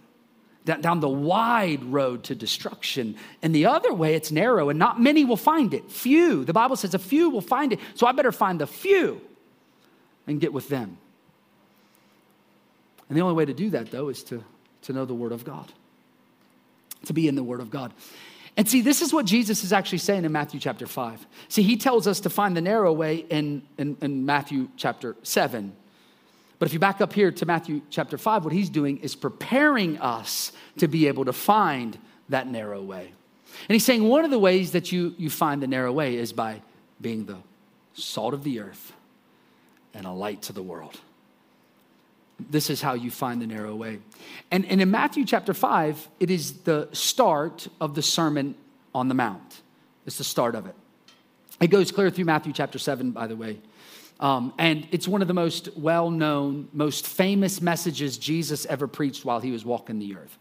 down 0.66 1.00
the 1.00 1.10
wide 1.10 1.84
road 1.86 2.24
to 2.26 2.36
destruction. 2.36 3.16
And 3.42 3.56
the 3.56 3.66
other 3.66 3.94
way, 3.94 4.16
it's 4.16 4.32
narrow, 4.32 4.70
and 4.70 4.78
not 4.78 5.02
many 5.02 5.26
will 5.26 5.38
find 5.38 5.74
it. 5.74 5.90
Few. 5.90 6.44
The 6.44 6.54
Bible 6.54 6.76
says 6.76 6.94
a 6.94 7.00
few 7.00 7.30
will 7.30 7.42
find 7.42 7.74
it. 7.74 7.80
So 7.96 8.06
I 8.06 8.12
better 8.12 8.32
find 8.32 8.60
the 8.60 8.68
few 8.68 9.22
and 10.28 10.40
get 10.40 10.54
with 10.54 10.68
them. 10.68 10.98
And 13.10 13.18
the 13.18 13.22
only 13.22 13.36
way 13.36 13.46
to 13.46 13.54
do 13.54 13.70
that, 13.72 13.92
though, 13.92 14.10
is 14.10 14.24
to, 14.26 14.44
to 14.84 14.94
know 14.94 15.06
the 15.06 15.14
Word 15.14 15.32
of 15.32 15.44
God, 15.44 15.72
to 17.06 17.14
be 17.14 17.28
in 17.28 17.36
the 17.36 17.44
Word 17.44 17.60
of 17.60 17.70
God. 17.70 17.94
And 18.58 18.68
see, 18.68 18.82
this 18.82 19.02
is 19.02 19.14
what 19.14 19.26
Jesus 19.26 19.64
is 19.64 19.74
actually 19.74 20.00
saying 20.00 20.26
in 20.26 20.32
Matthew 20.32 20.60
chapter 20.60 20.86
5. 20.86 21.26
See, 21.48 21.64
he 21.64 21.78
tells 21.78 22.06
us 22.06 22.20
to 22.22 22.30
find 22.30 22.56
the 22.56 22.62
narrow 22.62 22.92
way 22.92 23.18
in, 23.30 23.64
in, 23.78 23.98
in 24.02 24.26
Matthew 24.26 24.70
chapter 24.76 25.16
7. 25.24 25.74
But 26.62 26.68
if 26.68 26.74
you 26.74 26.80
back 26.80 27.02
up 27.02 27.12
here 27.12 27.32
to 27.32 27.46
Matthew 27.48 27.82
chapter 27.90 28.20
5, 28.20 28.44
what 28.44 28.54
he's 28.54 28.70
doing 28.70 28.98
is 28.98 29.16
preparing 29.16 29.98
us 29.98 30.52
to 30.78 30.88
be 30.88 31.08
able 31.08 31.26
to 31.26 31.34
find 31.34 31.98
that 32.30 32.46
narrow 32.46 32.84
way. 32.84 33.12
And 33.68 33.74
he's 33.74 33.84
saying 33.84 34.04
one 34.04 34.26
of 34.26 34.30
the 34.30 34.38
ways 34.38 34.74
that 34.74 34.92
you, 34.92 35.16
you 35.18 35.32
find 35.32 35.60
the 35.64 35.66
narrow 35.66 35.92
way 35.92 36.18
is 36.18 36.32
by 36.32 36.62
being 37.02 37.26
the 37.26 37.38
salt 37.96 38.36
of 38.36 38.44
the 38.44 38.60
earth 38.60 38.94
and 39.96 40.06
a 40.06 40.12
light 40.12 40.44
to 40.44 40.54
the 40.54 40.62
world. 40.62 41.00
This 42.40 42.70
is 42.70 42.80
how 42.80 42.94
you 42.94 43.10
find 43.10 43.42
the 43.42 43.48
narrow 43.48 43.76
way. 43.76 43.98
And, 44.52 44.64
and 44.68 44.80
in 44.80 44.92
Matthew 44.92 45.26
chapter 45.26 45.56
5, 45.56 46.10
it 46.20 46.30
is 46.30 46.60
the 46.60 46.90
start 46.92 47.70
of 47.82 47.96
the 47.96 48.04
Sermon 48.04 48.54
on 48.94 49.08
the 49.08 49.16
Mount. 49.16 49.64
It's 50.06 50.20
the 50.20 50.24
start 50.24 50.54
of 50.54 50.68
it. 50.68 50.76
It 51.60 51.72
goes 51.72 51.92
clear 51.92 52.12
through 52.12 52.26
Matthew 52.26 52.54
chapter 52.54 52.78
7, 52.78 53.10
by 53.10 53.26
the 53.26 53.36
way. 53.36 53.58
Um, 54.22 54.54
and 54.60 54.88
it's 54.92 55.08
one 55.08 55.24
of 55.24 55.28
the 55.28 55.34
most 55.34 55.76
well 55.76 56.12
known, 56.12 56.70
most 56.74 57.08
famous 57.08 57.60
messages 57.60 58.18
Jesus 58.18 58.68
ever 58.68 58.88
preached 58.88 59.26
while 59.26 59.40
he 59.40 59.52
was 59.52 59.66
walking 59.66 59.98
the 59.98 60.16
earth. 60.16 60.38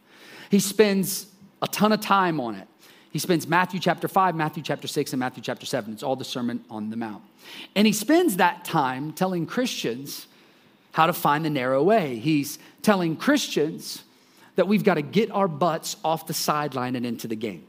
He 0.51 0.61
spends 0.61 1.27
a 1.63 1.67
ton 1.67 1.93
of 1.93 2.01
time 2.01 2.41
on 2.41 2.55
it. 2.55 2.69
He 3.11 3.19
spends 3.19 3.49
Matthew 3.49 3.81
chapter 3.81 4.07
5, 4.07 4.37
Matthew 4.37 4.63
chapter 4.63 4.87
6, 4.87 5.13
and 5.13 5.21
Matthew 5.21 5.43
chapter 5.43 5.67
7. 5.67 5.93
It's 5.93 6.03
all 6.03 6.15
the 6.15 6.25
Sermon 6.25 6.63
on 6.71 6.91
the 6.91 6.97
Mount. 6.97 7.23
And 7.75 7.87
he 7.87 7.93
spends 7.93 8.37
that 8.37 8.65
time 8.65 9.13
telling 9.13 9.47
Christians 9.47 10.27
how 10.93 11.07
to 11.07 11.13
find 11.13 11.45
the 11.45 11.51
narrow 11.51 11.83
way. 11.83 12.17
He's 12.17 12.59
telling 12.83 13.17
Christians 13.17 14.05
that 14.57 14.69
we've 14.69 14.85
got 14.85 14.95
to 14.95 15.03
get 15.03 15.31
our 15.31 15.49
butts 15.49 15.97
off 16.05 16.27
the 16.27 16.35
sideline 16.35 16.95
and 16.95 17.07
into 17.07 17.27
the 17.27 17.37
game. 17.37 17.65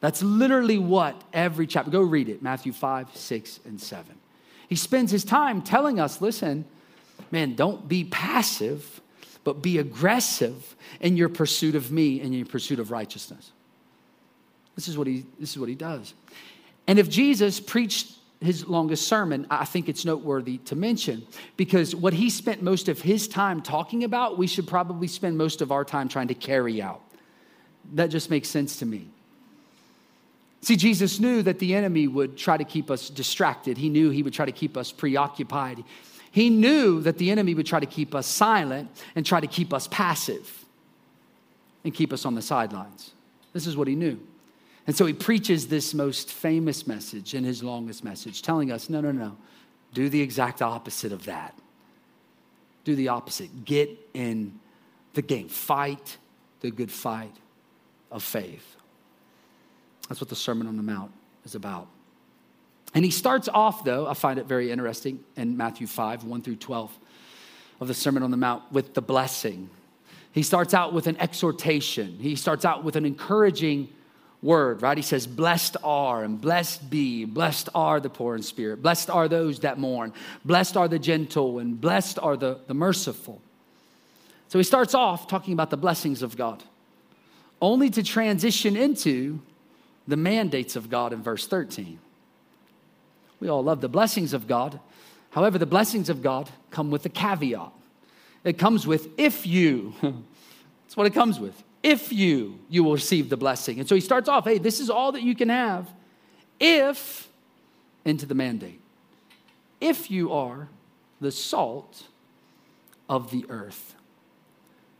That's 0.00 0.22
literally 0.22 0.78
what 0.78 1.20
every 1.32 1.66
chapter, 1.66 1.90
go 1.90 2.02
read 2.02 2.28
it 2.28 2.42
Matthew 2.42 2.72
5, 2.72 3.16
6, 3.16 3.60
and 3.64 3.80
7. 3.80 4.16
He 4.74 4.78
spends 4.78 5.12
his 5.12 5.22
time 5.22 5.62
telling 5.62 6.00
us 6.00 6.20
listen, 6.20 6.64
man, 7.30 7.54
don't 7.54 7.86
be 7.86 8.02
passive, 8.02 9.00
but 9.44 9.62
be 9.62 9.78
aggressive 9.78 10.74
in 11.00 11.16
your 11.16 11.28
pursuit 11.28 11.76
of 11.76 11.92
me 11.92 12.20
and 12.20 12.34
your 12.34 12.44
pursuit 12.44 12.80
of 12.80 12.90
righteousness. 12.90 13.52
This 14.74 14.88
is 14.88 14.98
what 14.98 15.06
he, 15.06 15.26
this 15.38 15.52
is 15.52 15.60
what 15.60 15.68
he 15.68 15.76
does. 15.76 16.12
And 16.88 16.98
if 16.98 17.08
Jesus 17.08 17.60
preached 17.60 18.14
his 18.40 18.66
longest 18.66 19.06
sermon, 19.06 19.46
I 19.48 19.64
think 19.64 19.88
it's 19.88 20.04
noteworthy 20.04 20.58
to 20.64 20.74
mention 20.74 21.24
because 21.56 21.94
what 21.94 22.12
he 22.12 22.28
spent 22.28 22.60
most 22.60 22.88
of 22.88 23.00
his 23.00 23.28
time 23.28 23.62
talking 23.62 24.02
about, 24.02 24.38
we 24.38 24.48
should 24.48 24.66
probably 24.66 25.06
spend 25.06 25.38
most 25.38 25.62
of 25.62 25.70
our 25.70 25.84
time 25.84 26.08
trying 26.08 26.26
to 26.26 26.34
carry 26.34 26.82
out. 26.82 27.00
That 27.92 28.08
just 28.08 28.28
makes 28.28 28.48
sense 28.48 28.80
to 28.80 28.86
me. 28.86 29.13
See, 30.64 30.76
Jesus 30.76 31.20
knew 31.20 31.42
that 31.42 31.58
the 31.58 31.74
enemy 31.74 32.08
would 32.08 32.38
try 32.38 32.56
to 32.56 32.64
keep 32.64 32.90
us 32.90 33.10
distracted. 33.10 33.76
He 33.76 33.90
knew 33.90 34.08
he 34.08 34.22
would 34.22 34.32
try 34.32 34.46
to 34.46 34.52
keep 34.52 34.78
us 34.78 34.90
preoccupied. 34.90 35.84
He 36.30 36.48
knew 36.48 37.02
that 37.02 37.18
the 37.18 37.30
enemy 37.30 37.54
would 37.54 37.66
try 37.66 37.80
to 37.80 37.86
keep 37.86 38.14
us 38.14 38.26
silent 38.26 38.88
and 39.14 39.26
try 39.26 39.40
to 39.40 39.46
keep 39.46 39.74
us 39.74 39.88
passive 39.88 40.64
and 41.84 41.92
keep 41.92 42.14
us 42.14 42.24
on 42.24 42.34
the 42.34 42.40
sidelines. 42.40 43.10
This 43.52 43.66
is 43.66 43.76
what 43.76 43.88
he 43.88 43.94
knew. 43.94 44.18
And 44.86 44.96
so 44.96 45.04
he 45.04 45.12
preaches 45.12 45.68
this 45.68 45.92
most 45.92 46.32
famous 46.32 46.86
message 46.86 47.34
in 47.34 47.44
his 47.44 47.62
longest 47.62 48.02
message, 48.02 48.40
telling 48.40 48.72
us 48.72 48.88
no, 48.88 49.02
no, 49.02 49.12
no, 49.12 49.36
do 49.92 50.08
the 50.08 50.22
exact 50.22 50.62
opposite 50.62 51.12
of 51.12 51.26
that. 51.26 51.54
Do 52.84 52.96
the 52.96 53.08
opposite. 53.08 53.66
Get 53.66 53.90
in 54.14 54.58
the 55.12 55.20
game, 55.20 55.50
fight 55.50 56.16
the 56.60 56.70
good 56.70 56.90
fight 56.90 57.36
of 58.10 58.22
faith. 58.22 58.76
That's 60.08 60.20
what 60.20 60.28
the 60.28 60.36
Sermon 60.36 60.66
on 60.66 60.76
the 60.76 60.82
Mount 60.82 61.12
is 61.44 61.54
about. 61.54 61.88
And 62.94 63.04
he 63.04 63.10
starts 63.10 63.48
off, 63.48 63.84
though, 63.84 64.06
I 64.06 64.14
find 64.14 64.38
it 64.38 64.46
very 64.46 64.70
interesting 64.70 65.20
in 65.36 65.56
Matthew 65.56 65.86
5, 65.86 66.24
1 66.24 66.42
through 66.42 66.56
12 66.56 66.96
of 67.80 67.88
the 67.88 67.94
Sermon 67.94 68.22
on 68.22 68.30
the 68.30 68.36
Mount, 68.36 68.62
with 68.70 68.94
the 68.94 69.02
blessing. 69.02 69.68
He 70.32 70.42
starts 70.42 70.74
out 70.74 70.92
with 70.92 71.06
an 71.06 71.16
exhortation, 71.18 72.18
he 72.20 72.36
starts 72.36 72.64
out 72.64 72.84
with 72.84 72.96
an 72.96 73.04
encouraging 73.04 73.88
word, 74.42 74.82
right? 74.82 74.96
He 74.96 75.02
says, 75.02 75.26
Blessed 75.26 75.76
are 75.82 76.22
and 76.22 76.40
blessed 76.40 76.88
be, 76.88 77.24
blessed 77.24 77.70
are 77.74 77.98
the 77.98 78.10
poor 78.10 78.36
in 78.36 78.42
spirit, 78.42 78.82
blessed 78.82 79.10
are 79.10 79.26
those 79.26 79.60
that 79.60 79.78
mourn, 79.78 80.12
blessed 80.44 80.76
are 80.76 80.86
the 80.86 80.98
gentle, 80.98 81.58
and 81.58 81.80
blessed 81.80 82.18
are 82.20 82.36
the, 82.36 82.60
the 82.68 82.74
merciful. 82.74 83.40
So 84.48 84.58
he 84.58 84.64
starts 84.64 84.94
off 84.94 85.26
talking 85.26 85.52
about 85.52 85.70
the 85.70 85.76
blessings 85.76 86.22
of 86.22 86.36
God, 86.36 86.62
only 87.60 87.90
to 87.90 88.04
transition 88.04 88.76
into 88.76 89.40
the 90.06 90.16
mandates 90.16 90.76
of 90.76 90.90
God 90.90 91.12
in 91.12 91.22
verse 91.22 91.46
13. 91.46 91.98
We 93.40 93.48
all 93.48 93.62
love 93.62 93.80
the 93.80 93.88
blessings 93.88 94.32
of 94.32 94.46
God. 94.46 94.80
However, 95.30 95.58
the 95.58 95.66
blessings 95.66 96.08
of 96.08 96.22
God 96.22 96.50
come 96.70 96.90
with 96.90 97.04
a 97.06 97.08
caveat. 97.08 97.72
It 98.44 98.58
comes 98.58 98.86
with 98.86 99.08
if 99.18 99.46
you. 99.46 99.94
That's 100.02 100.96
what 100.96 101.06
it 101.06 101.14
comes 101.14 101.40
with 101.40 101.62
if 101.84 102.10
you, 102.10 102.58
you 102.70 102.82
will 102.82 102.94
receive 102.94 103.28
the 103.28 103.36
blessing. 103.36 103.78
And 103.78 103.86
so 103.86 103.94
he 103.94 104.00
starts 104.00 104.26
off, 104.26 104.44
hey, 104.44 104.56
this 104.56 104.80
is 104.80 104.88
all 104.88 105.12
that 105.12 105.22
you 105.22 105.34
can 105.34 105.50
have 105.50 105.86
if, 106.58 107.28
into 108.06 108.24
the 108.24 108.34
mandate, 108.34 108.80
if 109.82 110.10
you 110.10 110.32
are 110.32 110.68
the 111.20 111.30
salt 111.30 112.04
of 113.06 113.30
the 113.30 113.44
earth. 113.50 113.94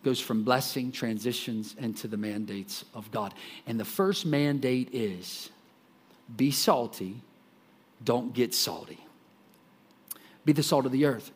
Goes 0.05 0.21
from 0.21 0.45
blessing, 0.45 0.93
transitions 0.93 1.75
into 1.79 2.07
the 2.07 2.19
mandates 2.19 2.85
of 2.95 3.11
God. 3.11 3.33
And 3.67 3.81
the 3.81 3.85
first 3.85 4.27
mandate 4.27 4.91
is 4.93 5.51
be 6.37 6.51
salty, 6.51 7.17
don't 8.05 8.35
get 8.35 8.55
salty. 8.55 8.99
Be 10.45 10.53
the 10.53 10.63
salt 10.63 10.85
of 10.85 10.93
the 10.93 11.07
earth. 11.07 11.31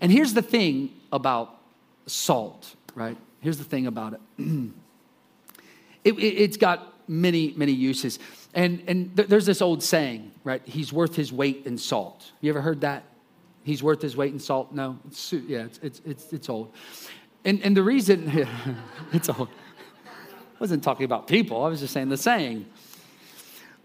And 0.00 0.12
here's 0.12 0.34
the 0.34 0.42
thing 0.42 0.90
about 1.12 1.58
salt, 2.06 2.74
right? 2.94 3.16
Here's 3.40 3.58
the 3.58 3.64
thing 3.64 3.86
about 3.86 4.14
it. 4.14 4.20
It, 6.04 6.18
it, 6.18 6.48
has 6.48 6.56
got 6.56 6.94
many, 7.06 7.54
many 7.56 7.70
uses. 7.70 8.18
And, 8.54 8.82
and 8.88 9.16
th- 9.16 9.28
there's 9.28 9.46
this 9.46 9.62
old 9.62 9.84
saying, 9.84 10.32
right? 10.42 10.60
He's 10.64 10.92
worth 10.92 11.14
his 11.14 11.32
weight 11.32 11.62
in 11.64 11.78
salt. 11.78 12.32
You 12.40 12.50
ever 12.50 12.60
heard 12.60 12.80
that? 12.80 13.04
He's 13.62 13.84
worth 13.84 14.02
his 14.02 14.16
weight 14.16 14.32
in 14.32 14.40
salt? 14.40 14.72
No, 14.72 14.98
it's, 15.06 15.32
yeah, 15.32 15.66
it's, 15.66 15.78
it's, 15.78 16.00
it's, 16.04 16.32
it's 16.32 16.48
old. 16.48 16.72
And, 17.44 17.60
and 17.62 17.76
the 17.76 17.82
reason, 17.82 18.46
it's 19.12 19.28
all, 19.28 19.48
I 20.06 20.58
wasn't 20.60 20.84
talking 20.84 21.04
about 21.04 21.26
people, 21.26 21.64
I 21.64 21.68
was 21.68 21.80
just 21.80 21.92
saying 21.92 22.08
the 22.08 22.16
saying. 22.16 22.66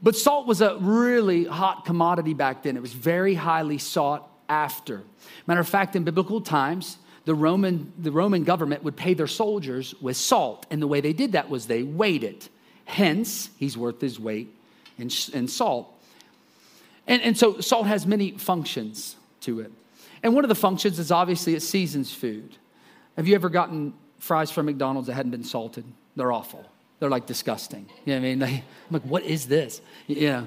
But 0.02 0.16
salt 0.16 0.46
was 0.46 0.62
a 0.62 0.78
really 0.78 1.46
hot 1.46 1.86
commodity 1.86 2.34
back 2.34 2.64
then. 2.64 2.78
It 2.78 2.82
was 2.82 2.94
very 2.94 3.34
highly 3.34 3.80
sought 3.80 4.30
after. 4.48 5.02
Matter 5.48 5.60
of 5.60 5.68
fact, 5.68 5.96
in 5.96 6.04
biblical 6.04 6.40
times, 6.40 6.98
the 7.26 7.34
Roman, 7.34 7.92
the 7.98 8.12
Roman 8.12 8.44
government 8.44 8.84
would 8.84 8.96
pay 8.96 9.14
their 9.14 9.28
soldiers 9.28 9.96
with 10.00 10.16
salt. 10.16 10.66
And 10.70 10.82
the 10.82 10.88
way 10.88 11.02
they 11.02 11.14
did 11.14 11.32
that 11.32 11.50
was 11.50 11.66
they 11.66 11.84
weighed 11.84 12.24
it. 12.24 12.50
Hence, 12.86 13.50
he's 13.58 13.78
worth 13.78 14.00
his 14.00 14.20
weight 14.20 14.54
in, 14.98 15.10
in 15.34 15.48
salt. 15.48 15.94
And, 17.08 17.22
and 17.22 17.38
so 17.38 17.60
salt 17.60 17.88
has 17.88 18.06
many 18.06 18.32
functions 18.32 19.16
to 19.42 19.62
it. 19.62 19.72
And 20.24 20.36
one 20.36 20.46
of 20.46 20.50
the 20.50 20.56
functions 20.56 21.00
is 21.00 21.12
obviously 21.12 21.56
it 21.56 21.62
seasons 21.62 22.14
food. 22.14 22.56
Have 23.18 23.28
you 23.28 23.36
ever 23.36 23.50
gotten 23.50 23.94
fries 24.20 24.52
from 24.52 24.68
McDonald's 24.68 25.08
that 25.08 25.16
hadn't 25.16 25.32
been 25.32 25.44
salted? 25.44 25.84
They're 26.16 26.32
awful. 26.32 26.66
They're 27.00 27.10
like 27.10 27.26
disgusting. 27.26 27.88
You 28.06 28.14
know 28.14 28.22
what 28.22 28.28
I 28.28 28.36
mean? 28.36 28.44
I'm 28.44 28.64
like, 28.92 29.04
what 29.04 29.24
is 29.24 29.48
this? 29.48 29.82
Yeah. 30.08 30.46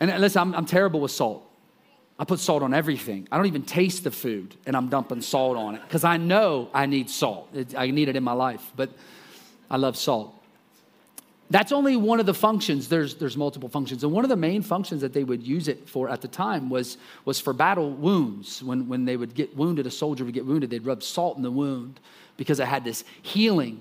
And 0.00 0.10
uh, 0.10 0.16
listen, 0.16 0.40
I'm, 0.40 0.54
I'm 0.54 0.66
terrible 0.66 1.00
with 1.00 1.12
salt. 1.12 1.48
I 2.18 2.24
put 2.24 2.40
salt 2.40 2.62
on 2.62 2.74
everything. 2.74 3.26
I 3.32 3.36
don't 3.36 3.46
even 3.46 3.62
taste 3.62 4.04
the 4.04 4.10
food 4.10 4.56
and 4.66 4.76
I'm 4.76 4.88
dumping 4.88 5.22
salt 5.22 5.56
on 5.56 5.76
it 5.76 5.82
because 5.82 6.04
I 6.04 6.16
know 6.16 6.68
I 6.74 6.86
need 6.86 7.08
salt. 7.08 7.48
It, 7.54 7.74
I 7.76 7.90
need 7.90 8.08
it 8.08 8.16
in 8.16 8.22
my 8.22 8.32
life, 8.32 8.72
but 8.76 8.90
I 9.70 9.76
love 9.76 9.96
salt. 9.96 10.34
That's 11.52 11.70
only 11.70 11.96
one 11.96 12.18
of 12.18 12.24
the 12.24 12.32
functions. 12.32 12.88
There's, 12.88 13.16
there's 13.16 13.36
multiple 13.36 13.68
functions. 13.68 14.02
And 14.04 14.10
one 14.10 14.24
of 14.24 14.30
the 14.30 14.36
main 14.36 14.62
functions 14.62 15.02
that 15.02 15.12
they 15.12 15.22
would 15.22 15.42
use 15.42 15.68
it 15.68 15.86
for 15.86 16.08
at 16.08 16.22
the 16.22 16.28
time 16.28 16.70
was, 16.70 16.96
was 17.26 17.38
for 17.38 17.52
battle 17.52 17.90
wounds. 17.90 18.62
When, 18.62 18.88
when 18.88 19.04
they 19.04 19.18
would 19.18 19.34
get 19.34 19.54
wounded, 19.54 19.86
a 19.86 19.90
soldier 19.90 20.24
would 20.24 20.32
get 20.32 20.46
wounded, 20.46 20.70
they'd 20.70 20.86
rub 20.86 21.02
salt 21.02 21.36
in 21.36 21.42
the 21.42 21.50
wound 21.50 22.00
because 22.38 22.58
it 22.58 22.66
had 22.66 22.84
this 22.84 23.04
healing, 23.20 23.80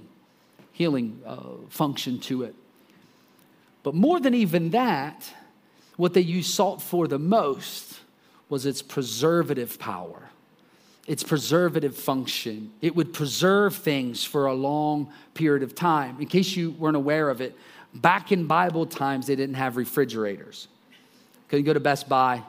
healing 0.74 1.22
uh, 1.26 1.40
function 1.70 2.20
to 2.20 2.44
it. 2.44 2.56
But 3.84 3.96
more 3.96 4.20
than 4.20 4.34
even 4.34 4.72
that, 4.72 5.34
what 5.96 6.14
they 6.14 6.20
use 6.20 6.54
salt 6.54 6.82
for 6.82 7.08
the 7.08 7.20
most 7.20 8.02
was 8.50 8.66
its 8.66 8.82
preservative 8.82 9.80
power, 9.80 10.30
its 11.08 11.24
preservative 11.24 11.96
function. 11.96 12.72
It 12.82 12.96
would 12.96 13.14
preserve 13.14 13.76
things 13.76 14.24
for 14.24 14.46
a 14.46 14.54
long 14.54 15.12
period 15.34 15.64
of 15.64 15.74
time. 15.74 16.18
In 16.20 16.28
case 16.28 16.56
you 16.56 16.72
weren't 16.72 16.98
aware 16.98 17.30
of 17.30 17.42
it, 17.42 17.58
back 17.94 18.32
in 18.32 18.46
Bible 18.46 18.86
times, 18.86 19.28
they 19.28 19.36
didn't 19.36 19.56
have 19.56 19.78
refrigerators. 19.78 20.68
Couldn't 21.48 21.66
go 21.66 21.74
to 21.74 21.80
Best 21.80 22.08
Buy, 22.08 22.44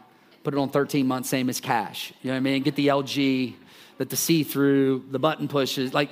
put 0.44 0.54
it 0.54 0.58
on 0.58 0.68
13 0.68 1.06
months, 1.06 1.28
same 1.28 1.48
as 1.48 1.60
cash. 1.60 2.12
You 2.22 2.28
know 2.28 2.34
what 2.34 2.38
I 2.38 2.40
mean? 2.40 2.62
Get 2.62 2.76
the 2.76 2.88
LG, 2.88 3.54
that 3.98 4.10
the 4.10 4.16
see 4.16 4.44
through, 4.44 5.06
the 5.10 5.18
button 5.18 5.48
pushes. 5.48 5.94
Like, 5.94 6.10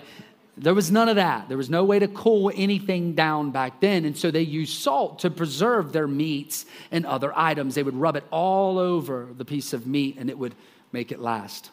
there 0.56 0.74
was 0.74 0.90
none 0.90 1.08
of 1.08 1.16
that. 1.16 1.48
There 1.48 1.56
was 1.56 1.70
no 1.70 1.84
way 1.84 1.98
to 1.98 2.08
cool 2.08 2.50
anything 2.54 3.14
down 3.14 3.50
back 3.50 3.80
then. 3.80 4.04
And 4.04 4.16
so 4.16 4.30
they 4.30 4.42
used 4.42 4.80
salt 4.80 5.20
to 5.20 5.30
preserve 5.30 5.92
their 5.92 6.08
meats 6.08 6.66
and 6.90 7.06
other 7.06 7.32
items. 7.36 7.74
They 7.74 7.82
would 7.82 7.94
rub 7.94 8.16
it 8.16 8.24
all 8.30 8.78
over 8.78 9.28
the 9.36 9.44
piece 9.44 9.72
of 9.72 9.86
meat 9.86 10.16
and 10.18 10.28
it 10.28 10.38
would 10.38 10.54
make 10.92 11.12
it 11.12 11.20
last 11.20 11.70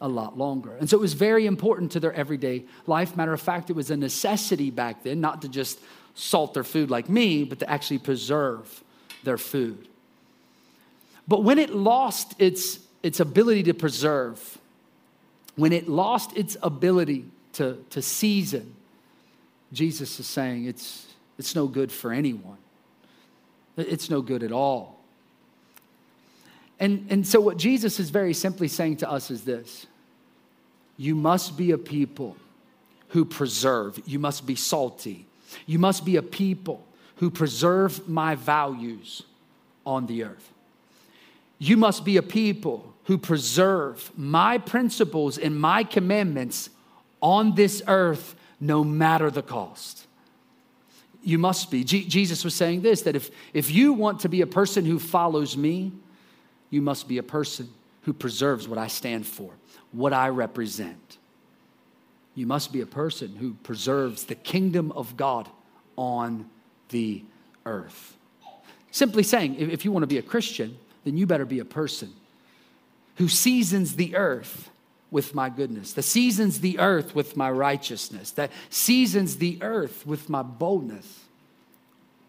a 0.00 0.08
lot 0.08 0.38
longer. 0.38 0.74
And 0.76 0.88
so 0.88 0.96
it 0.96 1.00
was 1.00 1.12
very 1.12 1.46
important 1.46 1.92
to 1.92 2.00
their 2.00 2.12
everyday 2.12 2.64
life. 2.86 3.16
Matter 3.16 3.32
of 3.32 3.40
fact, 3.40 3.70
it 3.70 3.74
was 3.74 3.90
a 3.90 3.96
necessity 3.96 4.70
back 4.70 5.02
then, 5.02 5.20
not 5.20 5.42
to 5.42 5.48
just 5.48 5.78
salt 6.14 6.54
their 6.54 6.64
food 6.64 6.90
like 6.90 7.08
me, 7.08 7.44
but 7.44 7.58
to 7.60 7.70
actually 7.70 7.98
preserve 7.98 8.82
their 9.24 9.38
food. 9.38 9.88
But 11.28 11.44
when 11.44 11.58
it 11.58 11.70
lost 11.70 12.34
its, 12.38 12.80
its 13.02 13.20
ability 13.20 13.64
to 13.64 13.74
preserve, 13.74 14.58
when 15.56 15.72
it 15.72 15.88
lost 15.88 16.36
its 16.36 16.56
ability 16.62 17.26
to, 17.54 17.84
to 17.90 18.02
season, 18.02 18.74
Jesus 19.72 20.18
is 20.18 20.26
saying 20.26 20.64
it's, 20.64 21.06
it's 21.38 21.54
no 21.54 21.66
good 21.66 21.92
for 21.92 22.12
anyone. 22.12 22.58
It's 23.76 24.10
no 24.10 24.22
good 24.22 24.42
at 24.42 24.52
all. 24.52 24.98
And, 26.78 27.06
and 27.10 27.26
so, 27.26 27.40
what 27.40 27.58
Jesus 27.58 28.00
is 28.00 28.08
very 28.08 28.32
simply 28.32 28.66
saying 28.66 28.96
to 28.98 29.10
us 29.10 29.30
is 29.30 29.44
this 29.44 29.86
you 31.00 31.14
must 31.14 31.56
be 31.56 31.70
a 31.70 31.78
people 31.78 32.36
who 33.08 33.24
preserve, 33.24 33.98
you 34.04 34.18
must 34.18 34.44
be 34.44 34.54
salty, 34.54 35.24
you 35.64 35.78
must 35.78 36.04
be 36.04 36.16
a 36.16 36.22
people 36.22 36.86
who 37.16 37.30
preserve 37.30 38.06
my 38.06 38.34
values 38.34 39.22
on 39.86 40.04
the 40.04 40.24
earth. 40.24 40.52
You 41.58 41.78
must 41.78 42.04
be 42.04 42.18
a 42.18 42.22
people 42.22 42.92
who 43.04 43.16
preserve 43.16 44.12
my 44.14 44.58
principles 44.58 45.38
and 45.38 45.58
my 45.58 45.84
commandments 45.84 46.68
on 47.22 47.54
this 47.54 47.82
earth 47.86 48.34
no 48.60 48.84
matter 48.84 49.30
the 49.30 49.42
cost. 49.42 50.06
You 51.22 51.38
must 51.38 51.70
be. 51.70 51.82
Jesus 51.82 52.44
was 52.44 52.54
saying 52.54 52.82
this 52.82 53.00
that 53.02 53.16
if, 53.16 53.30
if 53.54 53.70
you 53.70 53.94
want 53.94 54.20
to 54.20 54.28
be 54.28 54.42
a 54.42 54.46
person 54.46 54.84
who 54.84 54.98
follows 54.98 55.56
me, 55.56 55.92
you 56.68 56.82
must 56.82 57.08
be 57.08 57.16
a 57.16 57.22
person 57.22 57.70
who 58.02 58.12
preserves 58.12 58.68
what 58.68 58.78
I 58.78 58.88
stand 58.88 59.26
for, 59.26 59.50
what 59.92 60.12
I 60.12 60.28
represent. 60.28 61.18
You 62.34 62.46
must 62.46 62.72
be 62.72 62.80
a 62.80 62.86
person 62.86 63.36
who 63.36 63.54
preserves 63.62 64.24
the 64.24 64.34
kingdom 64.34 64.92
of 64.92 65.16
God 65.16 65.48
on 65.96 66.48
the 66.90 67.22
earth. 67.66 68.16
Simply 68.90 69.22
saying, 69.22 69.56
if 69.58 69.84
you 69.84 69.92
want 69.92 70.02
to 70.02 70.08
be 70.08 70.18
a 70.18 70.22
Christian, 70.22 70.78
then 71.04 71.16
you 71.16 71.26
better 71.26 71.44
be 71.44 71.58
a 71.58 71.64
person 71.64 72.12
who 73.16 73.28
seasons 73.28 73.96
the 73.96 74.16
earth 74.16 74.70
with 75.10 75.34
my 75.34 75.48
goodness, 75.48 75.92
that 75.94 76.02
seasons 76.02 76.60
the 76.60 76.78
earth 76.78 77.14
with 77.14 77.36
my 77.36 77.50
righteousness, 77.50 78.30
that 78.32 78.50
seasons 78.70 79.36
the 79.36 79.58
earth 79.60 80.06
with 80.06 80.28
my 80.28 80.42
boldness. 80.42 81.24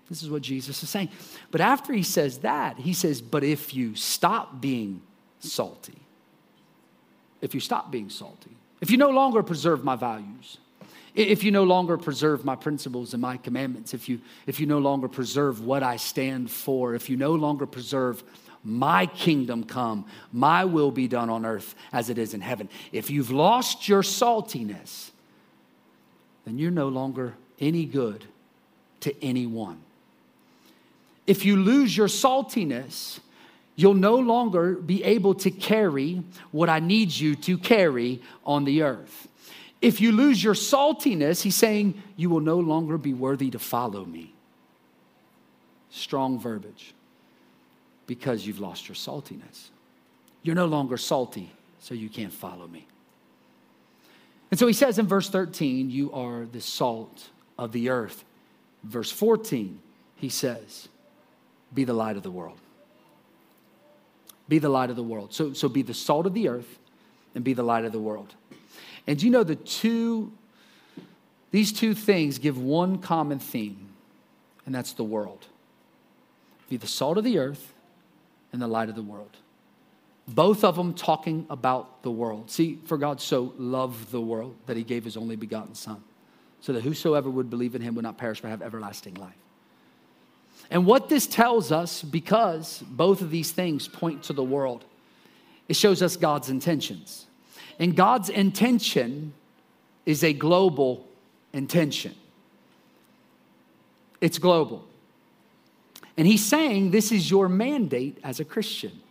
This 0.10 0.24
is 0.24 0.30
what 0.30 0.42
Jesus 0.42 0.82
is 0.84 0.90
saying. 0.90 1.10
But 1.52 1.62
after 1.62 1.94
he 1.94 2.04
says 2.04 2.40
that, 2.40 2.78
he 2.80 2.94
says, 2.94 3.22
But 3.22 3.44
if 3.44 3.74
you 3.74 3.96
stop 3.96 4.60
being 4.60 5.02
salty, 5.40 6.00
if 7.42 7.54
you 7.54 7.60
stop 7.60 7.92
being 7.92 8.10
salty, 8.10 8.52
if 8.80 8.90
you 8.90 8.98
no 8.98 9.10
longer 9.10 9.44
preserve 9.44 9.84
my 9.84 9.96
values, 9.96 10.58
if 11.14 11.44
you 11.44 11.52
no 11.52 11.64
longer 11.64 11.98
preserve 11.98 12.46
my 12.46 12.56
principles 12.56 13.14
and 13.14 13.22
my 13.22 13.38
commandments, 13.38 13.94
if 13.94 14.08
you, 14.08 14.22
if 14.48 14.60
you 14.60 14.66
no 14.66 14.80
longer 14.80 15.08
preserve 15.08 15.66
what 15.66 15.84
I 15.84 15.98
stand 15.98 16.50
for, 16.50 16.96
if 16.96 17.10
you 17.10 17.18
no 17.18 17.36
longer 17.36 17.66
preserve 17.66 18.24
my 18.64 19.08
kingdom 19.08 19.64
come, 19.64 20.06
my 20.32 20.64
will 20.66 20.92
be 20.92 21.08
done 21.08 21.30
on 21.30 21.46
earth 21.46 21.76
as 21.92 22.10
it 22.10 22.18
is 22.18 22.34
in 22.34 22.42
heaven. 22.42 22.70
If 22.92 23.10
you've 23.10 23.32
lost 23.32 23.90
your 23.90 24.04
saltiness, 24.04 25.12
then 26.46 26.58
you're 26.58 26.72
no 26.72 26.88
longer 26.88 27.36
any 27.60 27.86
good 27.86 28.24
to 29.02 29.24
anyone. 29.24 29.82
If 31.28 31.46
you 31.46 31.58
lose 31.58 31.96
your 31.96 32.08
saltiness, 32.08 33.20
you'll 33.82 33.94
no 33.96 34.16
longer 34.16 34.76
be 34.76 35.04
able 35.04 35.34
to 35.34 35.50
carry 35.50 36.24
what 36.52 36.70
I 36.70 36.80
need 36.80 37.12
you 37.12 37.36
to 37.38 37.58
carry 37.58 38.22
on 38.46 38.64
the 38.64 38.84
earth. 38.84 39.28
If 39.82 40.00
you 40.00 40.12
lose 40.12 40.44
your 40.44 40.54
saltiness, 40.54 41.42
he's 41.42 41.56
saying 41.56 42.02
you 42.16 42.30
will 42.30 42.42
no 42.42 42.60
longer 42.60 42.98
be 42.98 43.14
worthy 43.14 43.50
to 43.50 43.60
follow 43.60 44.06
me. 44.06 44.34
Strong 45.90 46.40
verbiage 46.40 46.94
because 48.06 48.46
you've 48.46 48.60
lost 48.60 48.88
your 48.88 48.96
saltiness. 48.96 49.70
You're 50.44 50.56
no 50.56 50.68
longer 50.68 50.98
salty, 50.98 51.52
so 51.80 51.96
you 51.96 52.10
can't 52.10 52.34
follow 52.34 52.68
me. 52.68 52.88
And 54.52 54.60
so 54.60 54.68
he 54.68 54.74
says 54.74 55.00
in 55.00 55.08
verse 55.08 55.30
13, 55.30 55.90
You 55.90 56.12
are 56.12 56.46
the 56.46 56.62
salt 56.62 57.30
of 57.58 57.72
the 57.72 57.90
earth. 57.90 58.24
Verse 58.84 59.12
14, 59.12 59.80
he 60.16 60.30
says, 60.30 60.88
Be 61.74 61.84
the 61.84 61.94
light 61.94 62.18
of 62.18 62.24
the 62.24 62.32
world. 62.32 62.60
Be 64.52 64.60
the 64.60 64.68
light 64.68 64.90
of 64.90 64.98
the 64.98 65.04
world. 65.04 65.34
So, 65.34 65.54
so 65.54 65.70
be 65.70 65.82
the 65.82 65.94
salt 65.94 66.26
of 66.26 66.34
the 66.34 66.50
earth 66.50 66.78
and 67.36 67.42
be 67.42 67.54
the 67.54 67.64
light 67.64 67.86
of 67.86 67.94
the 67.94 68.02
world. 68.02 68.36
And 69.08 69.24
you 69.24 69.30
know 69.30 69.46
the 69.46 69.56
two, 69.56 70.34
these 71.52 71.72
two 71.72 71.94
things 71.94 72.38
give 72.38 72.62
one 72.62 72.98
common 72.98 73.40
theme, 73.40 73.88
and 74.66 74.76
that's 74.76 74.92
the 74.92 75.06
world. 75.06 75.48
Be 76.70 76.76
the 76.76 76.86
salt 76.86 77.18
of 77.18 77.24
the 77.24 77.40
earth 77.40 77.72
and 78.52 78.62
the 78.62 78.68
light 78.68 78.90
of 78.90 78.96
the 78.96 79.02
world. 79.02 79.38
Both 80.28 80.66
of 80.66 80.76
them 80.76 80.96
talking 80.96 81.46
about 81.50 82.04
the 82.04 82.12
world. 82.12 82.52
See, 82.52 82.78
for 82.84 82.98
God 82.98 83.22
so 83.22 83.54
loved 83.58 84.12
the 84.12 84.20
world 84.20 84.58
that 84.66 84.76
he 84.76 84.84
gave 84.84 85.06
his 85.06 85.16
only 85.16 85.38
begotten 85.38 85.76
Son, 85.76 86.04
so 86.60 86.74
that 86.74 86.84
whosoever 86.84 87.30
would 87.30 87.50
believe 87.50 87.74
in 87.74 87.82
him 87.82 87.96
would 87.96 88.04
not 88.04 88.18
perish 88.18 88.42
but 88.42 88.50
have 88.50 88.62
everlasting 88.62 89.14
life. 89.14 89.32
And 90.72 90.86
what 90.86 91.10
this 91.10 91.28
tells 91.28 91.74
us, 91.74 92.02
because 92.02 92.82
both 92.88 93.22
of 93.22 93.30
these 93.30 93.52
things 93.52 93.90
point 93.90 94.24
to 94.24 94.34
the 94.34 94.44
world, 94.44 94.86
it 95.68 95.76
shows 95.76 96.02
us 96.02 96.16
God's 96.16 96.50
intentions. 96.50 97.28
And 97.78 97.94
God's 97.96 98.30
intention 98.30 99.34
is 100.06 100.24
a 100.24 100.32
global 100.32 101.06
intention, 101.52 102.16
it's 104.22 104.40
global. 104.40 104.88
And 106.18 106.28
he's 106.28 106.46
saying 106.46 106.92
this 106.92 107.12
is 107.12 107.30
your 107.30 107.50
mandate 107.50 108.18
as 108.24 108.40
a 108.40 108.46
Christian. 108.46 109.02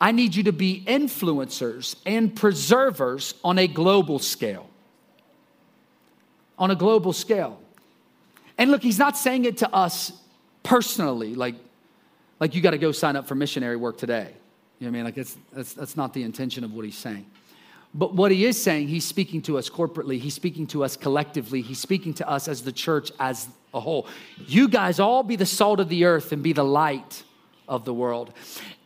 I 0.00 0.12
need 0.12 0.34
you 0.34 0.44
to 0.44 0.52
be 0.52 0.82
influencers 0.86 1.96
and 2.06 2.34
preservers 2.34 3.34
on 3.44 3.58
a 3.58 3.66
global 3.66 4.18
scale. 4.18 4.68
On 6.58 6.70
a 6.70 6.74
global 6.74 7.12
scale. 7.12 7.60
And 8.58 8.70
look, 8.70 8.82
he's 8.82 8.98
not 8.98 9.16
saying 9.16 9.44
it 9.44 9.58
to 9.58 9.72
us 9.72 10.12
personally, 10.62 11.34
like, 11.34 11.54
like 12.40 12.54
you 12.54 12.60
got 12.60 12.72
to 12.72 12.78
go 12.78 12.92
sign 12.92 13.16
up 13.16 13.26
for 13.26 13.34
missionary 13.34 13.76
work 13.76 13.96
today. 13.96 14.34
You 14.78 14.86
know 14.86 14.90
what 14.90 14.90
I 14.90 14.90
mean? 14.90 15.04
Like, 15.04 15.14
that's, 15.14 15.36
that's, 15.52 15.72
that's 15.72 15.96
not 15.96 16.12
the 16.12 16.22
intention 16.24 16.64
of 16.64 16.72
what 16.74 16.84
he's 16.84 16.98
saying. 16.98 17.26
But 17.94 18.14
what 18.14 18.30
he 18.30 18.44
is 18.44 18.62
saying, 18.62 18.88
he's 18.88 19.06
speaking 19.06 19.40
to 19.42 19.56
us 19.56 19.70
corporately, 19.70 20.20
he's 20.20 20.34
speaking 20.34 20.66
to 20.68 20.84
us 20.84 20.96
collectively, 20.96 21.62
he's 21.62 21.78
speaking 21.78 22.12
to 22.14 22.28
us 22.28 22.46
as 22.46 22.62
the 22.62 22.72
church 22.72 23.10
as 23.18 23.48
a 23.72 23.80
whole. 23.80 24.06
You 24.46 24.68
guys 24.68 25.00
all 25.00 25.22
be 25.22 25.36
the 25.36 25.46
salt 25.46 25.80
of 25.80 25.88
the 25.88 26.04
earth 26.04 26.32
and 26.32 26.42
be 26.42 26.52
the 26.52 26.64
light 26.64 27.22
of 27.66 27.84
the 27.84 27.94
world. 27.94 28.32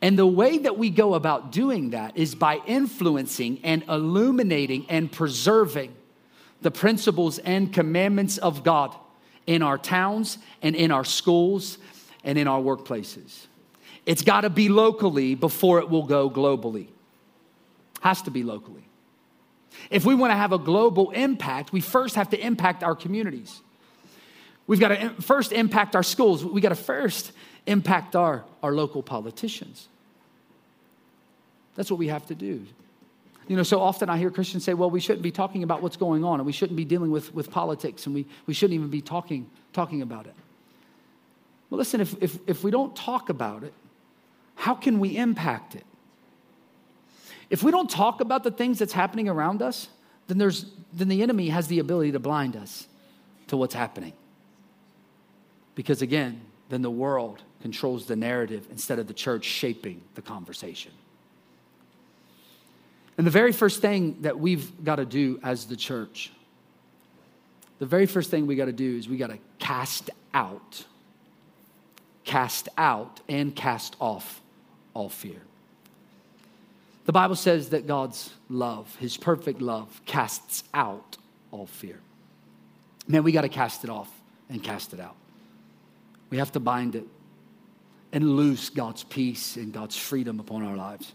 And 0.00 0.18
the 0.18 0.26
way 0.26 0.58
that 0.58 0.78
we 0.78 0.90
go 0.90 1.14
about 1.14 1.52
doing 1.52 1.90
that 1.90 2.16
is 2.16 2.34
by 2.34 2.60
influencing 2.66 3.60
and 3.64 3.84
illuminating 3.88 4.86
and 4.88 5.10
preserving 5.10 5.94
the 6.62 6.70
principles 6.70 7.38
and 7.40 7.72
commandments 7.72 8.38
of 8.38 8.62
God 8.62 8.94
in 9.46 9.62
our 9.62 9.78
towns 9.78 10.38
and 10.62 10.74
in 10.76 10.90
our 10.90 11.04
schools 11.04 11.78
and 12.24 12.38
in 12.38 12.46
our 12.46 12.60
workplaces. 12.60 13.46
It's 14.06 14.22
got 14.22 14.42
to 14.42 14.50
be 14.50 14.68
locally 14.68 15.34
before 15.34 15.78
it 15.78 15.88
will 15.88 16.04
go 16.04 16.28
globally. 16.28 16.88
Has 18.00 18.22
to 18.22 18.30
be 18.30 18.42
locally. 18.42 18.84
If 19.90 20.04
we 20.04 20.14
want 20.14 20.32
to 20.32 20.36
have 20.36 20.52
a 20.52 20.58
global 20.58 21.10
impact, 21.10 21.72
we 21.72 21.80
first 21.80 22.14
have 22.16 22.30
to 22.30 22.38
impact 22.38 22.82
our 22.82 22.94
communities. 22.94 23.60
We've 24.66 24.80
got 24.80 24.88
to 24.88 25.10
first 25.22 25.52
impact 25.52 25.96
our 25.96 26.02
schools. 26.02 26.44
We've 26.44 26.62
got 26.62 26.70
to 26.70 26.74
first 26.74 27.32
impact 27.66 28.16
our, 28.16 28.44
our 28.62 28.72
local 28.72 29.02
politicians. 29.02 29.88
That's 31.74 31.90
what 31.90 31.98
we 31.98 32.08
have 32.08 32.26
to 32.26 32.34
do. 32.34 32.66
You 33.48 33.56
know, 33.56 33.62
so 33.62 33.80
often 33.80 34.08
I 34.08 34.18
hear 34.18 34.30
Christians 34.30 34.64
say, 34.64 34.74
well, 34.74 34.90
we 34.90 35.00
shouldn't 35.00 35.22
be 35.22 35.32
talking 35.32 35.62
about 35.62 35.82
what's 35.82 35.96
going 35.96 36.24
on 36.24 36.38
and 36.40 36.46
we 36.46 36.52
shouldn't 36.52 36.76
be 36.76 36.84
dealing 36.84 37.10
with, 37.10 37.34
with 37.34 37.50
politics 37.50 38.06
and 38.06 38.14
we, 38.14 38.26
we 38.46 38.54
shouldn't 38.54 38.74
even 38.74 38.88
be 38.88 39.00
talking, 39.00 39.50
talking 39.72 40.02
about 40.02 40.26
it. 40.26 40.34
Well, 41.68 41.78
listen, 41.78 42.00
if, 42.00 42.14
if, 42.22 42.38
if 42.46 42.62
we 42.62 42.70
don't 42.70 42.94
talk 42.94 43.28
about 43.28 43.64
it, 43.64 43.72
how 44.54 44.74
can 44.74 45.00
we 45.00 45.16
impact 45.16 45.74
it? 45.74 45.84
If 47.50 47.62
we 47.62 47.70
don't 47.70 47.90
talk 47.90 48.20
about 48.20 48.44
the 48.44 48.50
things 48.50 48.78
that's 48.78 48.92
happening 48.92 49.28
around 49.28 49.60
us, 49.60 49.88
then, 50.28 50.38
there's, 50.38 50.66
then 50.92 51.08
the 51.08 51.22
enemy 51.22 51.48
has 51.48 51.66
the 51.66 51.80
ability 51.80 52.12
to 52.12 52.18
blind 52.18 52.56
us 52.56 52.86
to 53.48 53.56
what's 53.56 53.74
happening. 53.74 54.12
Because 55.74 56.00
again, 56.00 56.40
then 56.68 56.82
the 56.82 56.90
world 56.90 57.42
controls 57.60 58.06
the 58.06 58.16
narrative 58.16 58.66
instead 58.70 58.98
of 58.98 59.06
the 59.06 59.14
church 59.14 59.44
shaping 59.44 60.00
the 60.14 60.22
conversation. 60.22 60.92
And 63.18 63.26
the 63.26 63.30
very 63.30 63.52
first 63.52 63.80
thing 63.80 64.16
that 64.22 64.38
we've 64.38 64.84
got 64.84 64.96
to 64.96 65.04
do 65.04 65.38
as 65.42 65.66
the 65.66 65.76
church, 65.76 66.32
the 67.78 67.86
very 67.86 68.06
first 68.06 68.30
thing 68.30 68.46
we 68.46 68.56
got 68.56 68.66
to 68.66 68.72
do 68.72 68.96
is 68.96 69.08
we 69.08 69.16
got 69.16 69.30
to 69.30 69.38
cast 69.58 70.10
out, 70.32 70.84
cast 72.24 72.68
out, 72.78 73.20
and 73.28 73.54
cast 73.54 73.96
off 74.00 74.40
all 74.94 75.08
fear. 75.08 75.40
The 77.04 77.12
Bible 77.12 77.34
says 77.34 77.70
that 77.70 77.86
God's 77.86 78.30
love, 78.48 78.94
his 78.96 79.16
perfect 79.16 79.60
love, 79.60 80.00
casts 80.06 80.64
out 80.72 81.16
all 81.50 81.66
fear. 81.66 81.98
Man, 83.08 83.24
we 83.24 83.32
got 83.32 83.42
to 83.42 83.48
cast 83.48 83.84
it 83.84 83.90
off 83.90 84.08
and 84.48 84.62
cast 84.62 84.94
it 84.94 85.00
out. 85.00 85.16
We 86.30 86.38
have 86.38 86.52
to 86.52 86.60
bind 86.60 86.94
it 86.94 87.04
and 88.12 88.36
loose 88.36 88.70
God's 88.70 89.02
peace 89.02 89.56
and 89.56 89.72
God's 89.72 89.96
freedom 89.96 90.38
upon 90.38 90.62
our 90.62 90.76
lives 90.76 91.12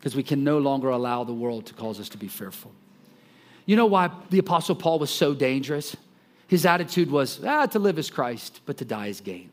because 0.00 0.16
we 0.16 0.22
can 0.22 0.42
no 0.42 0.58
longer 0.58 0.88
allow 0.88 1.24
the 1.24 1.32
world 1.32 1.66
to 1.66 1.74
cause 1.74 2.00
us 2.00 2.08
to 2.08 2.16
be 2.16 2.26
fearful. 2.26 2.72
You 3.66 3.76
know 3.76 3.84
why 3.84 4.10
the 4.30 4.38
Apostle 4.38 4.74
Paul 4.74 4.98
was 4.98 5.10
so 5.10 5.34
dangerous? 5.34 5.94
His 6.48 6.64
attitude 6.64 7.10
was, 7.10 7.44
ah, 7.44 7.66
to 7.66 7.78
live 7.78 7.98
is 7.98 8.08
Christ, 8.08 8.60
but 8.64 8.78
to 8.78 8.84
die 8.86 9.08
is 9.08 9.20
gain. 9.20 9.50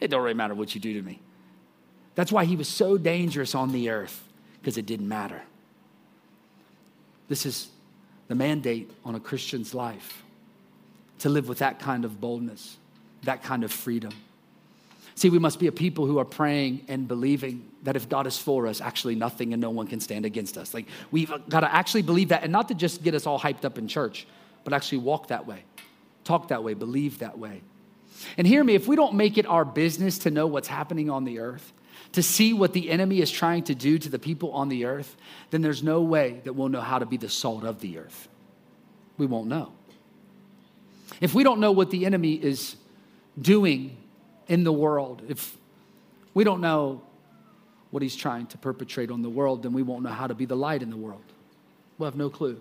It 0.00 0.08
don't 0.08 0.22
really 0.22 0.34
matter 0.34 0.54
what 0.54 0.74
you 0.74 0.80
do 0.80 0.94
to 0.94 1.02
me. 1.02 1.20
That's 2.14 2.32
why 2.32 2.46
he 2.46 2.56
was 2.56 2.66
so 2.66 2.96
dangerous 2.96 3.54
on 3.54 3.72
the 3.72 3.90
earth, 3.90 4.24
because 4.60 4.78
it 4.78 4.86
didn't 4.86 5.08
matter. 5.08 5.42
This 7.28 7.44
is 7.44 7.68
the 8.28 8.34
mandate 8.34 8.90
on 9.04 9.14
a 9.14 9.20
Christian's 9.20 9.74
life 9.74 10.22
to 11.18 11.28
live 11.28 11.46
with 11.46 11.58
that 11.58 11.78
kind 11.78 12.06
of 12.06 12.20
boldness, 12.20 12.78
that 13.24 13.42
kind 13.42 13.64
of 13.64 13.70
freedom. 13.70 14.12
See, 15.20 15.28
we 15.28 15.38
must 15.38 15.58
be 15.58 15.66
a 15.66 15.72
people 15.72 16.06
who 16.06 16.18
are 16.18 16.24
praying 16.24 16.86
and 16.88 17.06
believing 17.06 17.68
that 17.82 17.94
if 17.94 18.08
God 18.08 18.26
is 18.26 18.38
for 18.38 18.66
us, 18.66 18.80
actually 18.80 19.16
nothing 19.16 19.52
and 19.52 19.60
no 19.60 19.68
one 19.68 19.86
can 19.86 20.00
stand 20.00 20.24
against 20.24 20.56
us. 20.56 20.72
Like, 20.72 20.86
we've 21.10 21.30
got 21.46 21.60
to 21.60 21.70
actually 21.70 22.00
believe 22.00 22.30
that, 22.30 22.42
and 22.42 22.50
not 22.50 22.68
to 22.68 22.74
just 22.74 23.02
get 23.02 23.14
us 23.14 23.26
all 23.26 23.38
hyped 23.38 23.66
up 23.66 23.76
in 23.76 23.86
church, 23.86 24.26
but 24.64 24.72
actually 24.72 24.96
walk 24.96 25.26
that 25.26 25.46
way, 25.46 25.64
talk 26.24 26.48
that 26.48 26.64
way, 26.64 26.72
believe 26.72 27.18
that 27.18 27.38
way. 27.38 27.60
And 28.38 28.46
hear 28.46 28.64
me, 28.64 28.74
if 28.74 28.88
we 28.88 28.96
don't 28.96 29.12
make 29.12 29.36
it 29.36 29.44
our 29.44 29.62
business 29.62 30.16
to 30.20 30.30
know 30.30 30.46
what's 30.46 30.68
happening 30.68 31.10
on 31.10 31.24
the 31.24 31.40
earth, 31.40 31.74
to 32.12 32.22
see 32.22 32.54
what 32.54 32.72
the 32.72 32.88
enemy 32.88 33.20
is 33.20 33.30
trying 33.30 33.64
to 33.64 33.74
do 33.74 33.98
to 33.98 34.08
the 34.08 34.18
people 34.18 34.52
on 34.52 34.70
the 34.70 34.86
earth, 34.86 35.16
then 35.50 35.60
there's 35.60 35.82
no 35.82 36.00
way 36.00 36.40
that 36.44 36.54
we'll 36.54 36.70
know 36.70 36.80
how 36.80 36.98
to 36.98 37.04
be 37.04 37.18
the 37.18 37.28
salt 37.28 37.64
of 37.64 37.82
the 37.82 37.98
earth. 37.98 38.26
We 39.18 39.26
won't 39.26 39.48
know. 39.48 39.72
If 41.20 41.34
we 41.34 41.44
don't 41.44 41.60
know 41.60 41.72
what 41.72 41.90
the 41.90 42.06
enemy 42.06 42.36
is 42.36 42.76
doing 43.38 43.98
in 44.50 44.64
the 44.64 44.72
world, 44.72 45.22
if 45.28 45.56
we 46.34 46.42
don't 46.44 46.60
know 46.60 47.00
what 47.92 48.02
he's 48.02 48.16
trying 48.16 48.46
to 48.48 48.58
perpetrate 48.58 49.10
on 49.10 49.22
the 49.22 49.30
world, 49.30 49.62
then 49.62 49.72
we 49.72 49.82
won't 49.82 50.02
know 50.02 50.10
how 50.10 50.26
to 50.26 50.34
be 50.34 50.44
the 50.44 50.56
light 50.56 50.82
in 50.82 50.90
the 50.90 50.96
world. 50.96 51.22
We'll 51.96 52.10
have 52.10 52.18
no 52.18 52.28
clue. 52.28 52.60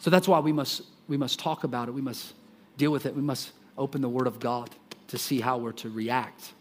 So 0.00 0.10
that's 0.10 0.26
why 0.26 0.40
we 0.40 0.52
must, 0.52 0.82
we 1.08 1.16
must 1.16 1.38
talk 1.38 1.64
about 1.64 1.88
it. 1.88 1.92
We 1.92 2.02
must 2.02 2.34
deal 2.76 2.90
with 2.90 3.06
it. 3.06 3.14
We 3.14 3.22
must 3.22 3.52
open 3.78 4.02
the 4.02 4.08
Word 4.08 4.26
of 4.26 4.40
God 4.40 4.70
to 5.08 5.18
see 5.18 5.40
how 5.40 5.56
we're 5.56 5.72
to 5.72 5.88
react, 5.88 6.52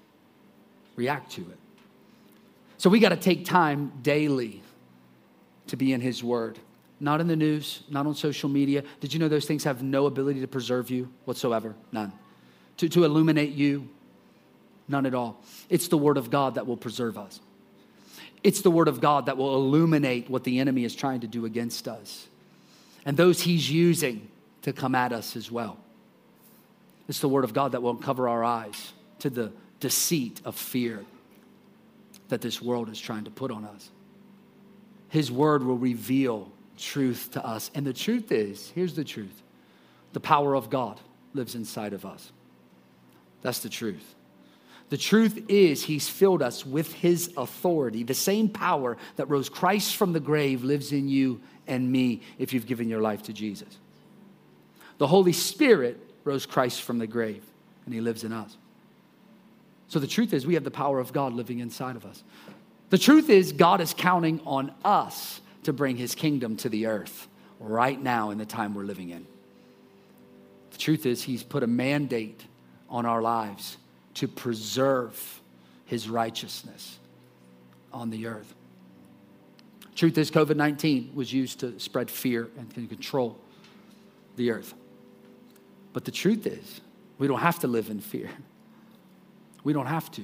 react 0.95 1.31
to 1.33 1.41
it. 1.41 1.57
So 2.77 2.89
we 2.89 2.99
got 2.99 3.09
to 3.09 3.17
take 3.17 3.43
time 3.43 3.91
daily 4.03 4.61
to 5.67 5.77
be 5.77 5.93
in 5.93 6.01
His 6.01 6.23
Word. 6.23 6.59
Not 6.99 7.21
in 7.21 7.27
the 7.27 7.35
news, 7.35 7.83
not 7.89 8.05
on 8.05 8.13
social 8.13 8.49
media. 8.49 8.83
Did 8.99 9.13
you 9.13 9.19
know 9.19 9.27
those 9.27 9.45
things 9.45 9.63
have 9.63 9.81
no 9.81 10.05
ability 10.05 10.41
to 10.41 10.47
preserve 10.47 10.91
you 10.91 11.09
whatsoever? 11.25 11.75
None. 11.91 12.13
To, 12.77 12.89
to 12.89 13.03
illuminate 13.03 13.53
you, 13.53 13.89
None 14.87 15.05
at 15.05 15.15
all. 15.15 15.41
It's 15.69 15.87
the 15.87 15.97
Word 15.97 16.17
of 16.17 16.29
God 16.29 16.55
that 16.55 16.67
will 16.67 16.77
preserve 16.77 17.17
us. 17.17 17.39
It's 18.43 18.61
the 18.61 18.71
Word 18.71 18.87
of 18.87 19.01
God 19.01 19.25
that 19.25 19.37
will 19.37 19.55
illuminate 19.55 20.29
what 20.29 20.43
the 20.43 20.59
enemy 20.59 20.83
is 20.83 20.95
trying 20.95 21.21
to 21.21 21.27
do 21.27 21.45
against 21.45 21.87
us 21.87 22.27
and 23.05 23.15
those 23.15 23.41
he's 23.41 23.69
using 23.69 24.27
to 24.63 24.73
come 24.73 24.95
at 24.95 25.13
us 25.13 25.35
as 25.35 25.51
well. 25.51 25.77
It's 27.07 27.19
the 27.19 27.29
Word 27.29 27.43
of 27.43 27.53
God 27.53 27.73
that 27.73 27.83
will 27.83 27.91
uncover 27.91 28.27
our 28.27 28.43
eyes 28.43 28.93
to 29.19 29.29
the 29.29 29.51
deceit 29.79 30.41
of 30.43 30.55
fear 30.55 31.05
that 32.29 32.41
this 32.41 32.59
world 32.59 32.89
is 32.89 32.99
trying 32.99 33.25
to 33.25 33.31
put 33.31 33.51
on 33.51 33.63
us. 33.63 33.91
His 35.09 35.31
Word 35.31 35.63
will 35.63 35.77
reveal 35.77 36.51
truth 36.77 37.29
to 37.33 37.45
us. 37.45 37.69
And 37.75 37.85
the 37.85 37.93
truth 37.93 38.31
is 38.31 38.71
here's 38.73 38.95
the 38.95 39.03
truth 39.03 39.43
the 40.13 40.19
power 40.19 40.55
of 40.55 40.69
God 40.69 40.99
lives 41.35 41.53
inside 41.53 41.93
of 41.93 42.05
us. 42.05 42.31
That's 43.43 43.59
the 43.59 43.69
truth. 43.69 44.14
The 44.95 45.01
truth 45.01 45.49
is, 45.49 45.83
He's 45.83 46.07
filled 46.07 46.41
us 46.41 46.65
with 46.65 46.93
His 46.93 47.33
authority. 47.35 48.03
The 48.03 48.13
same 48.13 48.47
power 48.47 48.95
that 49.17 49.25
rose 49.25 49.49
Christ 49.49 49.97
from 49.97 50.13
the 50.13 50.21
grave 50.21 50.63
lives 50.63 50.93
in 50.93 51.09
you 51.09 51.41
and 51.67 51.91
me 51.91 52.21
if 52.39 52.53
you've 52.53 52.65
given 52.65 52.87
your 52.87 53.01
life 53.01 53.23
to 53.23 53.33
Jesus. 53.33 53.77
The 54.97 55.07
Holy 55.07 55.33
Spirit 55.33 55.99
rose 56.23 56.45
Christ 56.45 56.81
from 56.81 56.97
the 56.97 57.07
grave, 57.07 57.43
and 57.83 57.93
He 57.93 57.99
lives 57.99 58.23
in 58.23 58.31
us. 58.31 58.55
So 59.89 59.99
the 59.99 60.07
truth 60.07 60.31
is, 60.31 60.47
we 60.47 60.53
have 60.53 60.63
the 60.63 60.71
power 60.71 61.01
of 61.01 61.11
God 61.11 61.33
living 61.33 61.59
inside 61.59 61.97
of 61.97 62.05
us. 62.05 62.23
The 62.89 62.97
truth 62.97 63.29
is, 63.29 63.51
God 63.51 63.81
is 63.81 63.93
counting 63.93 64.39
on 64.45 64.71
us 64.85 65.41
to 65.63 65.73
bring 65.73 65.97
His 65.97 66.15
kingdom 66.15 66.55
to 66.55 66.69
the 66.69 66.85
earth 66.85 67.27
right 67.59 68.01
now 68.01 68.29
in 68.29 68.37
the 68.37 68.45
time 68.45 68.73
we're 68.73 68.83
living 68.83 69.09
in. 69.09 69.27
The 70.71 70.77
truth 70.77 71.05
is, 71.05 71.21
He's 71.21 71.43
put 71.43 71.63
a 71.63 71.67
mandate 71.67 72.45
on 72.89 73.05
our 73.05 73.21
lives 73.21 73.75
to 74.15 74.27
preserve 74.27 75.41
his 75.85 76.09
righteousness 76.09 76.99
on 77.93 78.09
the 78.09 78.27
earth. 78.27 78.53
Truth 79.95 80.17
is, 80.17 80.29
COVID 80.29 80.57
19 80.57 81.11
was 81.15 81.31
used 81.31 81.59
to 81.61 81.79
spread 81.79 82.11
fear 82.11 82.49
and 82.57 82.73
control 82.89 83.37
the 84.35 84.51
earth. 84.51 84.73
But 85.93 86.03
the 86.03 86.11
truth 86.11 86.45
is, 86.45 86.81
we 87.17 87.27
don't 87.27 87.39
have 87.39 87.59
to 87.59 87.67
live 87.67 87.89
in 87.89 88.01
fear. 88.01 88.29
We 89.63 89.71
don't 89.71 89.85
have 89.85 90.11
to. 90.11 90.23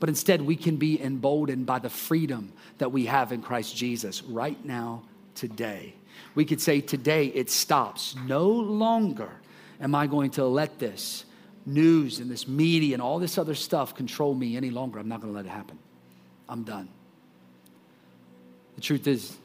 But 0.00 0.08
instead, 0.08 0.42
we 0.42 0.56
can 0.56 0.76
be 0.76 1.00
emboldened 1.00 1.64
by 1.64 1.78
the 1.78 1.88
freedom 1.88 2.52
that 2.78 2.90
we 2.92 3.06
have 3.06 3.32
in 3.32 3.40
Christ 3.40 3.76
Jesus 3.76 4.22
right 4.24 4.62
now, 4.64 5.04
today. 5.34 5.94
We 6.34 6.44
could 6.44 6.60
say, 6.60 6.80
Today 6.80 7.26
it 7.26 7.50
stops. 7.50 8.16
No 8.26 8.48
longer 8.48 9.30
am 9.80 9.94
I 9.94 10.06
going 10.06 10.30
to 10.32 10.44
let 10.44 10.78
this 10.78 11.24
news 11.66 12.20
and 12.20 12.30
this 12.30 12.46
media 12.46 12.94
and 12.94 13.02
all 13.02 13.18
this 13.18 13.36
other 13.36 13.54
stuff 13.54 13.94
control 13.94 14.34
me 14.34 14.56
any 14.56 14.70
longer. 14.70 14.98
I'm 14.98 15.08
not 15.08 15.20
going 15.20 15.32
to 15.32 15.36
let 15.36 15.46
it 15.46 15.50
happen. 15.50 15.78
I'm 16.48 16.62
done. 16.62 16.88
The 18.76 18.80
truth 18.80 19.06
is, 19.06 19.36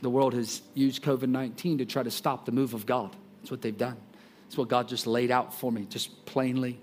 the 0.00 0.10
world 0.10 0.34
has 0.34 0.62
used 0.74 1.02
COVID 1.02 1.28
19 1.28 1.78
to 1.78 1.84
try 1.84 2.02
to 2.02 2.10
stop 2.10 2.46
the 2.46 2.52
move 2.52 2.74
of 2.74 2.86
God. 2.86 3.14
That's 3.40 3.50
what 3.50 3.62
they've 3.62 3.76
done. 3.76 3.96
That's 4.44 4.56
what 4.56 4.68
God 4.68 4.88
just 4.88 5.06
laid 5.06 5.30
out 5.30 5.52
for 5.52 5.72
me, 5.72 5.86
just 5.90 6.24
plainly 6.24 6.78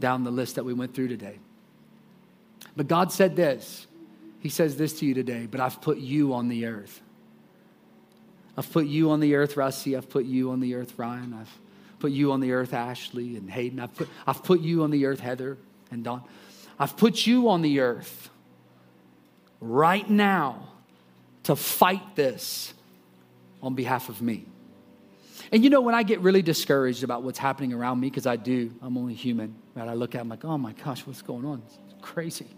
down 0.00 0.24
the 0.24 0.30
list 0.30 0.56
that 0.56 0.64
we 0.64 0.72
went 0.72 0.94
through 0.94 1.08
today. 1.08 1.38
But 2.74 2.88
God 2.88 3.12
said 3.12 3.36
this 3.36 3.86
He 4.40 4.48
says 4.48 4.76
this 4.76 4.98
to 5.00 5.06
you 5.06 5.12
today, 5.14 5.46
but 5.50 5.60
I've 5.60 5.80
put 5.82 5.98
you 5.98 6.32
on 6.34 6.48
the 6.48 6.66
earth. 6.66 7.02
I've 8.56 8.70
put 8.70 8.86
you 8.86 9.10
on 9.10 9.20
the 9.20 9.34
earth, 9.34 9.56
Rusty. 9.56 9.96
I've 9.96 10.10
put 10.10 10.24
you 10.24 10.50
on 10.50 10.60
the 10.60 10.74
earth, 10.74 10.98
Ryan. 10.98 11.34
I've 11.34 11.58
put 12.02 12.10
you 12.10 12.32
on 12.32 12.40
the 12.40 12.50
earth, 12.50 12.74
Ashley 12.74 13.36
and 13.36 13.48
Hayden. 13.48 13.78
I've 13.78 13.94
put, 13.94 14.08
I've 14.26 14.42
put 14.42 14.60
you 14.60 14.82
on 14.82 14.90
the 14.90 15.06
earth, 15.06 15.20
Heather 15.20 15.56
and 15.92 16.02
Don. 16.02 16.24
I've 16.76 16.96
put 16.96 17.28
you 17.28 17.48
on 17.48 17.62
the 17.62 17.78
earth 17.78 18.28
right 19.60 20.08
now 20.10 20.66
to 21.44 21.54
fight 21.54 22.16
this 22.16 22.74
on 23.62 23.76
behalf 23.76 24.08
of 24.08 24.20
me. 24.20 24.46
And 25.52 25.62
you 25.62 25.70
know, 25.70 25.80
when 25.80 25.94
I 25.94 26.02
get 26.02 26.18
really 26.20 26.42
discouraged 26.42 27.04
about 27.04 27.22
what's 27.22 27.38
happening 27.38 27.72
around 27.72 28.00
me, 28.00 28.10
because 28.10 28.26
I 28.26 28.34
do, 28.34 28.74
I'm 28.82 28.98
only 28.98 29.14
human, 29.14 29.54
right? 29.76 29.88
I 29.88 29.94
look 29.94 30.16
at 30.16 30.18
it, 30.18 30.22
I'm 30.22 30.28
like, 30.28 30.44
oh 30.44 30.58
my 30.58 30.72
gosh, 30.72 31.06
what's 31.06 31.22
going 31.22 31.44
on? 31.44 31.62
It's 31.64 31.94
crazy. 32.00 32.48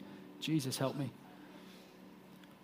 Jesus, 0.41 0.79
help 0.79 0.97
me. 0.97 1.11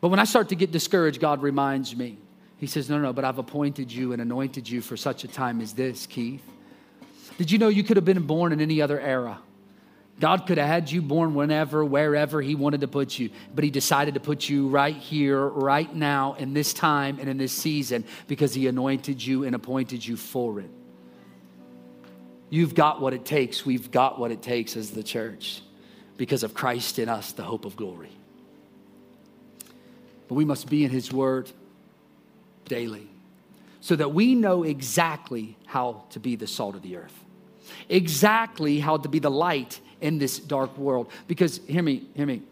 But 0.00 0.08
when 0.08 0.18
I 0.18 0.24
start 0.24 0.48
to 0.48 0.54
get 0.54 0.70
discouraged, 0.72 1.20
God 1.20 1.42
reminds 1.42 1.94
me. 1.94 2.16
He 2.56 2.66
says, 2.66 2.88
no, 2.88 2.98
no, 2.98 3.12
but 3.12 3.26
I've 3.26 3.38
appointed 3.38 3.92
you 3.92 4.12
and 4.12 4.22
anointed 4.22 4.66
you 4.66 4.80
for 4.80 4.96
such 4.96 5.24
a 5.24 5.28
time 5.28 5.60
as 5.60 5.74
this, 5.74 6.06
Keith. 6.06 6.46
Did 7.40 7.50
you 7.50 7.56
know 7.56 7.68
you 7.68 7.82
could 7.82 7.96
have 7.96 8.04
been 8.04 8.26
born 8.26 8.52
in 8.52 8.60
any 8.60 8.82
other 8.82 9.00
era? 9.00 9.38
God 10.20 10.46
could 10.46 10.58
have 10.58 10.66
had 10.66 10.92
you 10.92 11.00
born 11.00 11.34
whenever, 11.34 11.82
wherever 11.82 12.42
He 12.42 12.54
wanted 12.54 12.82
to 12.82 12.86
put 12.86 13.18
you, 13.18 13.30
but 13.54 13.64
He 13.64 13.70
decided 13.70 14.12
to 14.12 14.20
put 14.20 14.46
you 14.46 14.68
right 14.68 14.94
here, 14.94 15.46
right 15.46 15.90
now, 15.94 16.34
in 16.34 16.52
this 16.52 16.74
time 16.74 17.16
and 17.18 17.30
in 17.30 17.38
this 17.38 17.52
season 17.52 18.04
because 18.28 18.52
He 18.52 18.66
anointed 18.66 19.24
you 19.24 19.44
and 19.44 19.54
appointed 19.54 20.06
you 20.06 20.18
for 20.18 20.60
it. 20.60 20.68
You've 22.50 22.74
got 22.74 23.00
what 23.00 23.14
it 23.14 23.24
takes. 23.24 23.64
We've 23.64 23.90
got 23.90 24.18
what 24.18 24.32
it 24.32 24.42
takes 24.42 24.76
as 24.76 24.90
the 24.90 25.02
church 25.02 25.62
because 26.18 26.42
of 26.42 26.52
Christ 26.52 26.98
in 26.98 27.08
us, 27.08 27.32
the 27.32 27.42
hope 27.42 27.64
of 27.64 27.74
glory. 27.74 28.12
But 30.28 30.34
we 30.34 30.44
must 30.44 30.68
be 30.68 30.84
in 30.84 30.90
His 30.90 31.10
Word 31.10 31.50
daily 32.66 33.08
so 33.80 33.96
that 33.96 34.12
we 34.12 34.34
know 34.34 34.62
exactly 34.62 35.56
how 35.64 36.04
to 36.10 36.20
be 36.20 36.36
the 36.36 36.46
salt 36.46 36.74
of 36.74 36.82
the 36.82 36.96
earth 36.96 37.18
exactly 37.88 38.80
how 38.80 38.96
to 38.96 39.08
be 39.08 39.18
the 39.18 39.30
light 39.30 39.80
in 40.00 40.18
this 40.18 40.38
dark 40.38 40.76
world. 40.76 41.10
Because, 41.26 41.60
hear 41.66 41.82
me, 41.82 42.06
hear 42.14 42.26
me. 42.26 42.42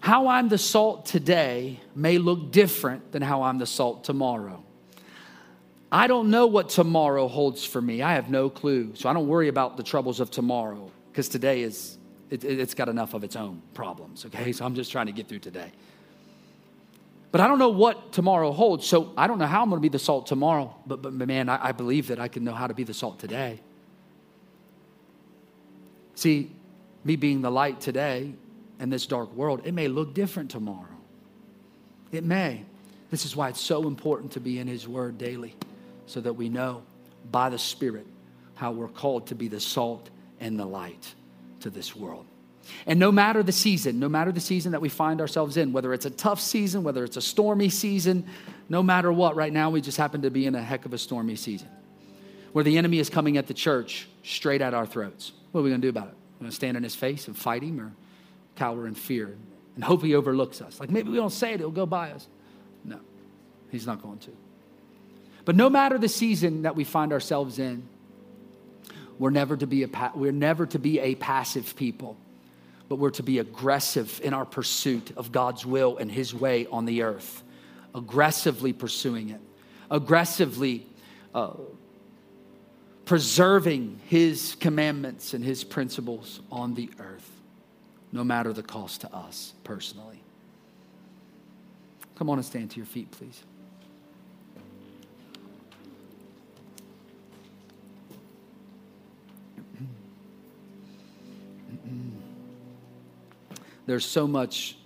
How 0.00 0.28
I'm 0.28 0.48
the 0.48 0.58
salt 0.58 1.06
today 1.06 1.78
may 1.94 2.18
look 2.18 2.52
different 2.52 3.12
than 3.12 3.22
how 3.22 3.42
I'm 3.42 3.58
the 3.58 3.66
salt 3.66 4.04
tomorrow. 4.04 4.64
I 5.92 6.06
don't 6.06 6.30
know 6.30 6.46
what 6.46 6.68
tomorrow 6.70 7.28
holds 7.28 7.64
for 7.64 7.82
me. 7.82 8.00
I 8.00 8.14
have 8.14 8.30
no 8.30 8.48
clue. 8.48 8.92
So 8.94 9.08
I 9.08 9.12
don't 9.12 9.26
worry 9.26 9.48
about 9.48 9.76
the 9.76 9.82
troubles 9.82 10.20
of 10.20 10.30
tomorrow 10.30 10.90
because 11.10 11.28
today 11.28 11.62
is, 11.62 11.98
it, 12.30 12.42
has 12.42 12.74
got 12.74 12.88
enough 12.88 13.12
of 13.12 13.24
its 13.24 13.36
own 13.36 13.60
problems, 13.74 14.24
okay? 14.26 14.52
So 14.52 14.64
I'm 14.64 14.74
just 14.74 14.92
trying 14.92 15.06
to 15.06 15.12
get 15.12 15.28
through 15.28 15.40
today. 15.40 15.72
But 17.32 17.40
I 17.40 17.48
don't 17.48 17.58
know 17.58 17.70
what 17.70 18.12
tomorrow 18.12 18.52
holds. 18.52 18.86
So 18.86 19.12
I 19.16 19.26
don't 19.26 19.38
know 19.38 19.46
how 19.46 19.62
I'm 19.62 19.68
going 19.68 19.80
to 19.80 19.82
be 19.82 19.88
the 19.88 19.98
salt 19.98 20.26
tomorrow. 20.26 20.74
But, 20.86 21.02
but 21.02 21.12
man, 21.12 21.48
I, 21.48 21.68
I 21.68 21.72
believe 21.72 22.08
that 22.08 22.18
I 22.18 22.28
can 22.28 22.42
know 22.44 22.54
how 22.54 22.66
to 22.66 22.74
be 22.74 22.84
the 22.84 22.94
salt 22.94 23.18
today. 23.18 23.60
See, 26.20 26.50
me 27.02 27.16
being 27.16 27.40
the 27.40 27.50
light 27.50 27.80
today 27.80 28.34
in 28.78 28.90
this 28.90 29.06
dark 29.06 29.34
world, 29.34 29.62
it 29.64 29.72
may 29.72 29.88
look 29.88 30.12
different 30.12 30.50
tomorrow. 30.50 30.84
It 32.12 32.24
may. 32.24 32.66
This 33.10 33.24
is 33.24 33.34
why 33.34 33.48
it's 33.48 33.60
so 33.60 33.86
important 33.86 34.32
to 34.32 34.40
be 34.40 34.58
in 34.58 34.66
His 34.66 34.86
Word 34.86 35.16
daily 35.16 35.56
so 36.04 36.20
that 36.20 36.34
we 36.34 36.50
know 36.50 36.82
by 37.30 37.48
the 37.48 37.58
Spirit 37.58 38.06
how 38.54 38.70
we're 38.70 38.88
called 38.88 39.28
to 39.28 39.34
be 39.34 39.48
the 39.48 39.60
salt 39.60 40.10
and 40.40 40.60
the 40.60 40.66
light 40.66 41.14
to 41.60 41.70
this 41.70 41.96
world. 41.96 42.26
And 42.84 43.00
no 43.00 43.10
matter 43.10 43.42
the 43.42 43.50
season, 43.50 43.98
no 43.98 44.10
matter 44.10 44.30
the 44.30 44.40
season 44.40 44.72
that 44.72 44.82
we 44.82 44.90
find 44.90 45.22
ourselves 45.22 45.56
in, 45.56 45.72
whether 45.72 45.94
it's 45.94 46.04
a 46.04 46.10
tough 46.10 46.38
season, 46.38 46.82
whether 46.82 47.02
it's 47.02 47.16
a 47.16 47.22
stormy 47.22 47.70
season, 47.70 48.26
no 48.68 48.82
matter 48.82 49.10
what, 49.10 49.36
right 49.36 49.54
now 49.54 49.70
we 49.70 49.80
just 49.80 49.96
happen 49.96 50.20
to 50.20 50.30
be 50.30 50.44
in 50.44 50.54
a 50.54 50.62
heck 50.62 50.84
of 50.84 50.92
a 50.92 50.98
stormy 50.98 51.36
season 51.36 51.68
where 52.52 52.62
the 52.62 52.76
enemy 52.76 52.98
is 52.98 53.08
coming 53.08 53.38
at 53.38 53.46
the 53.46 53.54
church 53.54 54.06
straight 54.22 54.60
at 54.60 54.74
our 54.74 54.84
throats. 54.84 55.32
What 55.52 55.60
are 55.60 55.64
we 55.64 55.70
going 55.70 55.80
to 55.80 55.86
do 55.86 55.90
about 55.90 56.08
it? 56.08 56.14
We're 56.34 56.44
going 56.44 56.50
to 56.50 56.56
stand 56.56 56.76
in 56.76 56.82
his 56.82 56.94
face 56.94 57.26
and 57.26 57.36
fight 57.36 57.62
him 57.62 57.80
or 57.80 57.92
cower 58.56 58.86
in 58.86 58.94
fear 58.94 59.36
and 59.74 59.84
hope 59.84 60.02
he 60.02 60.14
overlooks 60.14 60.60
us. 60.60 60.80
Like 60.80 60.90
maybe 60.90 61.10
we 61.10 61.16
don't 61.16 61.30
say 61.30 61.52
it, 61.52 61.60
it'll 61.60 61.70
go 61.70 61.86
by 61.86 62.10
us. 62.10 62.26
No, 62.84 63.00
he's 63.70 63.86
not 63.86 64.02
going 64.02 64.18
to. 64.20 64.30
But 65.44 65.56
no 65.56 65.70
matter 65.70 65.98
the 65.98 66.08
season 66.08 66.62
that 66.62 66.76
we 66.76 66.84
find 66.84 67.12
ourselves 67.12 67.58
in, 67.58 67.82
we're 69.18 69.30
never 69.30 69.56
to 69.56 69.66
be 69.66 69.84
a, 69.84 70.12
we're 70.14 70.32
never 70.32 70.66
to 70.66 70.78
be 70.78 71.00
a 71.00 71.14
passive 71.14 71.76
people 71.76 72.16
but 72.90 72.96
we're 72.96 73.10
to 73.10 73.22
be 73.22 73.38
aggressive 73.38 74.20
in 74.24 74.34
our 74.34 74.44
pursuit 74.44 75.12
of 75.16 75.30
God's 75.30 75.64
will 75.64 75.96
and 75.96 76.10
His 76.10 76.34
way 76.34 76.66
on 76.66 76.86
the 76.86 77.02
earth, 77.02 77.44
aggressively 77.94 78.72
pursuing 78.72 79.30
it, 79.30 79.40
aggressively 79.92 80.84
uh, 81.32 81.52
preserving 83.10 83.98
His 84.06 84.56
commandments 84.60 85.34
and 85.34 85.44
His 85.44 85.64
principles 85.64 86.38
on 86.48 86.74
the 86.74 86.88
earth, 87.00 87.28
no 88.12 88.22
matter 88.22 88.52
the 88.52 88.62
cost 88.62 89.00
to 89.00 89.12
us 89.12 89.52
personally. 89.64 90.22
Come 92.14 92.30
on 92.30 92.38
and 92.38 92.46
stand 92.46 92.70
to 92.70 92.76
your 92.76 92.86
feet, 92.86 93.10
please. 93.10 93.42
There's 103.86 104.04
so 104.04 104.28
much 104.28 104.76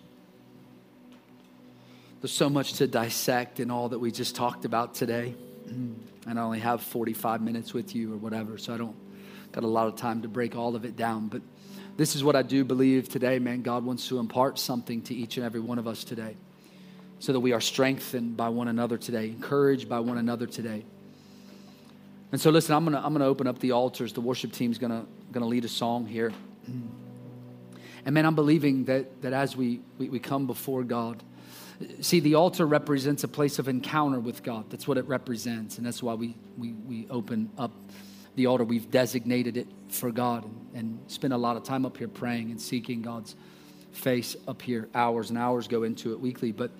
there's 2.23 2.33
so 2.33 2.49
much 2.49 2.73
to 2.79 2.87
dissect 2.87 3.61
in 3.61 3.71
all 3.71 3.91
that 3.91 3.99
we 3.99 4.11
just 4.11 4.35
talked 4.35 4.65
about 4.65 4.95
today. 4.95 5.35
Mm. 5.69 5.95
And 6.27 6.39
I 6.39 6.43
only 6.43 6.61
have 6.61 6.83
45 6.83 7.43
minutes 7.43 7.75
with 7.75 7.95
you 7.95 8.13
or 8.13 8.17
whatever, 8.17 8.59
so 8.59 8.75
I 8.75 8.79
don't 8.79 8.97
got 9.53 9.65
a 9.65 9.69
lot 9.69 9.87
of 9.87 9.97
time 9.97 10.23
to 10.23 10.29
break 10.29 10.57
all 10.57 10.75
of 10.75 10.85
it 10.85 10.97
down. 10.97 11.29
But 11.29 11.43
this 11.97 12.17
is 12.17 12.25
what 12.25 12.35
I 12.35 12.43
do 12.43 12.65
believe 12.65 13.09
today, 13.09 13.39
man. 13.39 13.63
God 13.63 13.85
wants 13.85 14.09
to 14.09 14.19
impart 14.19 14.59
something 14.59 15.03
to 15.03 15.15
each 15.15 15.37
and 15.37 15.47
every 15.47 15.61
one 15.61 15.79
of 15.79 15.87
us 15.87 16.03
today 16.03 16.37
so 17.21 17.33
that 17.33 17.41
we 17.41 17.53
are 17.53 17.61
strengthened 17.61 18.37
by 18.37 18.49
one 18.49 18.69
another 18.69 18.99
today, 18.99 19.27
encouraged 19.27 19.89
by 19.89 20.01
one 20.01 20.19
another 20.19 20.47
today. 20.47 20.85
And 22.33 22.41
so, 22.41 22.51
listen, 22.51 22.75
I'm 22.75 22.85
going 22.85 22.97
to 22.97 23.05
I'm 23.05 23.13
gonna 23.13 23.27
open 23.27 23.47
up 23.47 23.61
the 23.61 23.73
altars. 23.73 24.13
The 24.13 24.21
worship 24.21 24.53
team's 24.53 24.79
going 24.79 24.91
to 24.91 25.07
gonna 25.31 25.47
lead 25.47 25.65
a 25.65 25.69
song 25.69 26.07
here. 26.07 26.33
And 28.05 28.15
man, 28.15 28.27
I'm 28.27 28.35
believing 28.35 28.85
that, 28.85 29.23
that 29.23 29.33
as 29.33 29.57
we, 29.57 29.81
we, 29.99 30.09
we 30.09 30.19
come 30.19 30.47
before 30.47 30.83
God, 30.83 31.23
see, 32.01 32.21
the 32.21 32.35
altar 32.35 32.67
represents 32.67 33.25
a 33.25 33.29
place 33.29 33.59
of 33.59 33.69
encounter 33.69 34.21
with 34.21 34.43
God. 34.43 34.71
That's 34.71 34.87
what 34.87 34.99
it 34.99 35.07
represents. 35.07 35.79
And 35.79 35.87
that's 35.87 36.03
why 36.03 36.15
we, 36.15 36.37
we, 36.57 36.73
we 36.73 37.07
open 37.11 37.51
up 37.59 37.73
the 38.37 38.47
altar. 38.47 38.65
We've 38.65 38.91
designated 38.91 39.57
it 39.57 39.69
for 39.89 40.11
God 40.11 40.45
and, 40.45 40.67
and 40.75 40.99
spend 41.11 41.33
a 41.33 41.37
lot 41.37 41.57
of 41.57 41.65
time 41.65 41.87
up 41.87 41.97
here 41.97 42.09
praying 42.09 42.51
and 42.51 42.61
seeking 42.61 43.03
God's 43.03 43.35
face 43.93 44.37
up 44.47 44.63
here. 44.63 44.89
Hours 44.95 45.31
and 45.31 45.39
hours 45.39 45.69
go 45.69 45.83
into 45.83 46.13
it 46.13 46.21
weekly. 46.21 46.53
But, 46.53 46.71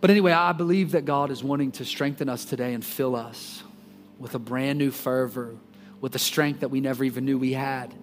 but 0.00 0.10
anyway, 0.10 0.32
I 0.32 0.52
believe 0.52 0.92
that 0.92 1.04
God 1.04 1.30
is 1.30 1.42
wanting 1.42 1.72
to 1.72 1.84
strengthen 1.84 2.28
us 2.28 2.44
today 2.44 2.74
and 2.74 2.84
fill 2.84 3.16
us 3.16 3.62
with 4.18 4.34
a 4.34 4.38
brand 4.38 4.78
new 4.78 4.90
fervor, 4.90 5.56
with 6.00 6.12
the 6.12 6.18
strength 6.18 6.60
that 6.60 6.68
we 6.68 6.80
never 6.80 7.04
even 7.04 7.24
knew 7.24 7.38
we 7.38 7.52
had. 7.52 7.94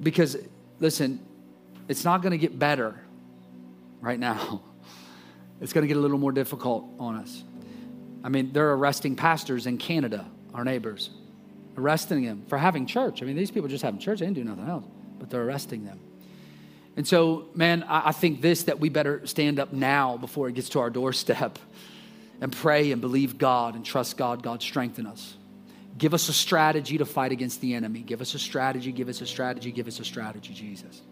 Because 0.00 0.36
listen, 0.80 1.20
it's 1.88 2.04
not 2.04 2.22
going 2.22 2.32
to 2.32 2.38
get 2.38 2.58
better 2.58 3.00
right 4.00 4.18
now. 4.18 4.62
It's 5.60 5.72
going 5.72 5.82
to 5.82 5.88
get 5.88 5.96
a 5.96 6.00
little 6.00 6.18
more 6.18 6.32
difficult 6.32 6.84
on 6.98 7.16
us. 7.16 7.42
I 8.22 8.28
mean, 8.28 8.52
they're 8.52 8.72
arresting 8.72 9.16
pastors 9.16 9.66
in 9.66 9.78
Canada, 9.78 10.26
our 10.54 10.64
neighbors, 10.64 11.10
arresting 11.76 12.24
them 12.24 12.44
for 12.48 12.58
having 12.58 12.86
church. 12.86 13.22
I 13.22 13.26
mean, 13.26 13.36
these 13.36 13.50
people 13.50 13.68
just 13.68 13.84
having 13.84 14.00
church, 14.00 14.20
they 14.20 14.26
didn't 14.26 14.36
do 14.36 14.44
nothing 14.44 14.68
else, 14.68 14.84
but 15.18 15.30
they're 15.30 15.44
arresting 15.44 15.84
them. 15.84 16.00
And 16.96 17.06
so, 17.06 17.48
man, 17.54 17.84
I, 17.84 18.10
think 18.10 18.40
this 18.40 18.64
that 18.64 18.80
we 18.80 18.88
better 18.88 19.24
stand 19.24 19.60
up 19.60 19.72
now 19.72 20.16
before 20.16 20.48
it 20.48 20.54
gets 20.54 20.70
to 20.70 20.80
our 20.80 20.90
doorstep 20.90 21.58
and 22.40 22.52
pray 22.52 22.90
and 22.90 23.00
believe 23.00 23.38
God 23.38 23.76
and 23.76 23.84
trust 23.84 24.16
God. 24.16 24.42
God 24.42 24.62
strengthen 24.62 25.06
us. 25.06 25.36
Give 25.96 26.14
us 26.14 26.28
a 26.28 26.32
strategy 26.32 26.98
to 26.98 27.04
fight 27.04 27.30
against 27.30 27.60
the 27.60 27.74
enemy. 27.74 28.00
Give 28.00 28.20
us 28.20 28.34
a 28.34 28.38
strategy, 28.38 28.92
give 28.92 29.08
us 29.08 29.20
a 29.20 29.26
strategy, 29.26 29.70
give 29.70 29.86
us 29.86 30.00
a 30.00 30.04
strategy, 30.04 30.54
Jesus. 30.54 31.02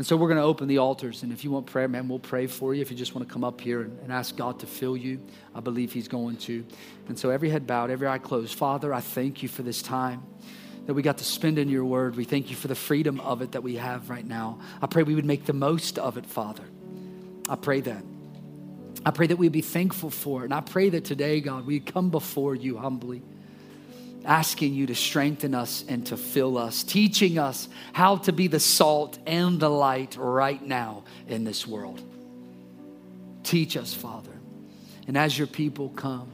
And 0.00 0.06
so 0.06 0.16
we're 0.16 0.28
going 0.28 0.40
to 0.40 0.44
open 0.44 0.66
the 0.66 0.78
altars. 0.78 1.24
And 1.24 1.30
if 1.30 1.44
you 1.44 1.50
want 1.50 1.66
prayer, 1.66 1.86
man, 1.86 2.08
we'll 2.08 2.18
pray 2.18 2.46
for 2.46 2.72
you. 2.74 2.80
If 2.80 2.90
you 2.90 2.96
just 2.96 3.14
want 3.14 3.28
to 3.28 3.30
come 3.30 3.44
up 3.44 3.60
here 3.60 3.82
and, 3.82 4.00
and, 4.00 4.10
ask 4.10 4.34
God 4.34 4.58
to 4.60 4.66
fill 4.66 4.96
you, 4.96 5.20
I 5.54 5.60
believe 5.60 5.92
He's 5.92 6.08
going 6.08 6.38
to. 6.38 6.64
And 7.08 7.18
so 7.18 7.28
every 7.28 7.50
head 7.50 7.66
bowed, 7.66 7.90
every 7.90 8.08
eye 8.08 8.16
closed. 8.16 8.54
Father, 8.54 8.94
I 8.94 9.00
thank 9.00 9.42
you 9.42 9.48
for 9.50 9.62
this 9.62 9.82
time 9.82 10.22
that 10.86 10.94
we 10.94 11.02
got 11.02 11.18
to 11.18 11.24
spend 11.24 11.58
in 11.58 11.68
your 11.68 11.84
word. 11.84 12.16
We 12.16 12.24
thank 12.24 12.48
you 12.48 12.56
for 12.56 12.66
the 12.66 12.74
freedom 12.74 13.20
of 13.20 13.42
it 13.42 13.52
that 13.52 13.62
we 13.62 13.76
have 13.76 14.08
right 14.08 14.26
now. 14.26 14.60
I 14.80 14.86
pray 14.86 15.02
we 15.02 15.14
would 15.14 15.26
make 15.26 15.44
the 15.44 15.52
most 15.52 15.98
of 15.98 16.16
it, 16.16 16.24
Father. 16.24 16.64
I 17.46 17.56
pray 17.56 17.82
that. 17.82 18.02
I 19.04 19.10
pray 19.10 19.26
that 19.26 19.36
we'd 19.36 19.52
be 19.52 19.60
thankful 19.60 20.08
for 20.08 20.40
it. 20.40 20.44
And 20.44 20.54
I 20.54 20.62
pray 20.62 20.88
that 20.88 21.04
today, 21.04 21.42
God, 21.42 21.66
we 21.66 21.78
come 21.78 22.08
before 22.08 22.54
you 22.54 22.78
humbly 22.78 23.20
asking 24.24 24.74
you 24.74 24.86
to 24.86 24.94
strengthen 24.94 25.54
us 25.54 25.84
and 25.88 26.06
to 26.06 26.16
fill 26.16 26.58
us, 26.58 26.82
teaching 26.82 27.38
us 27.38 27.68
how 27.92 28.16
to 28.16 28.32
be 28.32 28.46
the 28.46 28.60
salt 28.60 29.18
and 29.26 29.58
the 29.60 29.68
light 29.68 30.16
right 30.18 30.62
now 30.64 31.04
in 31.26 31.44
this 31.44 31.66
world. 31.66 32.02
Teach 33.42 33.76
us, 33.76 33.94
Father. 33.94 34.32
And 35.06 35.16
as 35.16 35.36
your 35.36 35.46
people 35.46 35.88
come, 35.90 36.30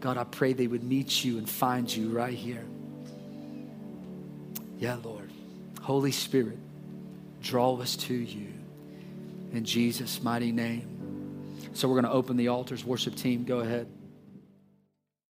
God, 0.00 0.18
I 0.18 0.24
pray 0.24 0.52
they 0.52 0.66
would 0.66 0.84
meet 0.84 1.24
you 1.24 1.38
and 1.38 1.48
find 1.48 1.94
you 1.94 2.10
right 2.10 2.34
here. 2.34 2.64
Yeah, 4.78 4.98
Lord. 5.02 5.30
Holy 5.80 6.12
Spirit, 6.12 6.58
draw 7.42 7.76
us 7.76 7.96
to 7.96 8.14
you 8.14 8.48
in 9.52 9.64
Jesus' 9.64 10.22
mighty 10.22 10.52
name. 10.52 10.90
So 11.72 11.88
we're 11.88 12.00
going 12.00 12.04
to 12.04 12.12
open 12.12 12.36
the 12.36 12.48
altars. 12.48 12.84
Worship 12.84 13.14
team, 13.16 13.44
go 13.44 13.60
ahead. 13.60 13.86